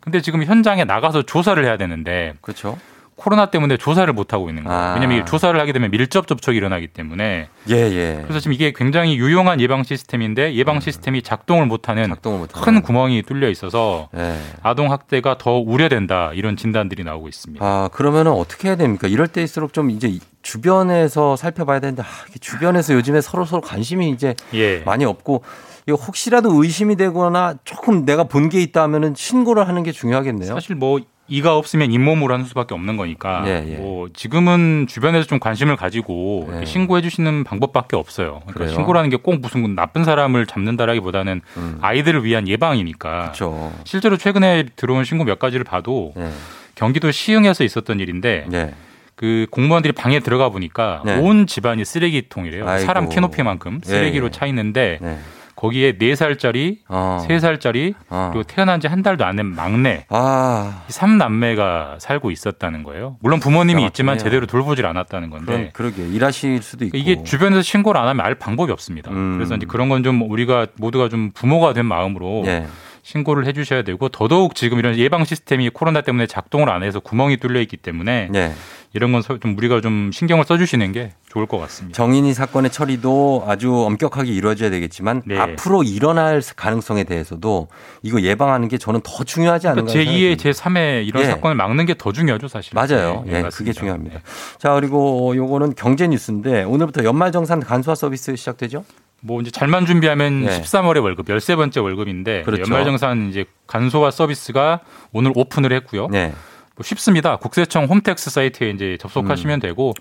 근데 0.00 0.20
지금 0.22 0.42
현장에 0.42 0.84
나가서 0.84 1.22
조사를 1.22 1.62
해야 1.62 1.76
되는데 1.76 2.34
그렇죠. 2.40 2.78
코로나 3.20 3.46
때문에 3.46 3.76
조사를 3.76 4.10
못 4.14 4.32
하고 4.32 4.48
있는 4.48 4.64
거예요. 4.64 4.78
아. 4.80 4.94
왜냐하면 4.94 5.20
이 5.22 5.26
조사를 5.26 5.58
하게 5.60 5.72
되면 5.72 5.90
밀접 5.90 6.26
접촉이 6.26 6.56
일어나기 6.56 6.86
때문에 6.88 7.48
예, 7.68 7.74
예. 7.74 8.20
그래서 8.22 8.40
지금 8.40 8.54
이게 8.54 8.72
굉장히 8.74 9.16
유용한 9.18 9.60
예방 9.60 9.82
시스템인데 9.82 10.54
예방 10.54 10.80
시스템이 10.80 11.20
작동을 11.22 11.66
못하는 11.66 12.08
작동을. 12.08 12.48
큰 12.48 12.80
구멍이 12.80 13.22
뚫려 13.24 13.50
있어서 13.50 14.08
예. 14.16 14.36
아동 14.62 14.90
학대가 14.90 15.36
더 15.36 15.58
우려된다 15.58 16.30
이런 16.34 16.56
진단들이 16.56 17.04
나오고 17.04 17.28
있습니다. 17.28 17.64
아, 17.64 17.88
그러면은 17.92 18.32
어떻게 18.32 18.68
해야 18.68 18.76
됩니까? 18.76 19.06
이럴 19.06 19.28
때일수록 19.28 19.74
좀 19.74 19.90
이제 19.90 20.18
주변에서 20.42 21.36
살펴봐야 21.36 21.80
되는데, 21.80 22.02
아, 22.02 22.06
주변에서 22.40 22.94
요즘에 22.94 23.20
서로 23.20 23.44
서로 23.44 23.60
관심이 23.60 24.08
이제 24.10 24.34
예. 24.54 24.78
많이 24.86 25.04
없고, 25.04 25.44
혹시라도 25.88 26.62
의심이 26.62 26.96
되거나 26.96 27.54
조금 27.64 28.04
내가 28.04 28.24
본 28.24 28.48
게 28.48 28.60
있다 28.62 28.82
하면은 28.84 29.14
신고를 29.16 29.66
하는 29.68 29.82
게 29.82 29.92
중요하겠네요. 29.92 30.52
사실 30.54 30.74
뭐 30.76 31.00
이가 31.30 31.56
없으면 31.56 31.92
잇몸으로 31.92 32.34
하는 32.34 32.44
수밖에 32.44 32.74
없는 32.74 32.96
거니까 32.96 33.44
예, 33.46 33.64
예. 33.66 33.76
뭐 33.76 34.08
지금은 34.12 34.86
주변에서 34.88 35.26
좀 35.26 35.38
관심을 35.38 35.76
가지고 35.76 36.50
예. 36.60 36.64
신고해 36.66 37.00
주시는 37.02 37.44
방법밖에 37.44 37.96
없어요. 37.96 38.40
그러니까 38.40 38.52
그래요? 38.52 38.70
신고라는 38.74 39.08
게 39.08 39.16
꼭 39.22 39.40
무슨 39.40 39.74
나쁜 39.74 40.02
사람을 40.04 40.46
잡는다라기보다는 40.46 41.40
음. 41.56 41.78
아이들을 41.82 42.24
위한 42.24 42.48
예방이니까 42.48 43.20
그렇죠. 43.20 43.72
실제로 43.84 44.16
최근에 44.16 44.64
들어온 44.76 45.04
신고 45.04 45.24
몇 45.24 45.38
가지를 45.38 45.62
봐도 45.64 46.12
예. 46.16 46.30
경기도 46.74 47.10
시흥에서 47.10 47.62
있었던 47.64 48.00
일인데 48.00 48.46
예. 48.52 48.74
그 49.14 49.46
공무원들이 49.50 49.92
방에 49.92 50.18
들어가 50.20 50.48
보니까 50.48 51.02
네. 51.04 51.16
온 51.18 51.46
집안이 51.46 51.84
쓰레기통이래요. 51.84 52.66
아이고. 52.66 52.86
사람 52.86 53.08
키높이만큼 53.10 53.80
쓰레기로 53.84 54.24
예, 54.24 54.26
예. 54.26 54.30
차 54.30 54.46
있는데 54.46 54.98
네. 55.02 55.18
거기에 55.60 55.96
네살짜리 55.98 56.78
어. 56.88 57.22
세살짜리 57.26 57.94
어. 58.08 58.30
그리고 58.32 58.44
태어난 58.44 58.80
지 58.80 58.88
한 58.88 59.02
달도 59.02 59.24
안 59.26 59.36
된 59.36 59.46
막내 59.46 60.06
아, 60.08 60.82
이 60.88 60.92
삼남매가 60.92 61.96
살고 61.98 62.30
있었다는 62.30 62.82
거예요. 62.82 63.16
물론 63.20 63.38
부모님이 63.40 63.84
있지만. 63.86 64.16
제대로 64.18 64.46
돌보질 64.46 64.86
않았다는 64.86 65.28
건데 65.30 65.70
그런, 65.72 65.72
그러 65.72 65.90
게. 65.90 66.08
일하실 66.14 66.62
수도 66.62 66.84
있고. 66.86 66.96
이게 66.96 67.22
주변에서 67.22 67.62
신고를 67.62 68.00
안 68.00 68.08
하면 68.08 68.24
알 68.24 68.34
방법이 68.34 68.72
없습니다. 68.72 69.10
음. 69.10 69.34
그래서 69.36 69.54
이제 69.54 69.66
그런 69.66 69.88
건 69.88 70.00
좀 70.02 70.22
우리가 70.30 70.66
모두가 70.78 71.10
좀 71.10 71.30
부모가 71.34 71.74
된 71.74 71.84
마음으로 71.84 72.42
예. 72.46 72.66
신고를 73.10 73.44
해주셔야 73.46 73.82
되고 73.82 74.08
더더욱 74.08 74.54
지금 74.54 74.78
이런 74.78 74.96
예방 74.96 75.24
시스템이 75.24 75.70
코로나 75.70 76.00
때문에 76.00 76.26
작동을 76.28 76.70
안 76.70 76.84
해서 76.84 77.00
구멍이 77.00 77.38
뚫려 77.38 77.60
있기 77.62 77.76
때문에 77.76 78.28
예. 78.34 78.52
이런 78.92 79.12
건 79.12 79.20
좀 79.40 79.56
우리가 79.56 79.80
좀 79.80 80.10
신경을 80.12 80.44
써주시는 80.44 80.92
게 80.92 81.12
좋을 81.28 81.46
것 81.46 81.58
같습니다. 81.58 81.96
정인이 81.96 82.32
사건의 82.34 82.70
처리도 82.72 83.44
아주 83.46 83.72
엄격하게 83.84 84.32
이루어져야 84.32 84.70
되겠지만 84.70 85.22
네. 85.26 85.38
앞으로 85.38 85.82
일어날 85.84 86.40
가능성에 86.56 87.04
대해서도 87.04 87.68
이거 88.02 88.20
예방하는 88.20 88.66
게 88.68 88.78
저는 88.78 89.00
더 89.04 89.22
중요하지 89.24 89.68
않은가 89.68 89.92
그러니까 89.92 90.10
제2의 90.12 90.18
생각이 90.20 90.36
듭니다. 90.36 90.62
제3의 90.70 91.06
이런 91.06 91.22
예. 91.22 91.26
사건을 91.26 91.56
막는 91.56 91.86
게 91.86 91.94
더 91.94 92.12
중요하죠, 92.12 92.48
사실. 92.48 92.72
맞아요. 92.74 93.22
네, 93.26 93.32
예, 93.34 93.42
네, 93.42 93.48
그게. 93.52 93.72
중요합니다. 93.72 94.20
자, 94.58 94.74
그리고 94.74 95.34
요거는 95.36 95.74
경제 95.76 96.06
뉴스인데 96.08 96.62
오늘부터 96.64 97.04
연말 97.04 97.30
정산 97.32 97.60
간소화 97.60 97.94
서비스 97.94 98.34
시작되죠? 98.36 98.84
뭐 99.20 99.40
이제 99.40 99.50
잘만 99.50 99.86
준비하면 99.86 100.44
네. 100.46 100.60
13월에 100.60 101.02
월급, 101.02 101.26
13번째 101.26 101.82
월급인데 101.82 102.42
그렇죠. 102.42 102.62
연말정산 102.62 103.28
이제 103.30 103.44
간소화 103.66 104.10
서비스가 104.10 104.80
오늘 105.12 105.32
오픈을 105.34 105.72
했고요. 105.72 106.08
네. 106.08 106.32
뭐 106.76 106.84
쉽습니다. 106.84 107.36
국세청 107.36 107.84
홈택스 107.84 108.30
사이트에 108.30 108.70
이제 108.70 108.96
접속하시면 108.98 109.58
음. 109.58 109.60
되고 109.60 109.94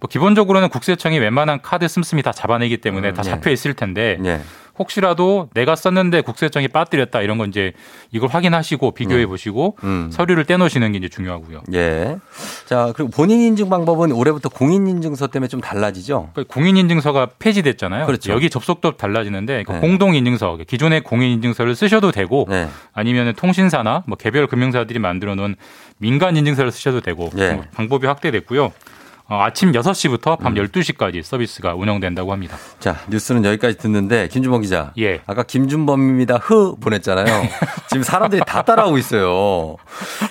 뭐 0.00 0.08
기본적으로는 0.08 0.70
국세청이 0.70 1.18
웬만한 1.18 1.60
카드 1.60 1.86
씀씀이 1.86 2.22
다 2.22 2.32
잡아내기 2.32 2.78
때문에 2.78 3.12
다 3.12 3.22
네. 3.22 3.30
잡혀 3.30 3.50
있을 3.50 3.74
텐데 3.74 4.16
네. 4.20 4.40
혹시라도 4.78 5.48
내가 5.54 5.76
썼는데 5.76 6.22
국세청이 6.22 6.68
빠뜨렸다 6.68 7.22
이런 7.22 7.38
건 7.38 7.48
이제 7.48 7.72
이걸 8.10 8.28
확인하시고 8.28 8.92
비교해 8.92 9.26
보시고 9.26 9.76
음. 9.84 10.10
서류를 10.12 10.44
떼놓으시는 10.44 10.92
게 10.92 10.98
이제 10.98 11.08
중요하고요. 11.08 11.62
예. 11.74 12.16
자, 12.66 12.92
그리고 12.94 13.10
본인 13.10 13.40
인증 13.40 13.68
방법은 13.68 14.12
올해부터 14.12 14.48
공인 14.48 14.86
인증서 14.86 15.28
때문에 15.28 15.48
좀 15.48 15.60
달라지죠? 15.60 16.30
그러니까 16.32 16.52
공인 16.52 16.76
인증서가 16.76 17.28
폐지됐잖아요. 17.38 18.06
그렇죠. 18.06 18.32
여기 18.32 18.50
접속도 18.50 18.96
달라지는데 18.96 19.64
그 19.64 19.72
네. 19.72 19.80
공동 19.80 20.14
인증서, 20.14 20.58
기존의 20.66 21.02
공인 21.02 21.30
인증서를 21.32 21.74
쓰셔도 21.74 22.10
되고 22.10 22.46
네. 22.48 22.68
아니면 22.92 23.34
통신사나 23.34 24.04
뭐 24.06 24.16
개별 24.16 24.46
금융사들이 24.46 24.98
만들어 24.98 25.34
놓은 25.34 25.56
민간 25.98 26.36
인증서를 26.36 26.72
쓰셔도 26.72 27.00
되고 27.00 27.30
예. 27.38 27.60
방법이 27.74 28.06
확대됐고요. 28.06 28.72
어, 29.26 29.40
아침 29.42 29.72
6시부터 29.72 30.38
밤 30.38 30.54
음. 30.54 30.66
12시까지 30.66 31.22
서비스가 31.22 31.74
운영된다고 31.74 32.30
합니다. 32.30 32.58
자, 32.78 32.98
뉴스는 33.08 33.44
여기까지 33.46 33.78
듣는데 33.78 34.28
김준범 34.28 34.60
기자. 34.60 34.92
예. 34.98 35.22
아까 35.26 35.42
김준범입니다. 35.42 36.36
흐 36.42 36.76
보냈잖아요. 36.76 37.48
지금 37.88 38.02
사람들이 38.02 38.42
다 38.46 38.60
따라오고 38.62 38.98
있어요. 38.98 39.76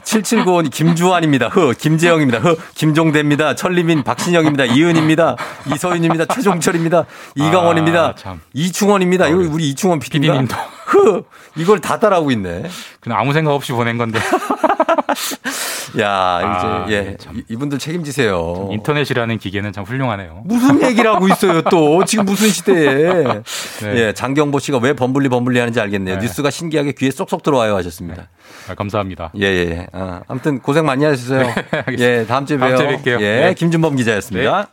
7795원 0.03 0.69
김주환입니다. 0.69 1.47
흐 1.47 1.73
김재영입니다. 1.73 2.37
흐 2.39 2.55
김종대입니다. 2.75 3.55
천리민 3.55 4.03
박신영입니다. 4.03 4.65
이은입니다. 4.65 5.37
이서윤입니다. 5.73 6.25
최종철입니다. 6.25 7.05
이강원입니다. 7.33 7.99
아, 7.99 8.15
참. 8.15 8.41
이충원입니다. 8.53 9.27
이거 9.27 9.37
우리 9.37 9.69
이충원. 9.69 9.99
PD님도. 9.99 10.55
흐 10.85 11.23
이걸 11.55 11.79
다 11.79 11.97
따라오고 11.97 12.29
있네. 12.31 12.63
그냥 12.99 13.19
아무 13.19 13.33
생각 13.33 13.53
없이 13.53 13.71
보낸 13.71 13.97
건데 13.97 14.19
야, 15.99 16.09
아, 16.09 16.85
이제 16.87 16.95
예. 16.95 17.17
이- 17.35 17.43
이분들 17.49 17.79
책임지세요. 17.79 18.69
인터넷이라는 18.71 19.37
기계는 19.37 19.71
참 19.73 19.83
훌륭하네요. 19.83 20.41
무슨 20.45 20.81
얘기를 20.81 21.13
하고 21.13 21.27
있어요, 21.27 21.61
또. 21.63 22.03
지금 22.05 22.25
무슨 22.25 22.49
시대에. 22.49 23.23
네. 23.81 23.95
예, 23.95 24.13
장경보 24.13 24.59
씨가 24.59 24.79
왜 24.79 24.93
범블리 24.93 25.29
범블리 25.29 25.59
하는지 25.59 25.79
알겠네요. 25.79 26.17
뉴스가 26.17 26.49
신기하게 26.49 26.93
귀에 26.93 27.11
쏙쏙 27.11 27.43
들어와요 27.43 27.75
하셨습니다. 27.77 28.29
아, 28.69 28.75
감사합니다. 28.75 29.31
예, 29.39 29.45
예. 29.45 29.87
아, 29.93 30.21
아무튼 30.27 30.59
고생 30.59 30.85
많이 30.85 31.03
하셨어요. 31.05 31.41
알겠습니다. 31.71 32.03
예, 32.03 32.25
다음 32.25 32.45
주에 32.45 32.57
다음 32.57 32.75
봬요. 32.75 32.77
주에 32.77 32.97
뵐게요. 32.97 33.21
예, 33.21 33.39
네. 33.41 33.53
김준범 33.53 33.95
기자였습니다. 33.95 34.67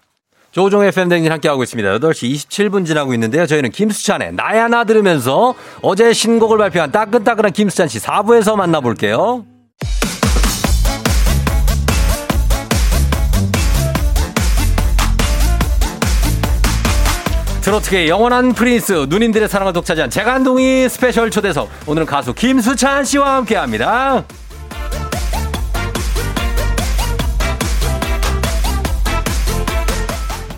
조종의 0.53 0.88
FM 0.88 1.09
댕진 1.09 1.30
함께하고 1.30 1.62
있습니다. 1.62 1.99
8시 1.99 2.34
27분 2.34 2.84
지나고 2.84 3.14
있는데요. 3.14 3.47
저희는 3.47 3.70
김수찬의 3.70 4.32
나야 4.34 4.66
나 4.66 4.82
들으면서 4.82 5.55
어제 5.80 6.12
신곡을 6.12 6.59
발표한 6.59 6.91
따끈따끈한 6.91 7.53
김수찬 7.53 7.86
씨 7.86 8.01
4부에서 8.01 8.57
만나볼게요. 8.57 9.45
트로트계의 17.62 18.08
영원한 18.08 18.54
프린스 18.54 19.06
누님들의 19.08 19.48
사랑을 19.48 19.72
독차지한 19.72 20.08
재간둥이 20.08 20.88
스페셜 20.88 21.30
초대석 21.30 21.68
오늘은 21.86 22.06
가수 22.06 22.32
김수찬 22.32 23.04
씨와 23.04 23.36
함께합니다. 23.36 24.24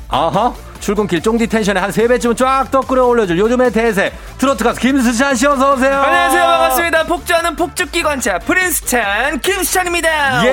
아하 0.08 0.54
출근길 0.82 1.22
쫑디 1.22 1.46
텐션에 1.46 1.78
한 1.78 1.92
세배쯤은 1.92 2.34
쫙더 2.34 2.80
끌어올려줄 2.80 3.38
요즘의 3.38 3.70
대세 3.70 4.12
트로트 4.38 4.64
가수 4.64 4.80
김수찬 4.80 5.36
씨 5.36 5.46
어서 5.46 5.74
오세요. 5.74 5.94
안녕하세요 5.94 6.42
반갑습니다 6.42 7.04
폭주하는 7.04 7.54
폭죽기 7.54 8.02
관차 8.02 8.40
프린스찬 8.40 9.38
김수찬입니다 9.38 10.44
예 10.44 10.50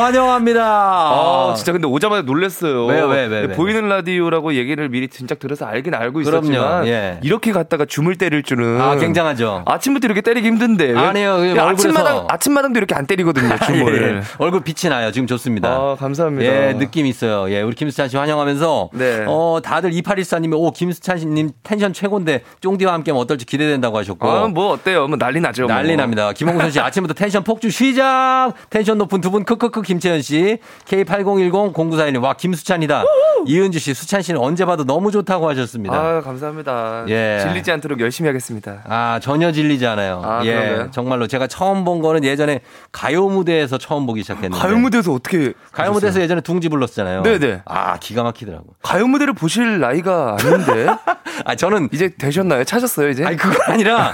환영합니다. 0.00 0.60
아 0.64 1.54
진짜 1.56 1.70
근데 1.70 1.86
오자마자 1.86 2.22
놀랐어요 2.22 2.86
왜요, 2.86 3.06
왜, 3.06 3.26
왜, 3.26 3.40
왜? 3.42 3.48
보이는 3.52 3.88
라디오라고 3.88 4.54
얘기를 4.54 4.88
미리 4.88 5.06
진작 5.06 5.38
들어서 5.38 5.66
알긴 5.66 5.94
알고 5.94 6.20
있었지만 6.22 6.88
예. 6.88 7.20
이렇게 7.22 7.52
갔다가 7.52 7.84
줌을 7.84 8.16
때릴 8.16 8.42
줄은 8.42 8.80
아 8.80 8.96
굉장하죠. 8.96 9.62
아침부터 9.66 10.06
이렇게 10.08 10.20
때리기 10.20 10.48
힘든데 10.48 10.84
왜- 10.94 10.98
아니에요, 10.98 11.34
얼굴에서- 11.36 11.68
아침마당 11.68 12.26
아침마당도 12.28 12.78
이렇게 12.78 12.96
안 12.96 13.06
때리거든요 13.06 13.56
줌을 13.64 14.16
예, 14.18 14.22
얼굴 14.38 14.62
빛이 14.64 14.90
나요. 14.90 15.12
지금 15.12 15.28
좋습니다. 15.28 15.68
아 15.68 15.96
감사합니다 16.00 16.44
예, 16.70 16.72
느낌 16.76 17.06
있어요. 17.06 17.48
예, 17.54 17.62
우리 17.62 17.76
김수찬 17.76 18.08
씨 18.08 18.16
환영하면서 18.16 18.90
네. 18.94 19.27
어, 19.28 19.60
다들 19.62 19.90
2814님이 19.92 20.54
오, 20.58 20.70
김수찬 20.70 21.18
씨님 21.18 21.50
텐션 21.62 21.92
최고인데 21.92 22.42
쫑디와 22.60 22.92
함께하면 22.94 23.22
어떨지 23.22 23.44
기대된다고 23.46 23.98
하셨고. 23.98 24.28
아, 24.30 24.48
뭐 24.48 24.72
어때요? 24.72 25.06
뭐 25.08 25.16
난리 25.18 25.40
나죠. 25.40 25.66
뭐. 25.66 25.74
난리 25.74 25.96
납니다. 25.96 26.32
김홍선 26.32 26.70
씨 26.70 26.80
아침부터 26.80 27.14
텐션 27.14 27.44
폭주 27.44 27.70
시작. 27.70 28.52
텐션 28.70 28.98
높은 28.98 29.20
두 29.20 29.28
분 29.30 29.44
크크크 29.44 29.82
김채연 29.82 30.22
씨, 30.22 30.58
K8010 30.86 31.72
0941님 31.74 32.22
와 32.22 32.34
김수찬이다. 32.34 33.04
이은주 33.46 33.78
씨, 33.78 33.94
수찬 33.94 34.22
씨는 34.22 34.40
언제 34.40 34.64
봐도 34.64 34.84
너무 34.84 35.10
좋다고 35.10 35.48
하셨습니다. 35.50 35.94
아 35.94 36.20
감사합니다. 36.22 37.04
예. 37.08 37.38
질리지 37.42 37.70
않도록 37.72 38.00
열심히 38.00 38.28
하겠습니다. 38.28 38.82
아, 38.88 39.20
전혀 39.22 39.52
질리지 39.52 39.86
않아요. 39.86 40.22
아, 40.24 40.40
예, 40.44 40.52
그런가요? 40.54 40.90
정말로 40.90 41.26
제가 41.26 41.46
처음 41.46 41.84
본 41.84 42.00
거는 42.00 42.24
예전에 42.24 42.60
가요 42.90 43.28
무대에서 43.28 43.78
처음 43.78 44.06
보기 44.06 44.22
시작했는데. 44.22 44.58
가요 44.58 44.78
무대에서 44.78 45.12
어떻게 45.12 45.52
가요 45.72 45.92
무대에서 45.92 46.20
예전에 46.20 46.40
둥지 46.40 46.68
불렀잖아요. 46.68 47.22
네 47.22 47.38
네. 47.38 47.62
아, 47.66 47.98
기가 47.98 48.22
막히더라고. 48.22 48.64
가요 48.82 49.06
무대 49.06 49.17
를 49.26 49.32
보실 49.32 49.80
나이가 49.80 50.36
아닌데. 50.40 50.86
아, 51.44 51.54
저는 51.54 51.88
이제 51.92 52.10
되셨나요? 52.16 52.64
찾았어요, 52.64 53.08
이제? 53.10 53.24
아니 53.24 53.36
그거 53.36 53.56
아니라 53.72 54.12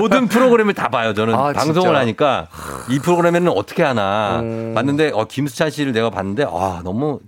모든 0.00 0.28
프로그램을 0.28 0.74
다 0.74 0.88
봐요. 0.88 1.14
저는 1.14 1.34
아, 1.34 1.52
방송을 1.52 1.74
진짜? 1.74 1.98
하니까 1.98 2.48
이 2.88 2.98
프로그램에는 2.98 3.48
어떻게 3.48 3.82
하나 3.82 4.40
음. 4.40 4.72
봤는데 4.74 5.10
어 5.14 5.24
김수찬 5.26 5.70
씨를 5.70 5.92
내가 5.92 6.10
봤는데 6.10 6.44
아 6.44 6.80
너무 6.84 7.20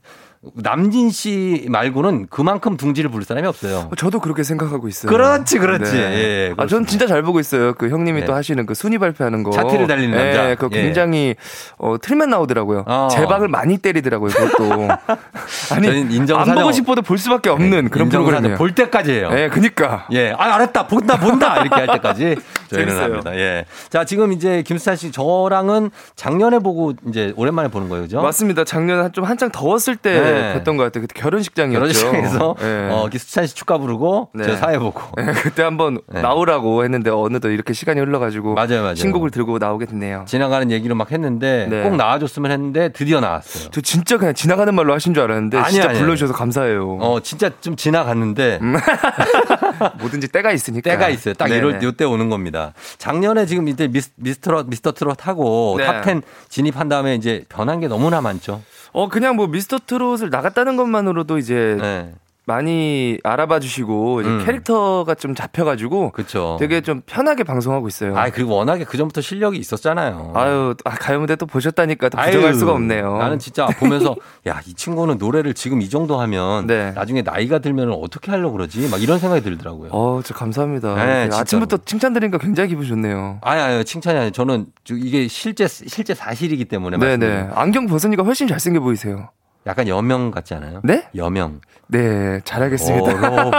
남진 0.54 1.10
씨 1.10 1.66
말고는 1.68 2.26
그만큼 2.30 2.76
둥지를 2.76 3.10
부를 3.10 3.24
사람이 3.24 3.46
없어요. 3.46 3.90
저도 3.96 4.20
그렇게 4.20 4.42
생각하고 4.42 4.88
있어요. 4.88 5.10
그렇지, 5.10 5.58
그렇지. 5.58 5.96
예, 5.96 6.54
아, 6.56 6.66
전 6.66 6.86
진짜 6.86 7.06
잘 7.06 7.22
보고 7.22 7.40
있어요. 7.40 7.74
그 7.74 7.88
형님이 7.88 8.20
네. 8.20 8.26
또 8.26 8.34
하시는 8.34 8.64
그 8.66 8.74
순위 8.74 8.98
발표하는 8.98 9.42
거. 9.42 9.50
차트를 9.50 9.86
달리는 9.86 10.16
남자. 10.16 10.50
예, 10.50 10.54
그거 10.54 10.74
예. 10.76 10.82
굉장히 10.82 11.34
어, 11.78 11.96
틀면 12.00 12.30
나오더라고요. 12.30 12.84
어. 12.86 13.08
제 13.10 13.26
방을 13.26 13.48
많이 13.48 13.78
때리더라고요, 13.78 14.30
그것도. 14.30 14.88
아니, 15.74 15.88
인정사정- 16.08 16.48
안 16.48 16.54
보고 16.54 16.72
싶어도 16.72 17.02
볼 17.02 17.18
수밖에 17.18 17.50
없는 17.50 17.88
그런 17.90 18.06
인정사정 18.06 18.24
프로그램이에요. 18.24 18.56
볼 18.56 18.74
때까지 18.74 19.12
해요. 19.12 19.30
예, 19.32 19.48
그니까. 19.48 20.06
예, 20.12 20.32
아, 20.36 20.54
알았다, 20.54 20.86
본다, 20.86 21.18
본다! 21.18 21.60
이렇게 21.60 21.74
할 21.74 21.86
때까지 21.86 22.36
저희는. 22.72 22.96
합니다. 23.00 23.34
예. 23.36 23.64
자, 23.90 24.04
지금 24.04 24.32
이제 24.32 24.62
김수찬 24.62 24.96
씨, 24.96 25.10
저랑은 25.12 25.90
작년에 26.16 26.58
보고 26.60 26.92
이제 27.08 27.32
오랜만에 27.36 27.68
보는 27.68 27.88
거예요, 27.88 28.02
그죠? 28.04 28.20
맞습니다. 28.22 28.64
작년 28.64 29.00
한- 29.04 29.12
좀 29.12 29.24
한창 29.24 29.50
더웠을 29.50 29.96
때 29.96 30.10
네. 30.40 30.54
뵀던 30.62 30.76
것 30.76 30.84
같아요. 30.84 31.02
그때 31.02 31.20
결혼식장이었죠. 31.20 31.78
결혼식장에서 31.80 32.56
예. 32.60 32.88
어, 32.92 33.08
수찬 33.16 33.46
씨 33.46 33.54
축가 33.54 33.78
부르고 33.78 34.30
네. 34.34 34.44
저 34.44 34.56
사회 34.56 34.78
보고. 34.78 35.00
예, 35.18 35.24
그때 35.42 35.62
한번 35.62 36.00
네. 36.08 36.20
나오라고 36.20 36.84
했는데 36.84 37.10
어느덧 37.10 37.48
이렇게 37.48 37.72
시간이 37.72 38.00
흘러가지고 38.00 38.54
맞아요, 38.54 38.82
맞아요. 38.82 38.94
신곡을 38.94 39.30
들고 39.30 39.58
나오게 39.58 39.86
됐네요. 39.86 40.24
지나가는 40.26 40.70
얘기를 40.70 40.94
막 40.94 41.10
했는데 41.12 41.66
네. 41.70 41.82
꼭 41.82 41.96
나와줬으면 41.96 42.50
했는데 42.50 42.88
드디어 42.90 43.20
나왔어요. 43.20 43.70
저 43.70 43.80
진짜 43.80 44.18
그냥 44.18 44.34
지나가는 44.34 44.74
말로 44.74 44.92
하신 44.94 45.14
줄 45.14 45.22
알았는데 45.22 45.58
아니, 45.58 45.72
진짜 45.72 45.90
아니, 45.90 45.98
불러주셔서 45.98 46.32
감사해요. 46.32 46.98
어, 47.00 47.20
진짜 47.20 47.50
좀 47.60 47.76
지나갔는데 47.76 48.60
뭐든지 50.00 50.28
때가 50.28 50.52
있으니까. 50.52 50.90
때가 50.90 51.08
있어요. 51.08 51.34
딱 51.34 51.46
네네. 51.46 51.58
이럴 51.58 51.82
요때 51.82 52.04
오는 52.04 52.28
겁니다. 52.28 52.72
작년에 52.98 53.46
지금 53.46 53.68
이때 53.68 53.88
미스, 53.88 54.10
미스터 54.16 54.64
미스터 54.64 54.92
트롯 54.92 55.26
하고 55.26 55.76
네. 55.78 55.86
탑10 55.86 56.22
진입한 56.48 56.88
다음에 56.88 57.14
이제 57.14 57.44
변한 57.48 57.80
게 57.80 57.88
너무나 57.88 58.20
많죠. 58.20 58.62
어 58.92 59.08
그냥 59.08 59.36
뭐 59.36 59.46
미스터 59.46 59.78
트롯을 59.86 60.25
나갔다는 60.30 60.76
것만으로도 60.76 61.38
이제 61.38 61.76
네. 61.80 62.12
많이 62.48 63.18
알아봐 63.24 63.58
주시고 63.58 64.18
음. 64.18 64.42
캐릭터가 64.46 65.16
좀 65.16 65.34
잡혀가지고 65.34 66.12
그렇죠. 66.12 66.56
되게 66.60 66.80
좀 66.80 67.02
편하게 67.04 67.42
방송하고 67.42 67.88
있어요. 67.88 68.16
아, 68.16 68.30
그리고 68.30 68.54
워낙에 68.54 68.84
그 68.84 68.96
전부터 68.96 69.20
실력이 69.20 69.58
있었잖아요. 69.58 70.32
아유 70.36 70.74
아, 70.84 70.90
가요무대 70.90 71.34
또 71.34 71.46
보셨다니까 71.46 72.08
또 72.08 72.16
부정할 72.16 72.50
아유, 72.50 72.54
수가 72.54 72.70
없네요. 72.72 73.18
나는 73.18 73.40
진짜 73.40 73.66
보면서 73.66 74.14
야, 74.46 74.60
이 74.64 74.74
친구는 74.74 75.18
노래를 75.18 75.54
지금 75.54 75.82
이 75.82 75.90
정도 75.90 76.20
하면 76.20 76.68
네. 76.68 76.92
나중에 76.92 77.22
나이가 77.22 77.58
들면 77.58 77.90
어떻게 77.90 78.30
하려고 78.30 78.52
그러지? 78.52 78.88
막 78.90 79.02
이런 79.02 79.18
생각이 79.18 79.42
들더라고요. 79.42 79.90
어, 79.90 80.20
저 80.24 80.32
감사합니다. 80.32 80.94
네. 80.94 81.28
아침부터 81.32 81.78
칭찬 81.84 82.12
드리니까 82.12 82.38
굉장히 82.38 82.68
기분 82.68 82.86
좋네요. 82.86 83.38
아니, 83.42 83.60
아니, 83.60 83.84
칭찬이 83.84 84.16
아니에요. 84.18 84.30
저는 84.30 84.66
저 84.84 84.94
이게 84.94 85.26
실제, 85.26 85.66
실제 85.66 86.14
사실이기 86.14 86.66
때문에. 86.66 86.96
네네. 86.96 87.16
말씀드려요. 87.26 87.52
안경 87.56 87.86
벗으니까 87.86 88.22
훨씬 88.22 88.46
잘생겨 88.46 88.78
보이세요. 88.78 89.30
약간 89.66 89.88
여명 89.88 90.30
같지 90.30 90.54
않아요? 90.54 90.80
네? 90.84 91.08
여명. 91.14 91.60
네, 91.88 92.40
잘하겠습니다. 92.44 93.12
여러분, 93.22 93.50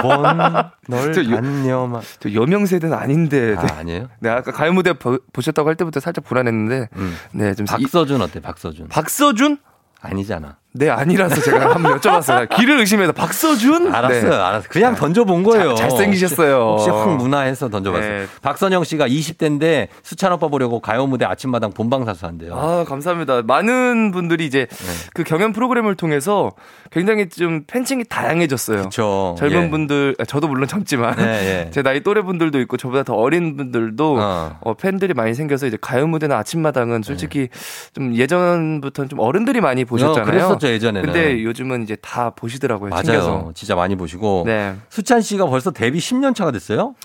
널저 0.88 1.30
여- 1.32 1.36
단념하. 1.36 2.02
저 2.20 2.34
여명 2.34 2.66
세대는 2.66 2.98
아닌데. 2.98 3.56
아, 3.58 3.66
네. 3.66 3.74
아니에요? 3.74 4.08
네, 4.20 4.30
아까 4.30 4.52
가요 4.52 4.74
무대 4.74 4.94
보, 4.94 5.20
보셨다고 5.34 5.68
할 5.70 5.76
때부터 5.76 6.00
살짝 6.00 6.24
불안했는데. 6.26 6.90
음. 6.96 7.16
네, 7.34 7.54
좀 7.56 7.66
이- 7.66 7.84
박서준 7.84 8.22
어때, 8.22 8.40
박서준? 8.42 8.88
박서준? 8.90 9.58
아니잖아. 10.02 10.58
네, 10.78 10.90
아니라서 10.90 11.42
제가 11.42 11.76
한번 11.76 12.00
여쭤봤어요. 12.00 12.50
길을 12.56 12.80
의심해서 12.80 13.12
박서준? 13.12 13.94
알았어요, 13.94 14.30
네. 14.30 14.36
알았어요. 14.36 14.70
그냥 14.70 14.96
던져본 14.96 15.44
거예요. 15.44 15.76
자- 15.76 15.88
잘생기셨어요. 15.88 16.56
혹시, 16.78 16.90
혹시 16.90 17.04
흥문화해서 17.10 17.70
던져봤어요. 17.70 18.10
네. 18.20 18.26
박선영 18.42 18.84
씨가 18.84 19.08
20대인데 19.08 19.88
수찬 20.04 20.32
오빠 20.34 20.48
보려고 20.48 20.80
가요 20.80 21.08
무대 21.08 21.26
아침마당 21.26 21.72
본방사수 21.72 22.26
한대요. 22.26 22.56
아, 22.56 22.84
감사합니다. 22.88 23.42
많은 23.44 24.12
분들이 24.12 24.46
이제 24.46 24.68
네. 24.70 24.88
그 25.14 25.24
경연 25.24 25.54
프로그램을 25.54 25.96
통해서 25.96 26.52
굉장히 26.92 27.28
좀 27.30 27.64
팬층이 27.68 28.06
다양해졌어요. 28.06 28.84
그쵸. 28.84 29.36
젊은 29.38 29.64
예. 29.66 29.70
분들, 29.70 30.16
아, 30.20 30.26
저도 30.26 30.48
물론 30.48 30.68
젊지만 30.68 31.16
네, 31.18 31.66
예. 31.68 31.70
제 31.72 31.82
나이 31.82 32.02
또래 32.02 32.22
분들도 32.22 32.60
있고 32.62 32.78
저보다 32.78 33.04
더 33.04 33.14
어린 33.16 33.58
분들도 33.58 34.18
어, 34.20 34.74
팬들이 34.80 35.14
많이 35.14 35.34
생겨서 35.34 35.68
이제 35.68 35.78
가요 35.80 36.08
무대나 36.08 36.38
아침마당은 36.38 37.02
솔직히 37.04 37.50
좀 37.94 38.16
예전부터는 38.16 39.10
좀 39.10 39.20
어른들이 39.20 39.62
많이 39.62 39.86
보셨잖아요. 39.86 40.32
네. 40.32 40.42
어, 40.42 40.48
그랬었죠, 40.68 40.74
예전에는. 40.74 41.02
근데 41.14 41.44
요즘은 41.44 41.84
이제 41.84 41.96
다 41.96 42.30
보시더라고요. 42.32 42.90
맞아요. 42.90 43.04
챙겨서. 43.04 43.52
진짜 43.56 43.76
많이 43.76 43.96
보시고. 43.96 44.44
네. 44.46 44.76
수찬 44.90 45.22
씨가 45.22 45.48
벌써 45.48 45.72
데뷔 45.72 46.00
10년 46.00 46.36
차가 46.36 46.52
됐어요? 46.52 46.96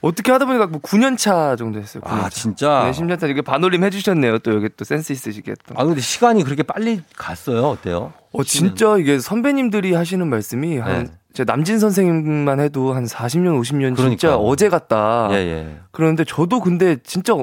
어떻게 0.00 0.30
하다 0.30 0.44
보니까 0.46 0.68
뭐 0.68 0.80
9년 0.80 1.18
차 1.18 1.56
정도 1.56 1.80
했어요. 1.80 2.02
9년 2.04 2.12
아, 2.12 2.22
차. 2.24 2.28
진짜? 2.28 2.84
네, 2.84 2.90
10년 2.92 3.18
차 3.18 3.26
이게 3.26 3.42
반올림 3.42 3.82
해주셨네요. 3.82 4.38
또 4.38 4.54
여기 4.54 4.68
또 4.76 4.84
센스 4.84 5.12
있으시게 5.12 5.54
또. 5.66 5.74
아, 5.76 5.84
근데 5.84 6.00
시간이 6.00 6.44
그렇게 6.44 6.62
빨리 6.62 7.00
갔어요. 7.16 7.66
어때요? 7.66 8.12
어, 8.32 8.44
진짜 8.44 8.96
이게 8.98 9.18
선배님들이 9.18 9.94
하시는 9.94 10.24
말씀이 10.26 10.78
한, 10.78 11.04
네. 11.04 11.10
제 11.32 11.44
남진 11.44 11.80
선생님만 11.80 12.60
해도 12.60 12.94
한 12.94 13.04
40년, 13.06 13.60
50년 13.60 13.96
진짜 13.96 14.28
그러니까. 14.28 14.36
어제 14.36 14.68
같다. 14.68 15.28
예, 15.32 15.36
예. 15.36 15.76
그런데 15.90 16.24
저도 16.24 16.60
근데 16.60 16.96
진짜 17.02 17.34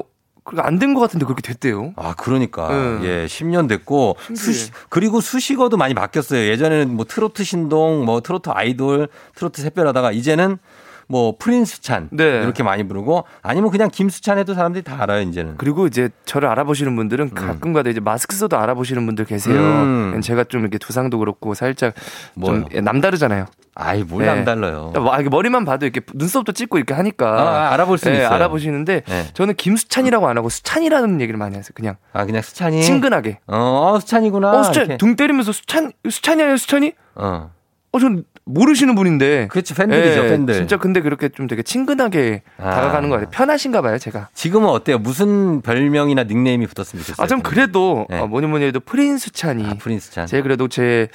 안된 0.56 0.94
것 0.94 1.00
같은데 1.00 1.26
그렇게 1.26 1.42
됐대요. 1.42 1.92
아, 1.96 2.14
그러니까. 2.14 2.68
네. 3.00 3.06
예, 3.22 3.26
10년 3.26 3.68
됐고. 3.68 4.16
수시, 4.34 4.70
그리고 4.88 5.20
수식어도 5.20 5.76
많이 5.76 5.94
바뀌었어요. 5.94 6.48
예전에는 6.48 6.94
뭐 6.94 7.04
트로트 7.04 7.44
신동, 7.44 8.04
뭐 8.04 8.20
트로트 8.20 8.50
아이돌, 8.50 9.08
트로트 9.34 9.62
샛별하다가 9.62 10.12
이제는 10.12 10.58
뭐 11.08 11.36
프린스찬. 11.38 12.08
네. 12.12 12.24
이렇게 12.42 12.62
많이 12.62 12.86
부르고 12.86 13.24
아니면 13.42 13.70
그냥 13.70 13.88
김수찬 13.90 14.38
해도 14.38 14.54
사람들이 14.54 14.82
다 14.82 14.96
알아요, 15.00 15.22
이제는. 15.22 15.54
그리고 15.56 15.86
이제 15.86 16.08
저를 16.24 16.48
알아보시는 16.48 16.96
분들은 16.96 17.30
가끔가다 17.34 17.90
이제 17.90 18.00
마스크 18.00 18.34
써도 18.34 18.58
알아보시는 18.58 19.06
분들 19.06 19.24
계세요. 19.24 19.56
음. 19.56 20.20
제가 20.20 20.44
좀 20.44 20.62
이렇게 20.62 20.78
두상도 20.78 21.18
그렇고 21.18 21.54
살짝 21.54 21.94
뭐요? 22.34 22.64
좀 22.70 22.84
남다르잖아요. 22.84 23.46
아이, 23.78 24.02
뭘 24.02 24.24
네. 24.24 24.34
남달라요. 24.34 24.92
아, 24.96 25.20
이게 25.20 25.28
머리만 25.28 25.64
봐도 25.66 25.84
이렇게 25.86 26.00
눈썹도 26.14 26.52
찍고 26.52 26.78
이렇게 26.78 26.94
하니까 26.94 27.26
아, 27.28 27.72
알아볼 27.74 27.98
수 27.98 28.06
네, 28.06 28.14
있어요. 28.16 28.28
알아보시는데 28.28 29.02
네. 29.06 29.26
저는 29.34 29.54
김수찬이라고 29.54 30.26
안 30.26 30.38
하고 30.38 30.48
수찬이라는 30.48 31.20
얘기를 31.20 31.38
많이 31.38 31.56
하세요. 31.56 31.70
그냥 31.74 31.96
아, 32.12 32.24
그냥 32.24 32.40
수찬이. 32.42 32.82
친근하게. 32.82 33.40
어, 33.46 33.92
어, 33.94 34.00
수찬이구나. 34.00 34.50
어, 34.50 34.62
수찬 34.62 34.86
이렇게. 34.86 34.96
등 34.96 35.14
때리면서 35.16 35.52
수찬 35.52 35.92
수찬이 36.08 36.42
아니에요, 36.42 36.56
수찬이? 36.56 36.92
어. 37.16 37.50
어, 37.96 37.98
전 37.98 38.24
모르시는 38.44 38.94
분인데. 38.94 39.48
그렇죠, 39.48 39.74
팬들이죠, 39.74 40.24
예, 40.24 40.28
팬들. 40.28 40.54
진짜 40.54 40.76
근데 40.76 41.00
그렇게 41.00 41.28
좀 41.30 41.46
되게 41.46 41.62
친근하게 41.62 42.42
아. 42.58 42.70
다가가는 42.70 43.08
거 43.08 43.16
같아요. 43.16 43.30
편하신가 43.30 43.80
봐요, 43.82 43.98
제가. 43.98 44.28
지금은 44.34 44.68
어때요? 44.68 44.98
무슨 44.98 45.62
별명이나 45.62 46.24
닉네임이 46.24 46.66
붙었으면 46.66 47.02
좋겠어요? 47.04 47.24
아, 47.24 47.26
좀 47.26 47.40
그래도 47.42 48.06
네. 48.10 48.18
어, 48.20 48.26
뭐니 48.26 48.46
뭐니 48.46 48.66
해도 48.66 48.80
프린수찬이. 48.80 49.64
아, 49.66 49.74
프린스 49.78 50.12
찬. 50.12 50.26
제 50.26 50.42
그래도 50.42 50.68
제 50.68 51.08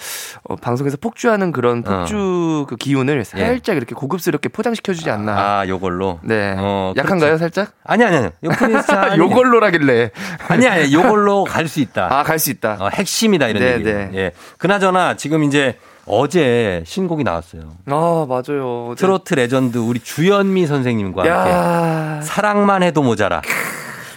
어, 0.44 0.56
방송에서 0.56 0.98
폭주하는 0.98 1.52
그런 1.52 1.84
폭주 1.84 2.66
그 2.68 2.76
기운을 2.76 3.24
살짝 3.24 3.78
이렇게 3.78 3.94
고급스럽게 3.96 4.50
포장시켜주지 4.50 5.10
않나. 5.10 5.32
예. 5.32 5.38
아, 5.38 5.68
요걸로. 5.68 6.20
네. 6.24 6.56
어, 6.58 6.94
약한가요, 6.98 7.38
그렇죠. 7.38 7.38
살짝? 7.38 7.74
아니, 7.84 8.04
아니, 8.04 8.18
아니. 8.18 8.26
요 8.26 8.50
프린스 8.58 8.88
찬. 8.88 9.18
요걸로라길래. 9.18 10.12
아니, 10.50 10.68
아니, 10.68 10.94
요걸로 10.94 11.44
갈 11.46 11.68
수 11.68 11.80
있다. 11.80 12.08
아, 12.12 12.24
갈 12.24 12.40
수 12.40 12.50
있다. 12.50 12.78
어, 12.80 12.90
핵심이다, 12.90 13.48
이런 13.48 13.62
네, 13.64 13.74
얘기. 13.76 13.84
네. 13.86 14.10
예. 14.16 14.32
그나저나 14.58 15.16
지금 15.16 15.44
이제 15.44 15.78
어제 16.06 16.84
신곡이 16.86 17.24
나왔어요. 17.24 17.62
아, 17.86 18.26
맞아요. 18.28 18.96
트로트 18.98 19.36
레전드 19.36 19.78
우리 19.78 20.00
주현미 20.00 20.68
선생님과 20.68 21.22
함께 21.24 21.50
야. 21.50 22.22
사랑만 22.22 22.84
해도 22.84 23.04
모자라. 23.04 23.42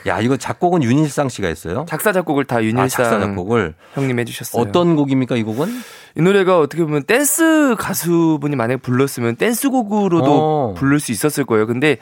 야, 0.07 0.21
이거 0.21 0.37
작곡은 0.37 0.83
윤일상 0.83 1.29
씨가 1.31 1.49
했어요. 1.49 1.87
작사 1.89 2.13
작곡을 2.13 2.45
다 2.45 2.63
윤일상 2.63 2.85
아, 2.85 2.89
작사 2.89 3.19
작곡을 3.21 3.75
형님 3.95 4.19
해주셨어요. 4.19 4.61
어떤 4.63 4.97
곡입니까, 4.97 5.37
이 5.37 5.43
곡은? 5.43 5.69
이 6.17 6.21
노래가 6.23 6.59
어떻게 6.59 6.85
보면 6.85 7.05
댄스 7.05 7.75
가수분이 7.79 8.55
만약에 8.55 8.81
불렀으면 8.83 9.37
댄스곡으로도 9.37 10.31
어. 10.31 10.75
부를 10.75 11.01
수 11.01 11.11
있었을 11.11 11.45
거예요. 11.45 11.67
근데. 11.67 11.97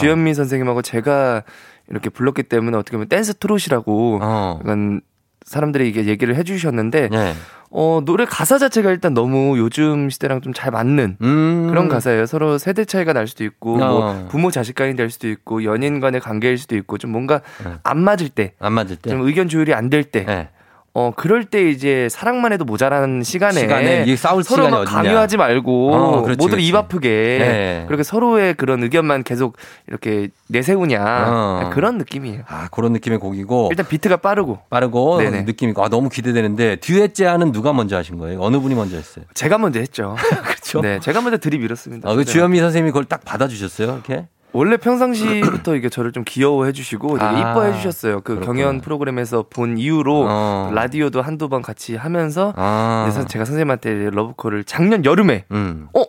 주현미 0.00 0.34
선생님하고 0.34 0.82
제가 0.82 1.44
이렇게 1.88 2.10
불렀기 2.10 2.42
때문에 2.44 2.76
어떻게 2.76 2.96
보면 2.96 3.08
댄스 3.08 3.34
트롯이라고 3.34 4.18
어. 4.20 4.58
약간 4.60 5.00
사람들이 5.44 5.88
이게 5.88 6.06
얘기를 6.06 6.34
해주셨는데 6.36 7.08
네. 7.10 7.34
어, 7.70 8.00
노래 8.04 8.24
가사 8.24 8.56
자체가 8.58 8.90
일단 8.90 9.14
너무 9.14 9.58
요즘 9.58 10.08
시대랑 10.08 10.40
좀 10.40 10.52
잘 10.54 10.70
맞는 10.70 11.16
음. 11.20 11.66
그런 11.68 11.88
가사예요. 11.88 12.26
서로 12.26 12.56
세대 12.58 12.84
차이가 12.84 13.12
날 13.12 13.26
수도 13.26 13.42
있고, 13.44 13.74
어. 13.74 13.76
뭐 13.88 14.28
부모 14.28 14.52
자식 14.52 14.76
간이 14.76 14.94
될 14.94 15.10
수도 15.10 15.28
있고, 15.28 15.64
연인 15.64 15.98
간의 15.98 16.20
관계일 16.20 16.56
수도 16.56 16.76
있고, 16.76 16.96
좀 16.98 17.10
뭔가 17.10 17.40
네. 17.64 17.72
안 17.82 17.98
맞을 17.98 18.28
때, 18.28 18.52
안 18.60 18.72
맞을 18.74 18.94
때. 18.96 19.10
좀 19.10 19.22
의견 19.22 19.48
조율이 19.48 19.74
안 19.74 19.90
될 19.90 20.04
때, 20.04 20.24
네. 20.24 20.48
어, 20.96 21.12
그럴 21.14 21.44
때 21.44 21.68
이제 21.70 22.08
사랑만 22.08 22.52
해도 22.52 22.64
모자라는 22.64 23.24
시간에, 23.24 23.58
시간에 23.58 24.14
싸울 24.14 24.44
서로 24.44 24.70
막. 24.70 24.84
강요하지 24.84 25.36
말고 25.36 25.92
어, 25.92 26.22
그렇지, 26.22 26.38
모두를 26.38 26.50
그렇지. 26.58 26.68
입 26.68 26.76
아프게 26.76 27.08
네. 27.08 27.84
그렇게 27.88 28.04
서로의 28.04 28.54
그런 28.54 28.80
의견만 28.84 29.24
계속 29.24 29.56
이렇게 29.88 30.28
내세우냐 30.48 31.02
어. 31.02 31.70
그런 31.74 31.98
느낌이에요. 31.98 32.42
아, 32.46 32.68
그런 32.70 32.92
느낌의 32.92 33.18
곡이고. 33.18 33.70
일단 33.72 33.88
비트가 33.88 34.18
빠르고 34.18 34.60
빠르고 34.70 35.18
네네. 35.18 35.44
느낌 35.46 35.68
있고 35.70 35.84
아 35.84 35.88
너무 35.88 36.08
기대되는데 36.08 36.76
듀엣 36.76 37.12
제안은 37.16 37.50
누가 37.50 37.72
먼저 37.72 37.96
하신 37.96 38.18
거예요? 38.18 38.40
어느 38.40 38.60
분이 38.60 38.76
먼저 38.76 38.94
했어요? 38.96 39.24
제가 39.34 39.58
먼저 39.58 39.80
했죠. 39.80 40.14
그렇죠. 40.44 40.80
네, 40.80 41.00
제가 41.00 41.20
먼저 41.22 41.38
들이밀었습니다. 41.38 42.08
아, 42.08 42.14
그 42.14 42.24
네. 42.24 42.24
주현미 42.24 42.60
선생님이 42.60 42.92
그걸 42.92 43.04
딱 43.04 43.24
받아주셨어요, 43.24 43.88
이렇게? 44.06 44.28
원래 44.54 44.76
평상시부터 44.76 45.74
이게 45.74 45.88
저를 45.88 46.12
좀 46.12 46.22
귀여워해 46.24 46.72
주시고 46.72 47.18
되게 47.18 47.24
아, 47.24 47.50
이뻐해 47.50 47.72
주셨어요. 47.74 48.20
그 48.20 48.36
그렇구나. 48.36 48.46
경연 48.46 48.80
프로그램에서 48.80 49.46
본 49.50 49.76
이후로 49.78 50.26
어. 50.28 50.70
라디오도 50.72 51.20
한두 51.20 51.48
번 51.48 51.60
같이 51.60 51.96
하면서 51.96 52.54
아. 52.56 53.02
그래서 53.04 53.26
제가 53.26 53.44
선생님한테 53.44 54.10
러브콜을 54.10 54.62
작년 54.64 55.04
여름에 55.04 55.44
음. 55.50 55.88
어 55.92 56.04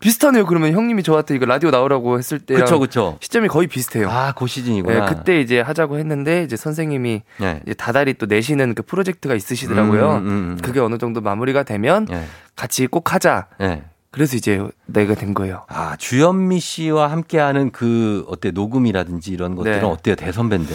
비슷하네요. 0.00 0.44
그러면 0.44 0.72
형님이 0.72 1.02
저한테 1.04 1.36
이거 1.36 1.46
라디오 1.46 1.70
나오라고 1.70 2.18
했을 2.18 2.38
때 2.40 2.56
그쵸, 2.56 2.78
그쵸. 2.78 3.16
시점이 3.20 3.48
거의 3.48 3.68
비슷해요. 3.68 4.10
아, 4.10 4.32
그 4.32 4.46
시즌이구나. 4.46 5.06
네, 5.06 5.14
그때 5.14 5.40
이제 5.40 5.60
하자고 5.60 5.98
했는데 5.98 6.42
이제 6.42 6.56
선생님이 6.56 7.22
네. 7.38 7.60
이제 7.64 7.74
다달이 7.74 8.14
또 8.14 8.26
내시는 8.26 8.74
그 8.74 8.82
프로젝트가 8.82 9.34
있으시더라고요. 9.34 10.16
음, 10.16 10.16
음, 10.16 10.26
음. 10.26 10.58
그게 10.62 10.80
어느 10.80 10.98
정도 10.98 11.20
마무리가 11.22 11.62
되면 11.62 12.04
네. 12.06 12.26
같이 12.56 12.86
꼭 12.86 13.14
하자. 13.14 13.46
네. 14.14 14.16
그래서 14.16 14.36
이제 14.36 14.64
내가 14.86 15.14
된 15.14 15.34
거예요. 15.34 15.64
아, 15.68 15.96
주현미 15.96 16.60
씨와 16.60 17.10
함께하는 17.10 17.72
그 17.72 18.24
어때 18.28 18.52
녹음이라든지 18.52 19.32
이런 19.32 19.56
것들은 19.56 19.80
네. 19.80 19.84
어때요? 19.84 20.14
대선배인데. 20.14 20.74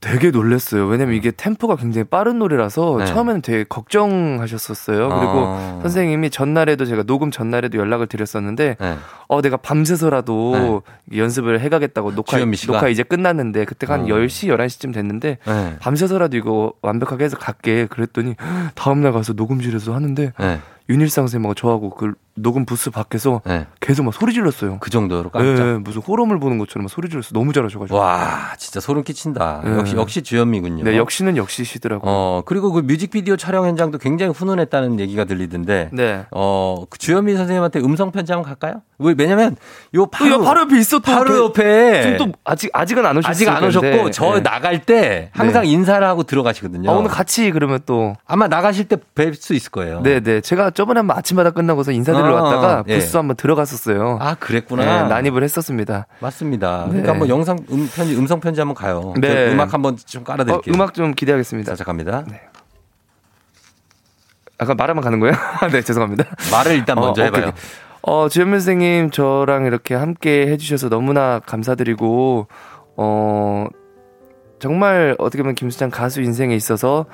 되게 0.00 0.30
놀랐어요. 0.30 0.86
왜냐면 0.86 1.14
이게 1.14 1.30
템포가 1.30 1.76
굉장히 1.76 2.04
빠른 2.04 2.38
노래라서 2.38 2.96
네. 2.98 3.04
처음에는 3.04 3.42
되게 3.42 3.64
걱정하셨었어요. 3.64 5.08
그리고 5.08 5.44
아. 5.46 5.78
선생님이 5.82 6.30
전날에도 6.30 6.86
제가 6.86 7.02
녹음 7.02 7.30
전날에도 7.30 7.76
연락을 7.76 8.06
드렸었는데 8.06 8.76
네. 8.80 8.96
어 9.28 9.42
내가 9.42 9.58
밤새서라도 9.58 10.82
연습을 11.14 11.60
해 11.60 11.68
가겠다고 11.68 12.14
녹화 12.14 12.38
주현미 12.38 12.56
씨가? 12.56 12.72
녹화 12.72 12.88
이제 12.88 13.02
끝났는데 13.02 13.66
그때가 13.66 13.94
한 13.94 14.00
어. 14.02 14.04
10시 14.06 14.48
11시쯤 14.48 14.94
됐는데 14.94 15.36
네. 15.46 15.76
밤새서라도 15.80 16.34
이거 16.38 16.72
완벽하게 16.80 17.24
해서 17.24 17.36
갈게 17.36 17.86
그랬더니 17.86 18.36
다음 18.74 19.02
날 19.02 19.12
가서 19.12 19.34
녹음실에서 19.34 19.94
하는데 19.94 20.32
네. 20.38 20.60
윤일상 20.88 21.26
쌤하고 21.28 21.54
저하고 21.54 21.90
그 21.90 22.12
녹음 22.36 22.64
부스 22.64 22.90
밖에서 22.90 23.42
네. 23.44 23.66
계속 23.80 24.04
막 24.04 24.14
소리 24.14 24.32
질렀어요. 24.32 24.78
그 24.80 24.88
정도로 24.88 25.28
깜짝. 25.30 25.64
네, 25.64 25.78
무슨 25.78 26.00
호러물 26.00 26.40
보는 26.40 26.56
것처럼 26.58 26.84
막 26.84 26.90
소리 26.90 27.10
질렀어. 27.10 27.30
너무 27.34 27.52
잘하셔가지고. 27.52 27.98
와, 27.98 28.54
진짜 28.56 28.80
소름 28.80 29.02
끼친다. 29.02 29.60
네. 29.62 29.72
역시, 29.76 29.94
역시 29.96 30.22
주현미군요. 30.22 30.84
네, 30.84 30.96
역시는 30.96 31.36
역시시더라고요. 31.36 32.10
어, 32.10 32.42
그리고 32.46 32.72
그 32.72 32.80
뮤직비디오 32.80 33.36
촬영 33.36 33.66
현장도 33.66 33.98
굉장히 33.98 34.32
훈훈했다는 34.32 35.00
얘기가 35.00 35.24
들리던데. 35.24 35.90
네. 35.92 36.24
어, 36.30 36.84
그 36.88 36.98
주현미 36.98 37.34
선생님한테 37.36 37.80
음성 37.80 38.10
편지 38.10 38.32
한번 38.32 38.46
갈까요? 38.46 38.80
왜, 38.98 39.14
왜냐면 39.18 39.56
요 39.94 40.06
바로, 40.06 40.38
또 40.38 40.44
바로 40.44 40.60
옆에 40.62 40.80
또 40.90 41.00
바로 41.00 41.24
그- 41.30 41.38
옆에 41.38 42.02
지금 42.02 42.16
또 42.18 42.32
아직 42.44 42.70
아직은 42.72 43.04
안 43.04 43.16
오셨어요. 43.18 43.30
아직 43.30 43.48
안 43.48 43.64
오셨고 43.64 44.10
저 44.12 44.40
나갈 44.42 44.80
때 44.82 45.30
항상 45.34 45.64
네. 45.64 45.70
인사를 45.70 46.06
하고 46.06 46.22
들어가시거든요. 46.22 46.90
아, 46.90 46.94
오늘 46.94 47.10
같이 47.10 47.50
그러면 47.50 47.80
또 47.86 48.14
아마 48.26 48.46
나가실 48.48 48.86
때 48.88 48.96
뵐 49.14 49.34
수 49.34 49.52
있을 49.54 49.70
거예요. 49.70 50.00
네, 50.02 50.20
네. 50.20 50.40
제가 50.40 50.70
저번에 50.80 51.00
한번 51.00 51.18
아침마다 51.18 51.50
끝나고서 51.50 51.92
인사드리러 51.92 52.38
아, 52.38 52.42
왔다가 52.42 52.84
예. 52.88 52.94
부스 52.94 53.14
한번 53.14 53.36
들어갔었어요. 53.36 54.16
아, 54.18 54.34
그랬구나. 54.36 55.02
네, 55.02 55.08
난입을 55.10 55.42
했었습니다. 55.42 56.06
맞습니다. 56.20 56.84
네. 56.86 56.88
그러니까 56.88 57.12
한번 57.12 57.28
영상 57.28 57.58
음 57.70 57.86
편지 57.94 58.16
음성 58.16 58.40
편지 58.40 58.62
한번 58.62 58.74
가요. 58.74 59.12
네. 59.20 59.48
저 59.48 59.52
음악 59.52 59.74
한번 59.74 59.98
좀 59.98 60.24
깔아 60.24 60.42
어, 60.42 60.46
드릴게요. 60.46 60.74
음악 60.74 60.94
좀 60.94 61.12
기대하겠습니다. 61.12 61.76
자, 61.76 61.84
갑니다. 61.84 62.24
아까 64.56 64.74
말하면 64.74 65.02
가는 65.02 65.20
거예요? 65.20 65.34
네, 65.70 65.82
죄송합니다. 65.82 66.24
말을 66.50 66.76
일단 66.76 66.96
먼저 66.96 67.20
어, 67.20 67.24
해 67.26 67.30
봐요. 67.30 67.42
오케이, 67.42 67.50
오케이. 67.50 67.62
어, 68.00 68.30
주현민 68.30 68.60
선생님 68.60 69.10
저랑 69.10 69.66
이렇게 69.66 69.94
함께 69.94 70.46
해주셔서 70.46 70.88
너무나 70.88 71.40
감사드리고, 71.40 72.46
어, 72.96 73.66
정말 74.58 75.14
어떻게 75.18 75.42
보면 75.42 75.56
김수찬 75.56 75.90
가수 75.90 76.22
인생에 76.22 76.54
있어서 76.56 77.04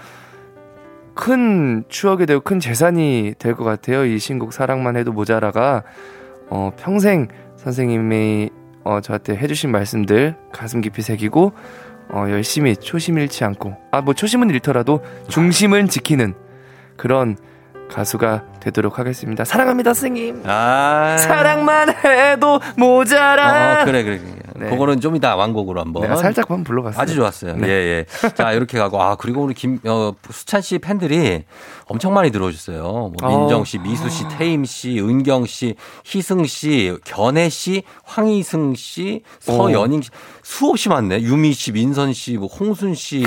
큰 1.17 1.83
추억이 1.89 2.27
되고 2.27 2.41
큰 2.41 2.61
재산이 2.61 3.35
될 3.39 3.55
것 3.55 3.65
같아요. 3.65 4.05
이 4.05 4.19
신곡 4.19 4.53
사랑만 4.53 4.97
해도 4.97 5.13
모자라가 5.13 5.83
어, 6.49 6.71
평생 6.79 7.27
선생님이 7.57 8.51
어, 8.85 9.01
저한테 9.01 9.37
해주신 9.37 9.71
말씀들 9.73 10.37
가슴 10.53 10.81
깊이 10.81 11.03
새기고 11.03 11.53
어, 12.11 12.27
열심히 12.29 12.77
초심 12.77 13.19
잃지 13.19 13.43
않고 13.45 13.75
아 13.91 14.01
뭐 14.03 14.15
초심은 14.15 14.51
잃더라도 14.51 15.03
중심은 15.29 15.89
지키는 15.89 16.35
그런 16.97 17.37
가수가 17.91 18.45
되도록 18.61 18.99
하겠습니다. 18.99 19.45
사랑합니다, 19.45 19.95
선생님. 19.95 20.43
아. 20.45 21.17
사랑만 21.19 21.89
해도 22.05 22.61
모자라. 22.77 23.83
어, 23.83 23.85
그래, 23.85 24.03
그래. 24.03 24.19
그래. 24.19 24.46
네. 24.59 24.71
그거는 24.71 25.01
좀 25.01 25.17
이따 25.17 25.37
완곡으로 25.37 25.81
한번. 25.81 26.03
내가 26.03 26.17
살짝 26.17 26.51
한번 26.51 26.65
불러봤어요. 26.65 27.01
아주 27.01 27.15
좋았어요. 27.15 27.57
네. 27.57 27.69
예, 27.69 27.71
예. 27.73 28.29
자, 28.35 28.53
이렇게 28.53 28.79
가고. 28.79 29.01
아, 29.03 29.17
그리고 29.17 29.43
우리 29.43 29.55
김, 29.55 29.79
어, 29.85 30.13
수찬 30.31 30.61
씨 30.63 30.79
팬들이 30.79 31.45
엄청 31.87 32.15
많이 32.15 32.31
들어오셨어요. 32.31 32.83
뭐 32.83 33.13
어. 33.23 33.29
민정 33.29 33.65
씨, 33.65 33.79
미수 33.79 34.09
씨, 34.11 34.25
태임 34.37 34.65
씨, 34.65 34.99
은경 34.99 35.47
씨, 35.47 35.75
희승 36.05 36.45
씨, 36.45 36.97
견해 37.05 37.49
씨, 37.49 37.83
황희승 38.05 38.75
씨, 38.75 39.23
서연잉 39.41 40.03
씨. 40.03 40.11
수없이 40.43 40.89
많네. 40.89 41.23
유미 41.23 41.53
씨, 41.53 41.73
민선 41.73 42.13
씨, 42.13 42.37
뭐 42.37 42.49
홍순 42.49 42.95
씨, 42.95 43.25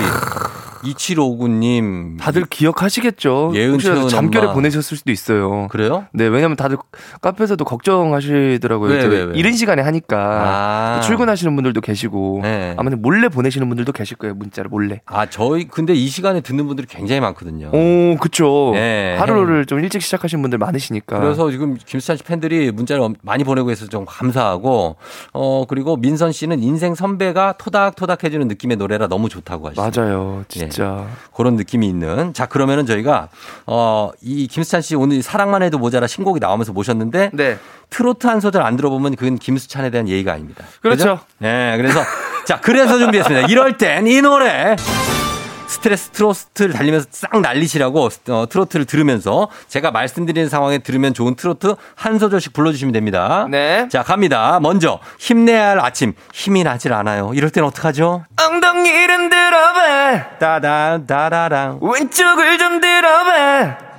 2759님. 0.82 2.18
다들 2.18 2.44
기억하시겠죠. 2.46 3.52
예은 3.54 3.78
채은 3.78 4.08
잠결에 4.08 4.46
엄마. 4.46 4.54
보내셨을 4.54 4.96
수도 4.96 5.12
있어요. 5.12 5.68
그래요? 5.68 6.06
네, 6.12 6.26
왜냐면 6.26 6.56
다들 6.56 6.78
카페에서도 7.20 7.62
걱정하시더라고요. 7.64 8.90
왜, 8.90 9.00
저 9.02 9.08
왜, 9.08 9.22
왜? 9.22 9.38
이른 9.38 9.52
시간에 9.54 9.82
하니까 9.82 10.98
아. 10.98 11.00
출근 11.02 11.19
하시는 11.28 11.54
분들도 11.54 11.80
계시고 11.80 12.40
네. 12.42 12.74
아마 12.78 12.90
몰래 12.90 13.28
보내시는 13.28 13.68
분들도 13.68 13.92
계실 13.92 14.16
거예요. 14.16 14.34
문자를 14.34 14.68
몰래. 14.70 15.00
아, 15.06 15.26
저희, 15.26 15.66
근데 15.68 15.92
이 15.94 16.08
시간에 16.08 16.40
듣는 16.40 16.66
분들이 16.66 16.86
굉장히 16.88 17.20
많거든요. 17.20 17.70
오, 17.72 18.16
그쵸. 18.18 18.70
네. 18.74 19.16
하루를 19.18 19.66
좀 19.66 19.80
일찍 19.80 20.02
시작하신 20.02 20.40
분들 20.42 20.58
많으시니까. 20.58 21.18
그래서 21.20 21.50
지금 21.50 21.76
김수찬 21.76 22.16
씨 22.16 22.22
팬들이 22.24 22.70
문자를 22.70 23.02
엄- 23.02 23.14
많이 23.22 23.44
보내고 23.44 23.70
있어서 23.70 23.88
좀 23.90 24.04
감사하고, 24.06 24.96
어, 25.32 25.64
그리고 25.68 25.96
민선 25.96 26.32
씨는 26.32 26.62
인생 26.62 26.94
선배가 26.94 27.54
토닥토닥 27.58 28.24
해주는 28.24 28.46
느낌의 28.48 28.76
노래라 28.76 29.08
너무 29.08 29.28
좋다고 29.28 29.68
하시죠. 29.70 29.82
맞아요. 30.02 30.44
진짜. 30.48 31.06
그런 31.34 31.56
느낌이 31.56 31.86
있는. 31.88 32.32
자, 32.32 32.46
그러면은 32.46 32.86
저희가, 32.86 33.28
어, 33.66 34.10
이 34.22 34.46
김수찬 34.46 34.80
씨 34.82 34.94
오늘 34.94 35.22
사랑만 35.22 35.62
해도 35.62 35.78
모자라 35.78 36.06
신곡이 36.06 36.40
나오면서 36.40 36.72
모셨는데, 36.72 37.30
네. 37.32 37.58
트로트 37.90 38.26
한 38.26 38.40
소절 38.40 38.62
안 38.62 38.76
들어보면 38.76 39.16
그건 39.16 39.36
김수찬에 39.38 39.90
대한 39.90 40.08
예의가 40.08 40.32
아닙니다. 40.32 40.64
그렇죠. 40.80 40.98
그죠? 41.16 41.20
네, 41.38 41.74
그래서, 41.76 42.02
자, 42.46 42.60
그래서 42.60 42.98
준비했습니다. 42.98 43.48
이럴 43.48 43.76
땐 43.76 44.06
이 44.06 44.20
노래! 44.22 44.76
스트레스 45.66 46.10
트로트를 46.10 46.72
달리면서 46.74 47.06
싹 47.12 47.40
날리시라고 47.40 48.08
어, 48.30 48.46
트로트를 48.48 48.86
들으면서 48.86 49.48
제가 49.68 49.92
말씀드리는 49.92 50.48
상황에 50.48 50.78
들으면 50.78 51.14
좋은 51.14 51.36
트로트 51.36 51.76
한 51.94 52.18
소절씩 52.18 52.52
불러주시면 52.52 52.92
됩니다. 52.92 53.46
네. 53.48 53.86
자, 53.88 54.02
갑니다. 54.02 54.58
먼저 54.60 54.98
힘내야 55.20 55.70
할 55.70 55.80
아침. 55.80 56.14
힘이 56.34 56.64
나질 56.64 56.92
않아요. 56.92 57.30
이럴 57.34 57.50
땐 57.50 57.62
어떡하죠? 57.64 58.24
엉덩이를 58.40 59.30
들어봐. 59.30 60.38
따단 60.38 61.06
따다랑. 61.06 61.78
왼쪽을 61.80 62.58
좀 62.58 62.80
들어봐. 62.80 63.89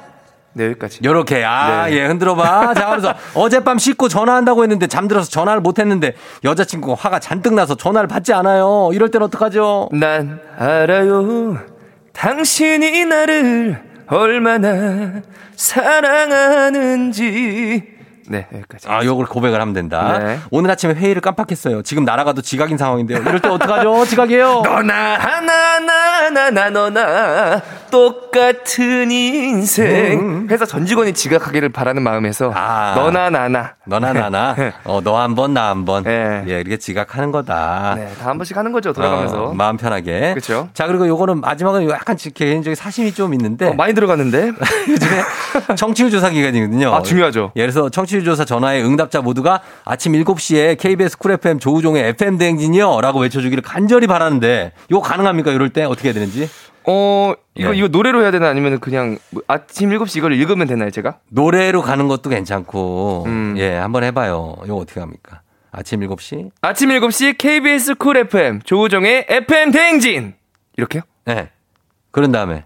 네, 0.54 0.66
여기까지. 0.66 1.00
요렇게 1.04 1.44
아 1.46 1.86
네. 1.88 1.94
예 1.98 2.06
흔들어 2.06 2.36
봐 2.36 2.74
자 2.74 2.90
그래서 2.90 3.14
어젯밤 3.36 3.78
씻고 3.78 4.08
전화한다고 4.10 4.64
했는데 4.64 4.88
잠들어서 4.88 5.30
전화를 5.30 5.62
못 5.62 5.80
했는데 5.80 6.14
여자친구가 6.44 6.96
화가 7.02 7.20
잔뜩 7.20 7.54
나서 7.54 7.76
전화를 7.76 8.08
받지 8.08 8.34
않아요 8.34 8.90
이럴 8.94 9.10
땐 9.12 9.22
어떡하죠 9.22 9.90
난 9.94 10.40
알아요. 10.58 11.58
당신이 12.14 13.06
나를 13.06 13.82
얼마나 14.08 15.22
사랑하는지. 16.62 17.84
네, 18.28 18.48
여기까지. 18.54 18.88
아 18.90 19.04
요걸 19.04 19.26
고백을 19.26 19.60
하면 19.60 19.74
된다 19.74 20.20
네. 20.20 20.40
오늘 20.52 20.72
아침에 20.72 20.94
회의를 20.94 21.22
깜빡했어요 21.22 21.82
지금 21.82 22.06
날아가도 22.06 22.42
지각인 22.42 22.78
상황인데요 22.78 23.18
이럴 23.20 23.40
때 23.42 23.50
어떡하죠 23.50 24.06
지각이에요 24.06 24.62
너나 24.64 25.16
하나 25.18 25.80
나나 26.30 26.70
너나 26.70 27.62
똑같은 27.92 29.12
인생 29.12 30.48
회사 30.50 30.66
전 30.66 30.86
직원이 30.86 31.14
지각하기를 31.14 31.70
바라는 31.70 32.02
마음에서 32.02 32.52
아. 32.56 32.94
너나 32.96 33.30
나나 33.30 33.74
너나 33.86 34.14
나나 34.14 34.56
어, 34.86 35.02
너 35.04 35.16
한 35.18 35.36
번 35.36 35.54
나 35.54 35.68
한 35.70 35.86
번 35.86 36.04
네. 36.04 36.44
예 36.48 36.60
이렇게 36.62 36.78
지각하는 36.78 37.32
거다 37.32 37.96
네, 37.98 38.08
다 38.20 38.30
한 38.32 38.38
번씩 38.38 38.56
하는 38.58 38.72
거죠 38.72 38.94
돌아가면서 38.94 39.44
어, 39.50 39.54
마음 39.54 39.78
편하게 39.78 40.34
그쵸. 40.34 40.70
자 40.74 40.88
그리고 40.88 41.08
요거는 41.08 41.42
마지막은 41.42 41.90
약간 41.90 42.16
개인적인 42.16 42.76
사심이 42.76 43.14
좀 43.14 43.34
있는데 43.34 43.68
어, 43.68 43.74
많이 43.74 43.94
들어갔는데 43.94 44.54
요즘에 44.90 45.22
청취율 45.76 46.10
조사 46.10 46.30
기간이거든요. 46.30 46.94
아, 46.94 47.02
중요하죠. 47.02 47.52
예, 47.58 47.62
그래서 47.62 47.90
청취율 47.90 48.24
조사 48.24 48.46
전화의 48.46 48.84
응답자 48.86 49.22
모두가 49.22 49.62
아침 49.86 50.14
7시에 50.14 50.78
KBS 50.80 51.18
쿨 51.18 51.32
FM 51.32 51.60
조우종의 51.60 52.04
FM 52.10 52.38
대행진이요 52.38 53.02
라고 53.02 53.20
외쳐주기를 53.20 53.62
간절히 53.62 54.08
바라는데 54.08 54.72
이거 54.90 55.02
가능합니까? 55.02 55.52
이럴 55.52 55.70
때 55.70 55.84
어떻게 55.84 56.08
해야 56.10 56.14
되는지? 56.14 56.50
어 56.88 57.34
이거 57.56 57.74
예. 57.74 57.78
이거 57.78 57.88
노래로 57.88 58.22
해야 58.22 58.32
되나 58.32 58.48
아니면 58.50 58.80
그냥 58.80 59.18
뭐 59.30 59.44
아침 59.48 59.90
7시 59.90 60.18
이걸 60.18 60.34
읽으면 60.34 60.68
되나요 60.68 60.90
제가 60.90 61.20
노래로 61.30 61.82
가는 61.82 62.08
것도 62.08 62.30
괜찮고 62.30 63.26
음. 63.28 63.56
예 63.58 63.76
한번 63.76 64.04
해봐요. 64.04 64.58
이거 64.66 64.76
어떻게 64.76 65.00
합니까? 65.00 65.42
아침 65.72 66.02
7시? 66.02 66.52
아침 66.62 66.90
7시 66.90 67.38
KBS 67.38 67.96
쿨 67.96 68.18
FM 68.18 68.62
조우정의 68.64 69.26
FM 69.30 69.72
대행진 69.72 70.34
이렇게요? 70.78 71.04
네. 71.26 71.50
그런 72.12 72.32
다음에 72.32 72.66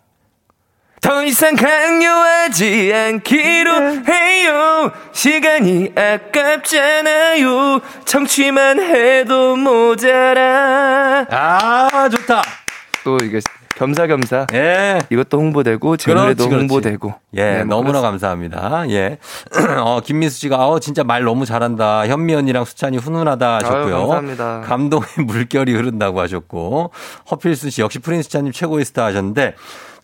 더 1.02 1.24
이상 1.24 1.56
강요하지 1.56 2.92
않기로 2.92 4.06
해요. 4.08 4.92
시간이 5.12 5.92
아깝잖아요. 5.96 7.80
청취만 8.06 8.80
해도 8.80 9.56
모자라. 9.56 11.28
아 11.30 12.10
좋다. 12.10 12.42
또 13.04 13.18
이게 13.22 13.40
겸사겸사. 13.76 14.48
예. 14.54 15.00
이것도 15.10 15.38
홍보되고 15.38 15.98
제 15.98 16.14
노래도 16.14 16.46
그렇지. 16.48 16.56
홍보되고. 16.60 17.14
예, 17.36 17.44
네, 17.44 17.64
뭐 17.64 17.76
너무나 17.78 18.00
그렇습니다. 18.00 18.60
감사합니다. 18.60 18.90
예. 18.90 19.18
어, 19.84 20.00
김민수 20.02 20.40
씨가, 20.40 20.68
어, 20.68 20.80
진짜 20.80 21.04
말 21.04 21.24
너무 21.24 21.46
잘한다. 21.46 22.08
현미 22.08 22.34
언니랑 22.36 22.66
수찬이 22.66 22.98
훈훈하다 22.98 23.56
하셨고요. 23.58 23.96
아유, 23.96 24.08
감사합니다. 24.08 24.62
감동의 24.62 25.08
물결이 25.28 25.74
흐른다고 25.74 26.22
하셨고, 26.22 26.92
허필수 27.32 27.70
씨 27.70 27.82
역시 27.82 28.00
프린스찬 28.00 28.30
님 28.30 28.52
최고의 28.52 28.86
스타 28.86 29.06
하셨는데, 29.06 29.56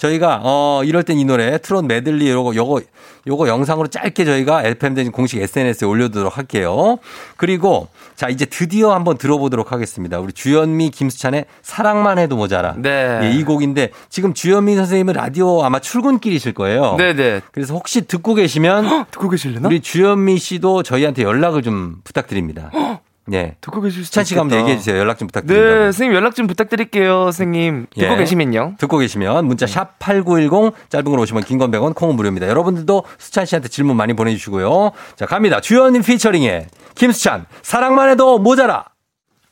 저희가, 0.02 0.42
어, 0.44 0.82
이럴 0.84 1.04
땐 1.04 1.20
이 1.20 1.26
노래, 1.26 1.60
트롯 1.60 1.86
메들리 1.86 2.28
요거, 2.32 2.56
요거, 2.56 2.82
요거 3.28 3.48
영상으로 3.48 3.88
짧게 3.88 4.26
저희가 4.26 4.64
FM대행진 4.64 5.12
공식 5.12 5.40
SNS에 5.40 5.88
올려두도록 5.88 6.38
할게요. 6.40 6.98
그리고, 7.38 7.88
자, 8.16 8.28
이제 8.28 8.46
드디어 8.46 8.96
한번 8.96 9.20
들어보도록 9.20 9.72
하겠습니다. 9.72 10.20
우리 10.20 10.34
주현미, 10.34 10.90
김수찬의 10.90 11.46
사랑만 11.62 12.18
해도 12.18 12.36
모자라. 12.36 12.74
네. 12.78 13.20
예, 13.22 13.32
이 13.32 13.44
곡인데, 13.44 13.92
지금 14.10 14.34
주현미 14.34 14.76
선생님은 14.76 15.14
라디오 15.14 15.64
아마 15.64 15.78
출근길이실 15.78 16.54
거예요. 16.54 16.96
네 16.98 17.14
네. 17.14 17.42
그래서 17.52 17.76
혹시 17.76 18.02
듣고 18.08 18.34
계시면 18.34 19.06
듣고 19.12 19.30
계실래나? 19.30 19.68
우리 19.68 19.82
주현미 19.82 20.40
씨도 20.40 20.82
저희한테 20.82 21.22
연락을 21.22 21.62
좀 21.62 21.98
부탁드립니다. 22.04 22.72
예. 23.34 23.56
듣고 23.62 23.82
계실 23.82 24.04
수도 24.04 24.08
수찬 24.12 24.24
씨가 24.26 24.42
한번. 24.42 24.60
얘기해 24.60 24.78
주세요. 24.78 24.98
연락 24.98 25.18
좀 25.18 25.28
네, 25.28 25.32
부탁드립니다. 25.32 25.76
선생님 25.84 26.16
연락 26.16 26.36
좀 26.36 26.48
부탁드릴게요, 26.48 27.24
선생님. 27.26 27.88
듣고 27.96 28.14
예. 28.14 28.18
계시면요. 28.18 28.76
듣고 28.78 28.98
계시면 28.98 29.46
문자 29.46 29.68
샵 29.68 29.98
8910 30.00 30.74
짧은 30.90 31.06
걸 31.06 31.20
오시면 31.20 31.44
긴건 31.44 31.72
100원 31.72 31.96
콩은 31.96 32.16
무료입니다. 32.16 32.48
여러분들도 32.48 33.04
수찬 33.18 33.46
씨한테 33.46 33.70
질문 33.70 33.96
많이 33.96 34.14
보내 34.14 34.32
주시고요. 34.32 34.92
자 35.16 35.26
갑니다. 35.26 35.62
주현님 35.62 36.04
피처링에 36.04 36.68
김수찬 36.96 37.46
사랑만 37.62 38.10
해도 38.10 38.40
모자라. 38.40 38.86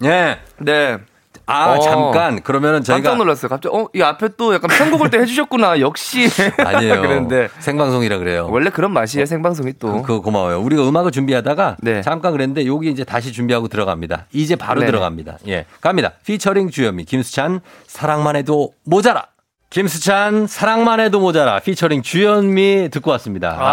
예. 0.03 0.39
네. 0.59 0.97
아 1.49 1.73
어. 1.75 1.79
잠깐 1.79 2.41
그러면은 2.41 2.83
저희가 2.83 3.09
깜짝 3.09 3.17
놀랐어요. 3.17 3.49
갑자기 3.49 3.75
어, 3.75 3.87
이 3.93 4.01
앞에 4.01 4.29
또 4.37 4.53
약간 4.53 4.69
편곡을 4.69 5.09
때 5.09 5.17
해주셨구나. 5.19 5.79
역시. 5.79 6.27
아니에요. 6.63 7.01
그런데 7.01 7.49
생방송이라 7.59 8.17
그래요. 8.19 8.47
원래 8.51 8.69
그런 8.69 8.91
맛이에요. 8.93 9.25
생방송이 9.25 9.73
또. 9.79 9.91
그, 9.93 10.01
그거 10.01 10.21
고마워요. 10.21 10.59
우리가 10.61 10.87
음악을 10.87 11.11
준비하다가 11.11 11.77
네. 11.81 12.01
잠깐 12.01 12.31
그랬는데 12.33 12.65
여기 12.67 12.89
이제 12.91 13.03
다시 13.03 13.31
준비하고 13.33 13.67
들어갑니다. 13.67 14.27
이제 14.33 14.55
바로 14.55 14.79
네네. 14.81 14.91
들어갑니다. 14.91 15.37
예. 15.47 15.65
갑니다. 15.81 16.11
피처링 16.25 16.69
주현미, 16.69 17.05
김수찬, 17.05 17.61
사랑만 17.87 18.35
해도 18.35 18.73
모자라. 18.85 19.25
김수찬, 19.71 20.47
사랑만 20.47 20.99
해도 20.99 21.19
모자라. 21.19 21.59
피처링 21.59 22.01
주현미 22.01 22.89
듣고 22.91 23.11
왔습니다. 23.11 23.55
아, 23.59 23.63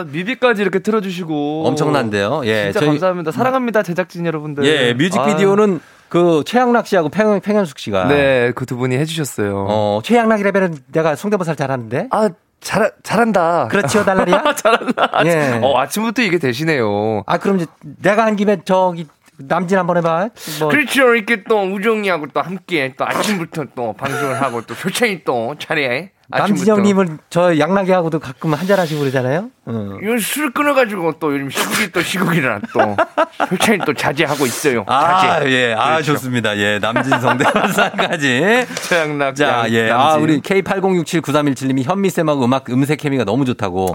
아, 0.00 0.04
뮤비까지 0.10 0.62
이렇게 0.62 0.78
틀어주시고. 0.78 1.66
엄청난데요. 1.66 2.42
예. 2.46 2.64
진짜 2.64 2.80
저희- 2.80 2.88
감사합니다. 2.88 3.30
사랑합니다, 3.30 3.82
제작진 3.82 4.24
여러분들. 4.24 4.64
예, 4.64 4.94
뮤직비디오는 4.94 5.80
그 6.08 6.42
최양락 6.46 6.86
씨하고 6.86 7.08
팽, 7.08 7.40
팽현숙 7.40 7.78
씨가. 7.78 8.02
아, 8.04 8.08
네, 8.08 8.52
그 8.54 8.64
두 8.66 8.76
분이 8.76 8.96
해주셨어요. 8.96 9.66
어, 9.68 10.00
최양락 10.04 10.42
레벨은 10.42 10.76
내가 10.92 11.16
성대모사를 11.16 11.56
잘하는데. 11.56 12.08
아, 12.10 12.28
잘, 12.60 12.92
잘한다. 13.02 13.68
그렇지요, 13.68 14.04
달라리야? 14.04 14.42
잘한다. 14.56 15.10
예. 15.26 15.60
어, 15.62 15.78
아침부터 15.78 16.22
이게 16.22 16.38
되시네요. 16.38 17.22
아, 17.26 17.38
그럼 17.38 17.56
이제 17.58 17.66
내가 18.00 18.24
한 18.24 18.36
김에 18.36 18.58
저기 18.64 19.06
남진 19.36 19.76
한번 19.76 19.96
해봐. 19.98 20.28
뭐. 20.60 20.68
그렇죠. 20.68 21.14
이렇게 21.14 21.42
또 21.44 21.60
우정이하고 21.62 22.28
또 22.32 22.40
함께 22.40 22.94
또 22.96 23.04
아침부터 23.04 23.64
또 23.74 23.92
방송을 23.92 24.40
하고 24.40 24.62
또 24.62 24.72
효찬이 24.82 25.24
또 25.24 25.56
차례 25.58 26.10
남진영님은 26.28 27.18
저 27.30 27.58
양락이하고도 27.58 28.18
가끔 28.18 28.54
한잔 28.54 28.78
하시고 28.78 29.00
그러잖아요. 29.00 29.50
어. 29.66 29.98
이건 30.02 30.18
술 30.18 30.52
끊어가지고 30.52 31.14
또 31.18 31.32
요즘 31.34 31.48
시국이 31.50 31.90
또 31.92 32.02
시국이라 32.02 32.60
또 32.72 32.96
효찬이 33.50 33.78
또 33.86 33.94
자제하고 33.94 34.44
있어요. 34.46 34.84
아, 34.86 35.20
자제. 35.20 35.50
예, 35.50 35.74
아, 35.74 35.92
그렇죠. 35.94 36.12
좋습니다. 36.12 36.56
예, 36.58 36.78
남진 36.78 37.18
성대모사까지. 37.18 38.66
최양락. 38.88 39.36
자, 39.36 39.64
예. 39.70 39.90
아, 39.90 40.16
우리 40.16 40.40
K80679317님이 40.40 41.82
현미쌤하고 41.84 42.44
음악, 42.44 42.68
음색 42.70 43.00
케미가 43.00 43.24
너무 43.24 43.44
좋다고. 43.44 43.94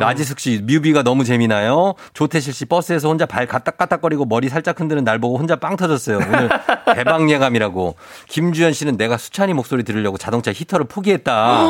나지숙 0.00 0.40
씨, 0.40 0.60
뮤비가 0.64 1.02
너무 1.02 1.24
재미나요? 1.24 1.94
조태실 2.12 2.52
씨 2.52 2.64
버스에서 2.66 3.08
혼자 3.08 3.26
발 3.26 3.46
까딱까딱거리고 3.46 4.24
머리 4.24 4.48
살짝 4.48 4.80
흔드는 4.80 5.04
날 5.04 5.18
보고 5.18 5.38
혼자 5.38 5.56
빵 5.56 5.76
터졌어요. 5.76 6.18
오늘 6.18 6.48
대박 6.94 7.28
예감이라고. 7.30 7.96
김주현 8.28 8.72
씨는 8.72 8.96
내가 8.96 9.16
수찬이 9.16 9.54
목소리 9.54 9.84
들으려고 9.84 10.18
자동차 10.18 10.52
히터를 10.52 10.86
포기했다. 10.86 11.63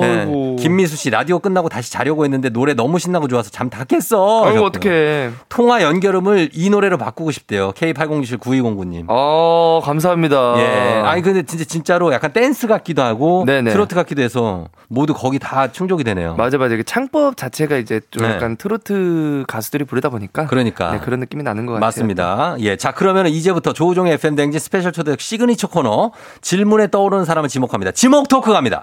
네. 0.00 0.26
김미수 0.60 0.96
씨, 0.96 1.08
라디오 1.10 1.38
끝나고 1.38 1.68
다시 1.68 1.90
자려고 1.90 2.24
했는데 2.24 2.50
노래 2.50 2.74
너무 2.74 2.98
신나고 2.98 3.26
좋아서 3.28 3.50
잠 3.50 3.68
다 3.70 3.84
깼어. 3.84 4.44
아이고. 4.46 4.64
어떡해. 4.66 5.30
통화 5.48 5.82
연결음을 5.82 6.50
이 6.52 6.70
노래로 6.70 6.96
바꾸고 6.98 7.30
싶대요. 7.32 7.72
K80679209님. 7.72 9.04
어, 9.08 9.80
감사합니다. 9.84 10.54
예. 10.58 11.02
아니 11.04 11.22
근데 11.22 11.42
진짜 11.42 11.64
진짜로 11.64 12.12
약간 12.12 12.32
댄스 12.32 12.66
같기도 12.66 13.02
하고 13.02 13.44
네네. 13.46 13.72
트로트 13.72 13.94
같기도 13.94 14.22
해서 14.22 14.68
모두 14.88 15.12
거기 15.14 15.38
다 15.38 15.70
충족이 15.72 16.04
되네요. 16.04 16.34
맞아, 16.36 16.56
맞아. 16.58 16.74
이게 16.74 16.82
창법 16.82 17.36
자체가 17.36 17.76
이제 17.76 18.00
좀 18.10 18.22
네. 18.26 18.34
약간 18.34 18.56
트로트 18.56 19.44
가수들이 19.48 19.84
부르다 19.84 20.08
보니까. 20.08 20.46
그러니까. 20.46 20.92
네, 20.92 20.98
그런 21.00 21.20
느낌이 21.20 21.42
나는 21.42 21.66
것 21.66 21.72
같아요. 21.74 21.86
맞습니다. 21.86 22.56
예. 22.60 22.76
자, 22.76 22.92
그러면 22.92 23.26
이제부터 23.26 23.72
조우종의 23.72 24.14
FM 24.14 24.34
댕진 24.36 24.58
special 24.60 24.92
초대석 24.92 25.20
시그니처 25.20 25.68
코너 25.68 26.12
질문에 26.40 26.88
떠오르는 26.90 27.24
사람을 27.26 27.48
지목합니다. 27.50 27.92
지목 27.92 28.28
토크 28.28 28.52
갑니다. 28.52 28.82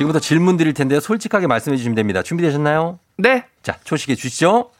지금부터 0.00 0.18
질문 0.18 0.56
드릴 0.56 0.72
텐데요. 0.72 0.98
솔직하게 0.98 1.46
말씀해 1.46 1.76
주시면 1.76 1.94
됩니다. 1.94 2.22
준비되셨나요? 2.22 2.98
네. 3.18 3.44
자, 3.62 3.76
초식해 3.84 4.14
주시죠. 4.14 4.70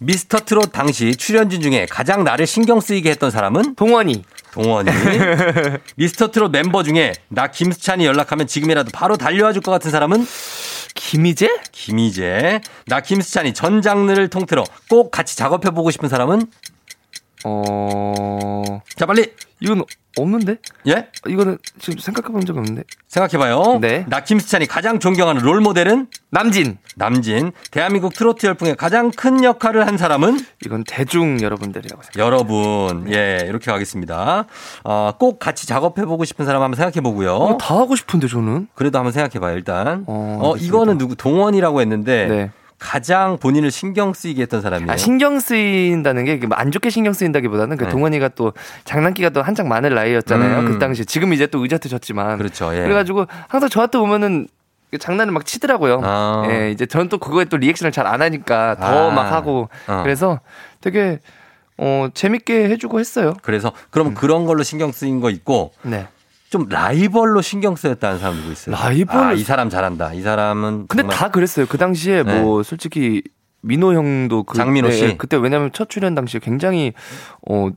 미스터 0.00 0.40
트롯 0.40 0.70
당시 0.72 1.16
출연진 1.16 1.62
중에 1.62 1.86
가장 1.88 2.22
나를 2.22 2.46
신경 2.46 2.80
쓰이게 2.80 3.08
했던 3.10 3.30
사람은? 3.30 3.74
동원이. 3.76 4.22
동원이. 4.52 4.90
미스터 5.96 6.30
트롯 6.30 6.50
멤버 6.50 6.82
중에 6.82 7.14
나 7.28 7.46
김수찬이 7.50 8.04
연락하면 8.04 8.46
지금이라도 8.46 8.90
바로 8.92 9.16
달려와 9.16 9.54
줄 9.54 9.62
것 9.62 9.70
같은 9.70 9.90
사람은? 9.90 10.26
김희재? 10.94 11.48
김희재. 11.72 12.60
나 12.88 13.00
김수찬이 13.00 13.54
전 13.54 13.80
장르를 13.80 14.28
통틀어 14.28 14.64
꼭 14.90 15.10
같이 15.10 15.38
작업해 15.38 15.70
보고 15.70 15.90
싶은 15.90 16.10
사람은? 16.10 16.42
어. 17.44 18.80
자, 18.96 19.06
빨리. 19.06 19.32
이건 19.60 19.84
없는데? 20.18 20.56
예? 20.88 21.06
이거는 21.28 21.56
지금 21.78 21.98
생각해 22.00 22.32
본 22.32 22.44
적 22.44 22.56
없는데. 22.56 22.82
생각해봐요. 23.06 23.78
네. 23.80 24.04
나 24.08 24.24
김수찬이 24.24 24.66
가장 24.66 24.98
존경하는 24.98 25.42
롤 25.42 25.60
모델은? 25.60 26.08
남진. 26.30 26.78
남진. 26.96 27.52
대한민국 27.70 28.12
트로트 28.12 28.44
열풍에 28.46 28.74
가장 28.74 29.12
큰 29.12 29.44
역할을 29.44 29.86
한 29.86 29.96
사람은? 29.96 30.38
이건 30.66 30.82
대중 30.84 31.40
여러분들이라고 31.40 32.02
생각해요. 32.02 32.26
여러분. 32.26 33.12
예, 33.12 33.44
이렇게 33.46 33.70
가겠습니다. 33.70 34.46
어, 34.82 35.12
꼭 35.18 35.38
같이 35.38 35.68
작업해보고 35.68 36.24
싶은 36.24 36.44
사람 36.44 36.62
한번 36.62 36.76
생각해보고요. 36.76 37.34
어, 37.36 37.58
다 37.58 37.78
하고 37.78 37.94
싶은데 37.94 38.26
저는. 38.26 38.66
그래도 38.74 38.98
한번 38.98 39.12
생각해봐요, 39.12 39.54
일단. 39.56 40.02
어, 40.08 40.38
어. 40.42 40.56
이거는 40.56 40.98
누구, 40.98 41.14
동원이라고 41.14 41.80
했는데. 41.80 42.26
네. 42.26 42.50
가장 42.82 43.38
본인을 43.38 43.70
신경 43.70 44.12
쓰이게 44.12 44.42
했던 44.42 44.60
사람이에요. 44.60 44.90
아, 44.90 44.96
신경 44.96 45.38
쓰인다는 45.38 46.24
게 46.24 46.40
안 46.50 46.70
좋게 46.72 46.90
신경 46.90 47.12
쓰인다기보다는 47.12 47.76
그 47.76 47.84
네. 47.84 47.90
동원이가 47.90 48.28
또 48.30 48.52
장난기가 48.84 49.30
또 49.30 49.40
한창 49.42 49.68
많을 49.68 49.94
나이였잖아요. 49.94 50.58
음. 50.60 50.64
그 50.66 50.78
당시 50.78 51.06
지금 51.06 51.32
이제 51.32 51.46
또 51.46 51.62
의자트 51.62 51.88
졌지만 51.88 52.38
그렇죠. 52.38 52.74
예. 52.74 52.82
그래가지고 52.82 53.26
항상 53.48 53.68
저한테 53.70 53.98
오면은 53.98 54.48
장난을 54.98 55.32
막 55.32 55.46
치더라고요. 55.46 56.00
아. 56.04 56.46
예, 56.50 56.70
이제 56.70 56.84
저는 56.84 57.08
또 57.08 57.18
그거에 57.18 57.44
또 57.46 57.56
리액션을 57.56 57.92
잘 57.92 58.06
안 58.06 58.20
하니까 58.20 58.76
더 58.80 59.10
아. 59.10 59.14
막 59.14 59.32
하고 59.32 59.68
어. 59.86 60.00
그래서 60.02 60.40
되게 60.80 61.20
어 61.78 62.08
재밌게 62.12 62.68
해주고 62.68 62.98
했어요. 63.00 63.34
그래서 63.42 63.72
그럼 63.90 64.12
그런 64.14 64.44
걸로 64.44 64.62
신경 64.62 64.92
쓰인 64.92 65.20
거 65.20 65.30
있고 65.30 65.72
네. 65.82 66.08
좀 66.52 66.66
라이벌로 66.68 67.40
신경 67.40 67.76
쓰였다는 67.76 68.18
사람 68.18 68.36
누구 68.36 68.52
있어요? 68.52 68.76
라이벌? 68.76 69.16
아, 69.16 69.32
이 69.32 69.42
사람 69.42 69.70
잘한다. 69.70 70.12
이 70.12 70.20
사람은 70.20 70.86
근데 70.86 71.02
정말- 71.04 71.16
다 71.16 71.30
그랬어요. 71.30 71.64
그 71.66 71.78
당시에 71.78 72.22
네. 72.24 72.40
뭐 72.42 72.62
솔직히 72.62 73.22
민호 73.62 73.94
형도 73.94 74.42
그 74.42 74.58
장민호 74.58 74.88
네, 74.88 74.94
씨? 74.94 75.16
그때 75.16 75.38
왜냐면 75.38 75.70
첫 75.72 75.88
출연 75.88 76.14
당시에 76.14 76.40
굉장히 76.42 76.92
어 77.48 77.70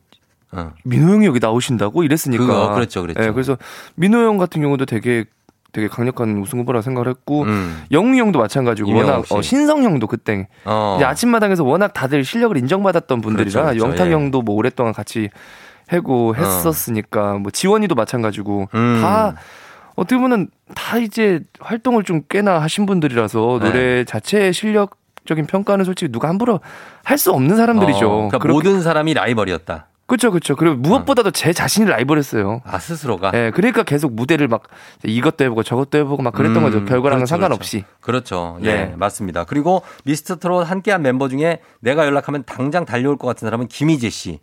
어. 0.51 0.71
민호 0.83 1.13
형이 1.13 1.25
여기 1.25 1.39
나오신다고 1.39 2.03
이랬으니까. 2.03 2.45
그거, 2.45 2.73
그랬죠, 2.73 3.01
그랬죠. 3.01 3.21
네, 3.21 3.31
그래서 3.31 3.57
민호 3.95 4.17
형 4.17 4.37
같은 4.37 4.61
경우도 4.61 4.85
되게 4.85 5.23
되게 5.71 5.87
강력한 5.87 6.37
우승 6.37 6.59
후보라 6.59 6.81
생각을 6.81 7.07
했고 7.09 7.43
음. 7.43 7.81
영웅이 7.91 8.19
형도 8.19 8.39
마찬가지고 8.39 8.93
워낙 8.93 9.25
씨. 9.25 9.33
어, 9.33 9.41
신성 9.41 9.83
형도 9.83 10.07
그때 10.07 10.47
어. 10.65 10.95
이제 10.97 11.05
아침마당에서 11.05 11.63
워낙 11.63 11.93
다들 11.93 12.25
실력을 12.25 12.55
인정받았던 12.57 13.21
분들이라 13.21 13.51
그렇죠, 13.61 13.77
그렇죠. 13.79 13.85
영탁 13.85 14.07
예. 14.07 14.11
형도 14.13 14.41
뭐 14.41 14.55
오랫동안 14.55 14.93
같이 14.93 15.29
해고 15.91 16.35
했었으니까 16.35 17.33
뭐 17.35 17.51
지원이도 17.51 17.95
마찬가지고 17.95 18.69
음. 18.73 18.99
다 19.01 19.35
어떻게 19.95 20.17
보면 20.19 20.49
다 20.75 20.97
이제 20.97 21.41
활동을 21.59 22.03
좀 22.03 22.21
꽤나 22.29 22.59
하신 22.59 22.85
분들이라서 22.85 23.59
네. 23.61 23.65
노래 23.69 24.03
자체의 24.03 24.53
실력 24.53 24.97
적인 25.25 25.45
평가는 25.47 25.83
솔직히 25.85 26.11
누가 26.11 26.27
함부로 26.29 26.59
할 27.03 27.17
수 27.17 27.31
없는 27.31 27.55
사람들이죠. 27.55 28.09
어, 28.11 28.29
그러니까 28.29 28.47
모든 28.47 28.81
사람이 28.81 29.13
라이벌이었다. 29.13 29.87
그렇죠, 30.07 30.29
그렇죠. 30.29 30.55
그리고 30.55 30.75
무엇보다도 30.75 31.31
제 31.31 31.51
자신이 31.51 31.89
라이벌했어요. 31.89 32.61
아 32.63 32.77
스스로가. 32.77 33.31
예, 33.33 33.51
그러니까 33.53 33.81
계속 33.81 34.13
무대를 34.13 34.47
막 34.47 34.63
이것도 35.03 35.43
해보고 35.45 35.63
저것도 35.63 35.97
해보고 35.97 36.21
막 36.21 36.31
그랬던 36.33 36.57
음, 36.57 36.63
거죠. 36.63 36.85
별거랑은 36.85 37.21
그렇죠, 37.21 37.29
상관없이. 37.29 37.85
그렇죠. 38.01 38.59
예, 38.61 38.73
네. 38.73 38.93
맞습니다. 38.95 39.45
그리고 39.45 39.81
미스터 40.03 40.35
트롯 40.35 40.69
함께한 40.69 41.01
멤버 41.01 41.27
중에 41.27 41.59
내가 41.79 42.05
연락하면 42.05 42.43
당장 42.45 42.85
달려올 42.85 43.17
것 43.17 43.25
같은 43.25 43.47
사람은 43.47 43.67
김희재 43.67 44.11
씨. 44.11 44.39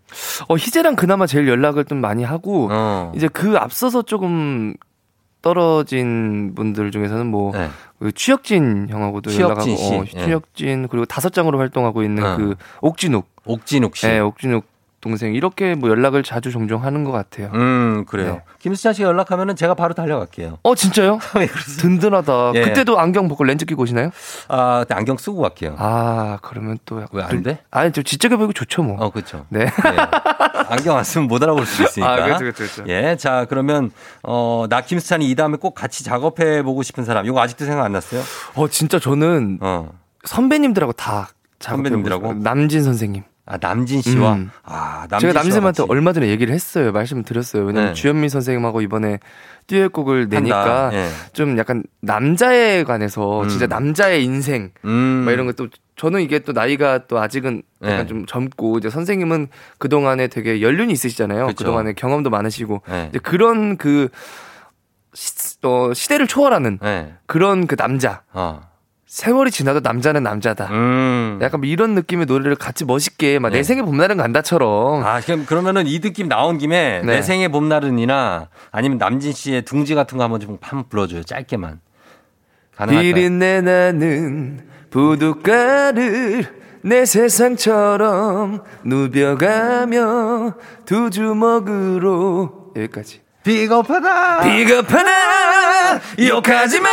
어, 0.49 0.57
희재랑 0.57 0.97
그나마 0.97 1.27
제일 1.27 1.47
연락을 1.47 1.85
좀 1.85 2.01
많이 2.01 2.25
하고 2.25 2.69
어. 2.73 3.13
이제 3.15 3.29
그 3.29 3.57
앞서서 3.57 4.03
조금 4.03 4.75
떨어진 5.43 6.55
분들 6.55 6.91
중에서는 6.91 7.27
뭐 7.27 7.53
네. 7.53 7.69
그 8.01 8.13
취혁진 8.13 8.89
형하고도 8.89 9.31
취혁진 9.31 9.73
연락하고 9.73 9.77
씨. 9.77 10.17
어, 10.17 10.21
예. 10.21 10.25
취혁진 10.27 10.89
그리고 10.89 11.05
다섯 11.05 11.33
장으로 11.33 11.59
활동하고 11.59 12.03
있는 12.03 12.25
어. 12.25 12.37
그 12.37 12.55
옥진욱 12.81 13.29
옥진욱 13.45 13.97
씨. 13.97 14.07
네, 14.07 14.21
옥진욱 14.21 14.72
동생 15.03 15.35
이렇게 15.35 15.75
뭐 15.75 15.91
연락을 15.91 16.23
자주 16.23 16.53
종종 16.53 16.85
하는 16.85 17.03
것 17.03 17.11
같아요. 17.11 17.51
음, 17.55 18.05
그래요. 18.07 18.35
네. 18.35 18.43
김수찬 18.61 18.95
씨가 18.95 19.09
연락하면은 19.09 19.57
제가 19.57 19.75
바로 19.75 19.95
달려갈게요. 19.95 20.59
어 20.63 20.75
진짜요? 20.77 21.19
네, 21.35 21.49
든든하다. 21.81 22.53
예. 22.55 22.61
그때도 22.63 23.01
안경 23.01 23.27
벗고 23.27 23.43
렌즈 23.43 23.65
끼고 23.67 23.83
오시나요? 23.83 24.11
아, 24.47 24.81
그때 24.81 24.95
안경 24.95 25.17
쓰고 25.19 25.43
갈게요. 25.43 25.75
아 25.77 26.39
그러면 26.41 26.79
또 26.87 27.03
약간 27.03 27.09
왜안 27.13 27.43
돼? 27.43 27.59
아니 27.73 27.91
저 27.91 28.01
지적해 28.03 28.37
보이고 28.37 28.53
좋죠 28.53 28.85
뭐. 28.85 28.97
어, 29.01 29.11
그렇죠. 29.11 29.45
네. 29.49 29.67
안경 30.69 30.97
안 30.97 31.03
쓰면 31.03 31.27
못 31.27 31.43
알아볼 31.43 31.67
수 31.67 31.83
있으니까. 31.83 32.13
아, 32.13 32.17
그렇죠, 32.25 32.39
그렇죠, 32.39 32.57
그렇죠. 32.59 32.85
예, 32.87 33.17
자 33.17 33.45
그러면 33.49 33.91
어, 34.23 34.67
나 34.71 34.83
김수찬이 34.83 35.29
이 35.29 35.35
다음에 35.35 35.57
꼭 35.57 35.75
같이 35.75 36.05
작업해 36.05 36.63
보고 36.63 36.85
싶은 36.85 37.05
사람. 37.05 37.27
이거 37.27 37.41
아직도 37.41 37.65
생각 37.65 37.85
안 37.85 37.91
났어요? 37.91 38.23
어 38.55 38.69
진짜 38.69 39.01
저는 39.01 39.59
어. 39.61 39.91
선배님들하고 40.25 40.93
다 40.93 41.31
선배님들하고? 41.59 42.35
남진 42.35 42.85
선생님. 42.85 43.25
아 43.45 43.59
남진 43.61 44.03
씨와 44.03 44.35
음. 44.35 44.51
아 44.63 45.07
남진 45.11 45.33
제가 45.33 45.43
같이. 45.61 45.83
얼마 45.89 46.13
전에 46.13 46.29
얘기를 46.29 46.55
했어요. 46.55 46.93
말씀을 46.93 47.25
드렸어요. 47.25 47.65
왜냐면 47.65 47.89
네. 47.89 47.95
주현미 47.95 48.29
선생님하고 48.29 48.83
이번에 48.83 49.19
듀엣곡을 49.67 50.29
내니까. 50.29 50.91
예. 50.93 51.09
좀 51.33 51.59
약간 51.59 51.83
남자에 52.01 52.85
관해서 52.85 53.43
음. 53.43 53.49
진짜 53.49 53.67
남자의 53.67 54.25
인생 54.25 54.71
음. 54.85 55.23
막 55.25 55.33
이런 55.33 55.47
것도 55.47 55.69
저는 55.97 56.21
이게 56.21 56.39
또 56.39 56.53
나이가 56.53 57.07
또 57.07 57.19
아직은 57.19 57.63
약간 57.83 57.99
네. 57.99 58.07
좀 58.07 58.27
젊고 58.27 58.79
이제 58.79 58.91
선생님은 58.91 59.49
그 59.79 59.89
동안에 59.89 60.29
되게 60.29 60.63
연륜이 60.63 60.93
있으시잖아요. 60.93 61.49
그 61.57 61.65
동안에 61.65 61.95
경험도 61.95 62.31
많으시고 62.31 62.83
네. 62.89 63.07
이제 63.11 63.19
그런 63.19 63.77
그 63.77 64.09
시, 65.15 65.59
어, 65.63 65.93
시대를 65.93 66.27
초월하는 66.27 66.79
네. 66.81 67.15
그런 67.27 67.67
그 67.67 67.77
남자. 67.77 68.23
어. 68.33 68.72
세월이 69.13 69.51
지나도 69.51 69.81
남자는 69.81 70.23
남자다. 70.23 70.69
음. 70.71 71.39
약간 71.43 71.61
뭐 71.61 71.69
이런 71.69 71.95
느낌의 71.95 72.25
노래를 72.25 72.57
같이 72.57 72.87
멋있게 72.87 73.39
막 73.39 73.51
네. 73.51 73.59
내 73.59 73.63
생에 73.63 73.83
봄날은 73.83 74.17
간다처럼 74.17 75.05
아, 75.05 75.21
그럼 75.21 75.45
그러면은 75.45 75.87
이 75.87 76.01
느낌 76.01 76.29
나온 76.29 76.57
김에 76.57 77.03
네. 77.05 77.17
내 77.17 77.23
생의 77.23 77.51
봄날은이나 77.51 78.49
아니면 78.71 78.97
남진 78.97 79.33
씨의 79.33 79.67
둥지 79.67 79.95
같은 79.95 80.17
거 80.17 80.25
한번 80.25 80.41
좀 80.41 80.57
한번 80.63 80.89
불러줘요. 80.89 81.25
짧게만. 81.25 81.81
가능할까요? 82.75 83.15
비린내 83.15 83.61
나는 83.61 84.67
부둣가를 84.89 86.47
내 86.81 87.05
세상처럼 87.05 88.63
누벼가며 88.83 90.55
두 90.87 91.11
주먹으로 91.11 92.73
여기까지 92.77 93.21
비겁하다. 93.45 94.41
비겁하다 94.41 96.01
욕하지 96.19 96.81
마 96.81 96.89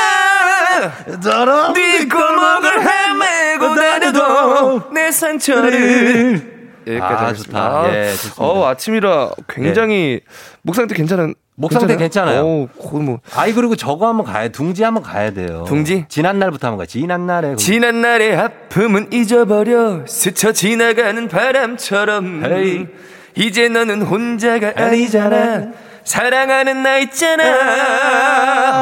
더러 1.23 1.73
뒷골목을 1.73 2.72
헤매고 2.81 3.76
다녀도 3.76 4.91
내 4.93 5.11
상처를 5.11 6.60
여기까지 6.88 7.23
아. 7.23 7.34
좋다. 7.34 7.93
예, 7.95 8.11
좋습니다. 8.11 8.43
어, 8.43 8.68
아침이라 8.68 9.30
굉장히 9.47 10.22
목 10.61 10.76
상태 10.76 10.95
괜찮은 10.95 11.35
목 11.56 11.73
상태 11.73 11.95
괜찮아요. 11.97 12.45
오, 12.45 12.69
뭐 12.99 13.19
아이 13.35 13.51
그리고 13.53 13.76
저거 13.76 14.07
한번 14.07 14.26
가야 14.26 14.47
둥지 14.47 14.81
한번 14.84 15.03
가야 15.03 15.31
돼요. 15.31 15.65
둥지? 15.68 16.06
지난 16.07 16.39
날부터 16.39 16.68
한번 16.68 16.80
가. 16.80 16.85
지난 16.85 17.27
날에 17.27 17.56
지난 17.57 18.01
날의 18.01 18.35
아픔은 18.38 19.11
잊어버려 19.11 20.06
스쳐 20.07 20.53
지나가는 20.53 21.27
바람처럼 21.27 22.45
헤이. 22.45 22.88
이제 23.35 23.69
너는 23.69 24.01
혼자가 24.01 24.73
아니잖아 24.76 25.68
사랑하는 26.03 26.81
나 26.81 26.97
있잖아 26.97 27.43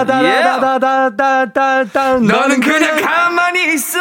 다다다다다다 0.06 2.20
너는 2.20 2.60
그냥 2.60 3.02
가만히 3.02 3.74
있어 3.74 4.00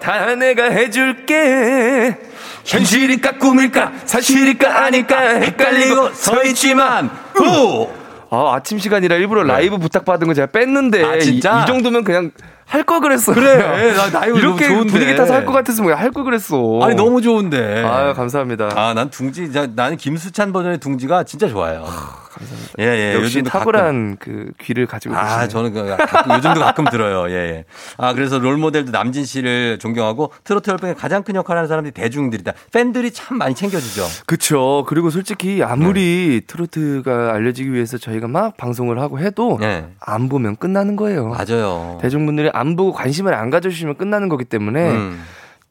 다 0.00 0.34
내가 0.34 0.64
해줄게 0.64 2.18
현실일까 2.64 3.32
꿈일까 3.38 3.92
사실일까 4.04 4.84
아닐까 4.84 5.20
헷갈리고 5.20 6.12
서 6.12 6.42
있지만 6.44 7.10
후! 7.34 7.88
아, 8.30 8.54
아침 8.54 8.78
시간이라 8.78 9.16
일부러 9.16 9.42
라이브 9.42 9.78
부탁받은 9.78 10.26
거 10.26 10.34
제가 10.34 10.48
뺐는데 10.48 11.04
아? 11.04 11.16
이, 11.16 11.38
이 11.38 11.40
정도면 11.40 12.04
그냥 12.04 12.30
할 12.68 12.84
거 12.84 13.00
그랬어. 13.00 13.32
그래. 13.34 13.56
나 13.96 14.08
라이브 14.20 14.38
이렇게 14.38 14.66
너무 14.68 14.76
좋은데. 14.80 14.92
분위기 14.92 15.16
타서 15.16 15.32
할 15.34 15.44
거 15.46 15.52
같았으면 15.52 15.94
할 15.96 16.10
거 16.12 16.22
그랬어. 16.22 16.80
아니 16.82 16.94
너무 16.94 17.20
좋은데. 17.22 17.82
아, 17.84 18.12
감사합니다. 18.12 18.70
아, 18.74 18.92
난 18.94 19.10
둥지, 19.10 19.52
자, 19.52 19.66
나는 19.74 19.96
김수찬 19.96 20.52
버전의 20.52 20.78
둥지가 20.78 21.24
진짜 21.24 21.48
좋아요. 21.48 21.84
감사합니다. 22.30 22.72
예, 22.78 22.84
예. 22.84 23.14
역시 23.14 23.42
탁월한 23.42 24.16
그 24.20 24.52
귀를 24.60 24.86
가지고 24.86 25.16
아, 25.16 25.24
계시네요. 25.46 25.48
저는 25.48 25.72
그 25.72 25.96
가끔, 25.96 26.34
요즘도 26.36 26.60
가끔 26.60 26.84
들어요. 26.84 27.30
예, 27.30 27.34
예. 27.34 27.64
아, 27.96 28.12
그래서 28.12 28.38
롤 28.38 28.56
모델도 28.58 28.92
남진 28.92 29.24
씨를 29.24 29.78
존경하고 29.80 30.32
트로트 30.44 30.70
열풍의 30.70 30.94
가장 30.94 31.22
큰 31.24 31.34
역할을 31.34 31.58
하는 31.58 31.68
사람들이 31.68 31.92
대중들이다. 31.94 32.52
팬들이 32.72 33.10
참 33.10 33.38
많이 33.38 33.54
챙겨주죠. 33.54 34.04
그쵸. 34.26 34.84
그리고 34.86 35.10
솔직히 35.10 35.62
아무리 35.64 36.40
네. 36.40 36.46
트로트가 36.46 37.32
알려지기 37.34 37.72
위해서 37.72 37.98
저희가 37.98 38.28
막 38.28 38.56
방송을 38.56 39.00
하고 39.00 39.18
해도 39.18 39.58
안 40.00 40.28
보면 40.28 40.56
끝나는 40.56 40.94
거예요. 40.96 41.34
네. 41.34 41.44
맞아요. 41.44 41.98
대중분들이 42.02 42.50
안 42.58 42.76
보고 42.76 42.92
관심을 42.92 43.34
안 43.34 43.50
가져주시면 43.50 43.96
끝나는 43.96 44.28
거기 44.28 44.44
때문에 44.44 44.90
음. 44.90 45.22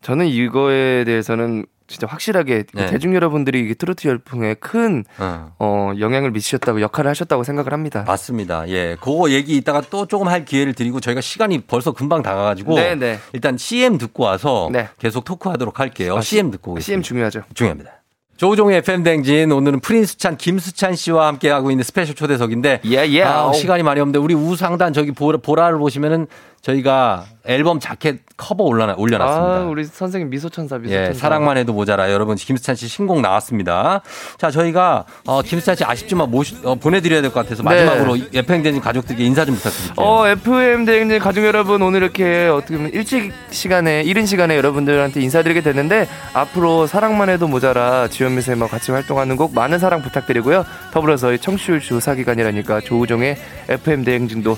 저는 0.01 0.27
이거에 0.27 1.03
대해서는 1.03 1.65
진짜 1.87 2.05
확실하게 2.05 2.63
그 2.63 2.77
네. 2.77 2.87
대중 2.87 3.15
여러분들이 3.15 3.69
이 3.69 3.73
트로트 3.73 4.07
열풍에 4.07 4.55
큰 4.55 5.05
어. 5.19 5.53
어, 5.57 5.93
영향을 5.97 6.31
미치셨다고 6.31 6.81
역할을 6.81 7.09
하셨다고 7.09 7.43
생각을 7.43 7.71
합니다. 7.71 8.03
맞습니다. 8.05 8.67
예. 8.67 8.97
그거 8.99 9.29
얘기 9.31 9.55
이따가 9.55 9.81
또 9.89 10.05
조금 10.05 10.27
할 10.27 10.43
기회를 10.43 10.73
드리고 10.73 10.99
저희가 10.99 11.21
시간이 11.21 11.61
벌써 11.61 11.93
금방 11.93 12.21
다가가지고 12.23 12.75
네네. 12.75 13.19
일단 13.31 13.57
CM 13.57 13.97
듣고 13.97 14.23
와서 14.23 14.69
네. 14.71 14.89
계속 14.99 15.23
토크하도록 15.23 15.79
할게요. 15.79 16.17
아, 16.17 16.21
CM 16.21 16.51
듣고 16.51 16.71
오겠습니다. 16.71 16.85
CM 16.85 17.01
중요하죠. 17.01 17.43
중요합니다. 17.53 17.91
조우종의 18.35 18.77
FM 18.77 19.01
댕진 19.03 19.51
오늘은 19.51 19.79
프린스찬 19.79 20.37
김수찬 20.37 20.95
씨와 20.95 21.25
함께 21.25 21.49
하고 21.49 21.71
있는 21.71 21.83
special 21.83 22.13
초대석인데 22.13 22.81
예, 22.85 22.91
예. 23.07 23.23
아, 23.23 23.51
시간이 23.51 23.81
많이 23.81 23.99
없는데 23.99 24.19
우리 24.19 24.35
우상단 24.35 24.93
저기 24.93 25.11
보라, 25.11 25.39
보라를 25.39 25.79
보시면은 25.79 26.27
저희가 26.71 27.23
앨범 27.45 27.79
자켓 27.79 28.19
커버 28.35 28.65
올라 28.65 28.93
올려놨습니다. 28.97 29.55
아, 29.55 29.59
우리 29.69 29.85
선생님 29.85 30.29
미소천사 30.29 30.77
미소천사. 30.79 31.09
예, 31.09 31.13
사랑만 31.13 31.55
해도 31.55 31.71
모자라. 31.71 32.11
여러분, 32.11 32.35
김수찬 32.35 32.75
씨 32.75 32.89
신곡 32.89 33.21
나왔습니다. 33.21 34.01
자, 34.37 34.51
저희가, 34.51 35.05
어, 35.25 35.41
김수찬 35.41 35.77
씨 35.77 35.85
아쉽지만 35.85 36.29
모시, 36.29 36.57
어, 36.65 36.75
보내드려야 36.75 37.21
될 37.21 37.31
것 37.31 37.39
같아서 37.41 37.63
네. 37.63 37.85
마지막으로 37.85 38.17
FM대행진 38.33 38.81
가족들께 38.81 39.23
인사 39.23 39.45
좀 39.45 39.55
부탁드릴게요. 39.55 40.05
어, 40.05 40.27
FM 40.27 40.83
대행진 40.83 41.19
가족 41.19 41.45
여러분, 41.45 41.81
오늘 41.81 42.03
이렇게 42.03 42.47
어떻게 42.47 42.75
보면 42.75 42.91
일찍 42.93 43.31
시간에, 43.49 44.03
이른 44.03 44.25
시간에 44.25 44.57
여러분들한테 44.57 45.21
인사드리게 45.21 45.61
됐는데, 45.61 46.07
앞으로 46.33 46.85
사랑만 46.85 47.29
해도 47.29 47.47
모자라 47.47 48.09
주현미 48.09 48.41
쌤과 48.41 48.67
같이 48.67 48.91
활동하는 48.91 49.37
곡 49.37 49.53
많은 49.55 49.79
사랑 49.79 50.01
부탁드리고요. 50.01 50.65
더불어서 50.91 51.31
이 51.31 51.39
청취율 51.39 51.79
조사 51.79 52.13
기간이라니까 52.13 52.81
조우종의 52.81 53.37
FM 53.69 54.03
대행진도 54.03 54.57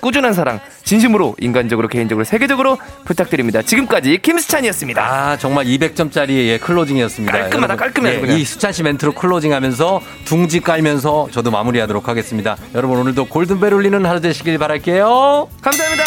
꾸준한 0.00 0.32
사랑, 0.32 0.60
진심으로, 0.84 1.36
인간적으로, 1.40 1.88
개인적으로, 1.88 2.24
세계적으로 2.24 2.78
부탁드립니다. 3.04 3.62
지금까지 3.62 4.18
김수찬이었습니다. 4.22 5.02
아, 5.02 5.36
정말 5.36 5.66
200점짜리 5.66 6.30
예, 6.48 6.58
closing이었습니다. 6.58 7.32
깔끔하다, 7.32 7.76
깔끔해요, 7.76 8.28
예. 8.28 8.36
이 8.36 8.44
수찬 8.44 8.72
씨 8.72 8.82
멘트로 8.82 9.12
closing 9.12 9.52
하면서 9.52 10.00
둥지 10.24 10.60
깔면서 10.60 11.28
저도 11.30 11.50
마무리하도록 11.50 12.08
하겠습니다. 12.08 12.56
여러분, 12.74 12.98
오늘도 12.98 13.26
골든벨 13.26 13.72
울리는 13.74 14.04
하루 14.06 14.20
되시길 14.20 14.58
바랄게요. 14.58 15.48
감사합니다. 15.60 16.04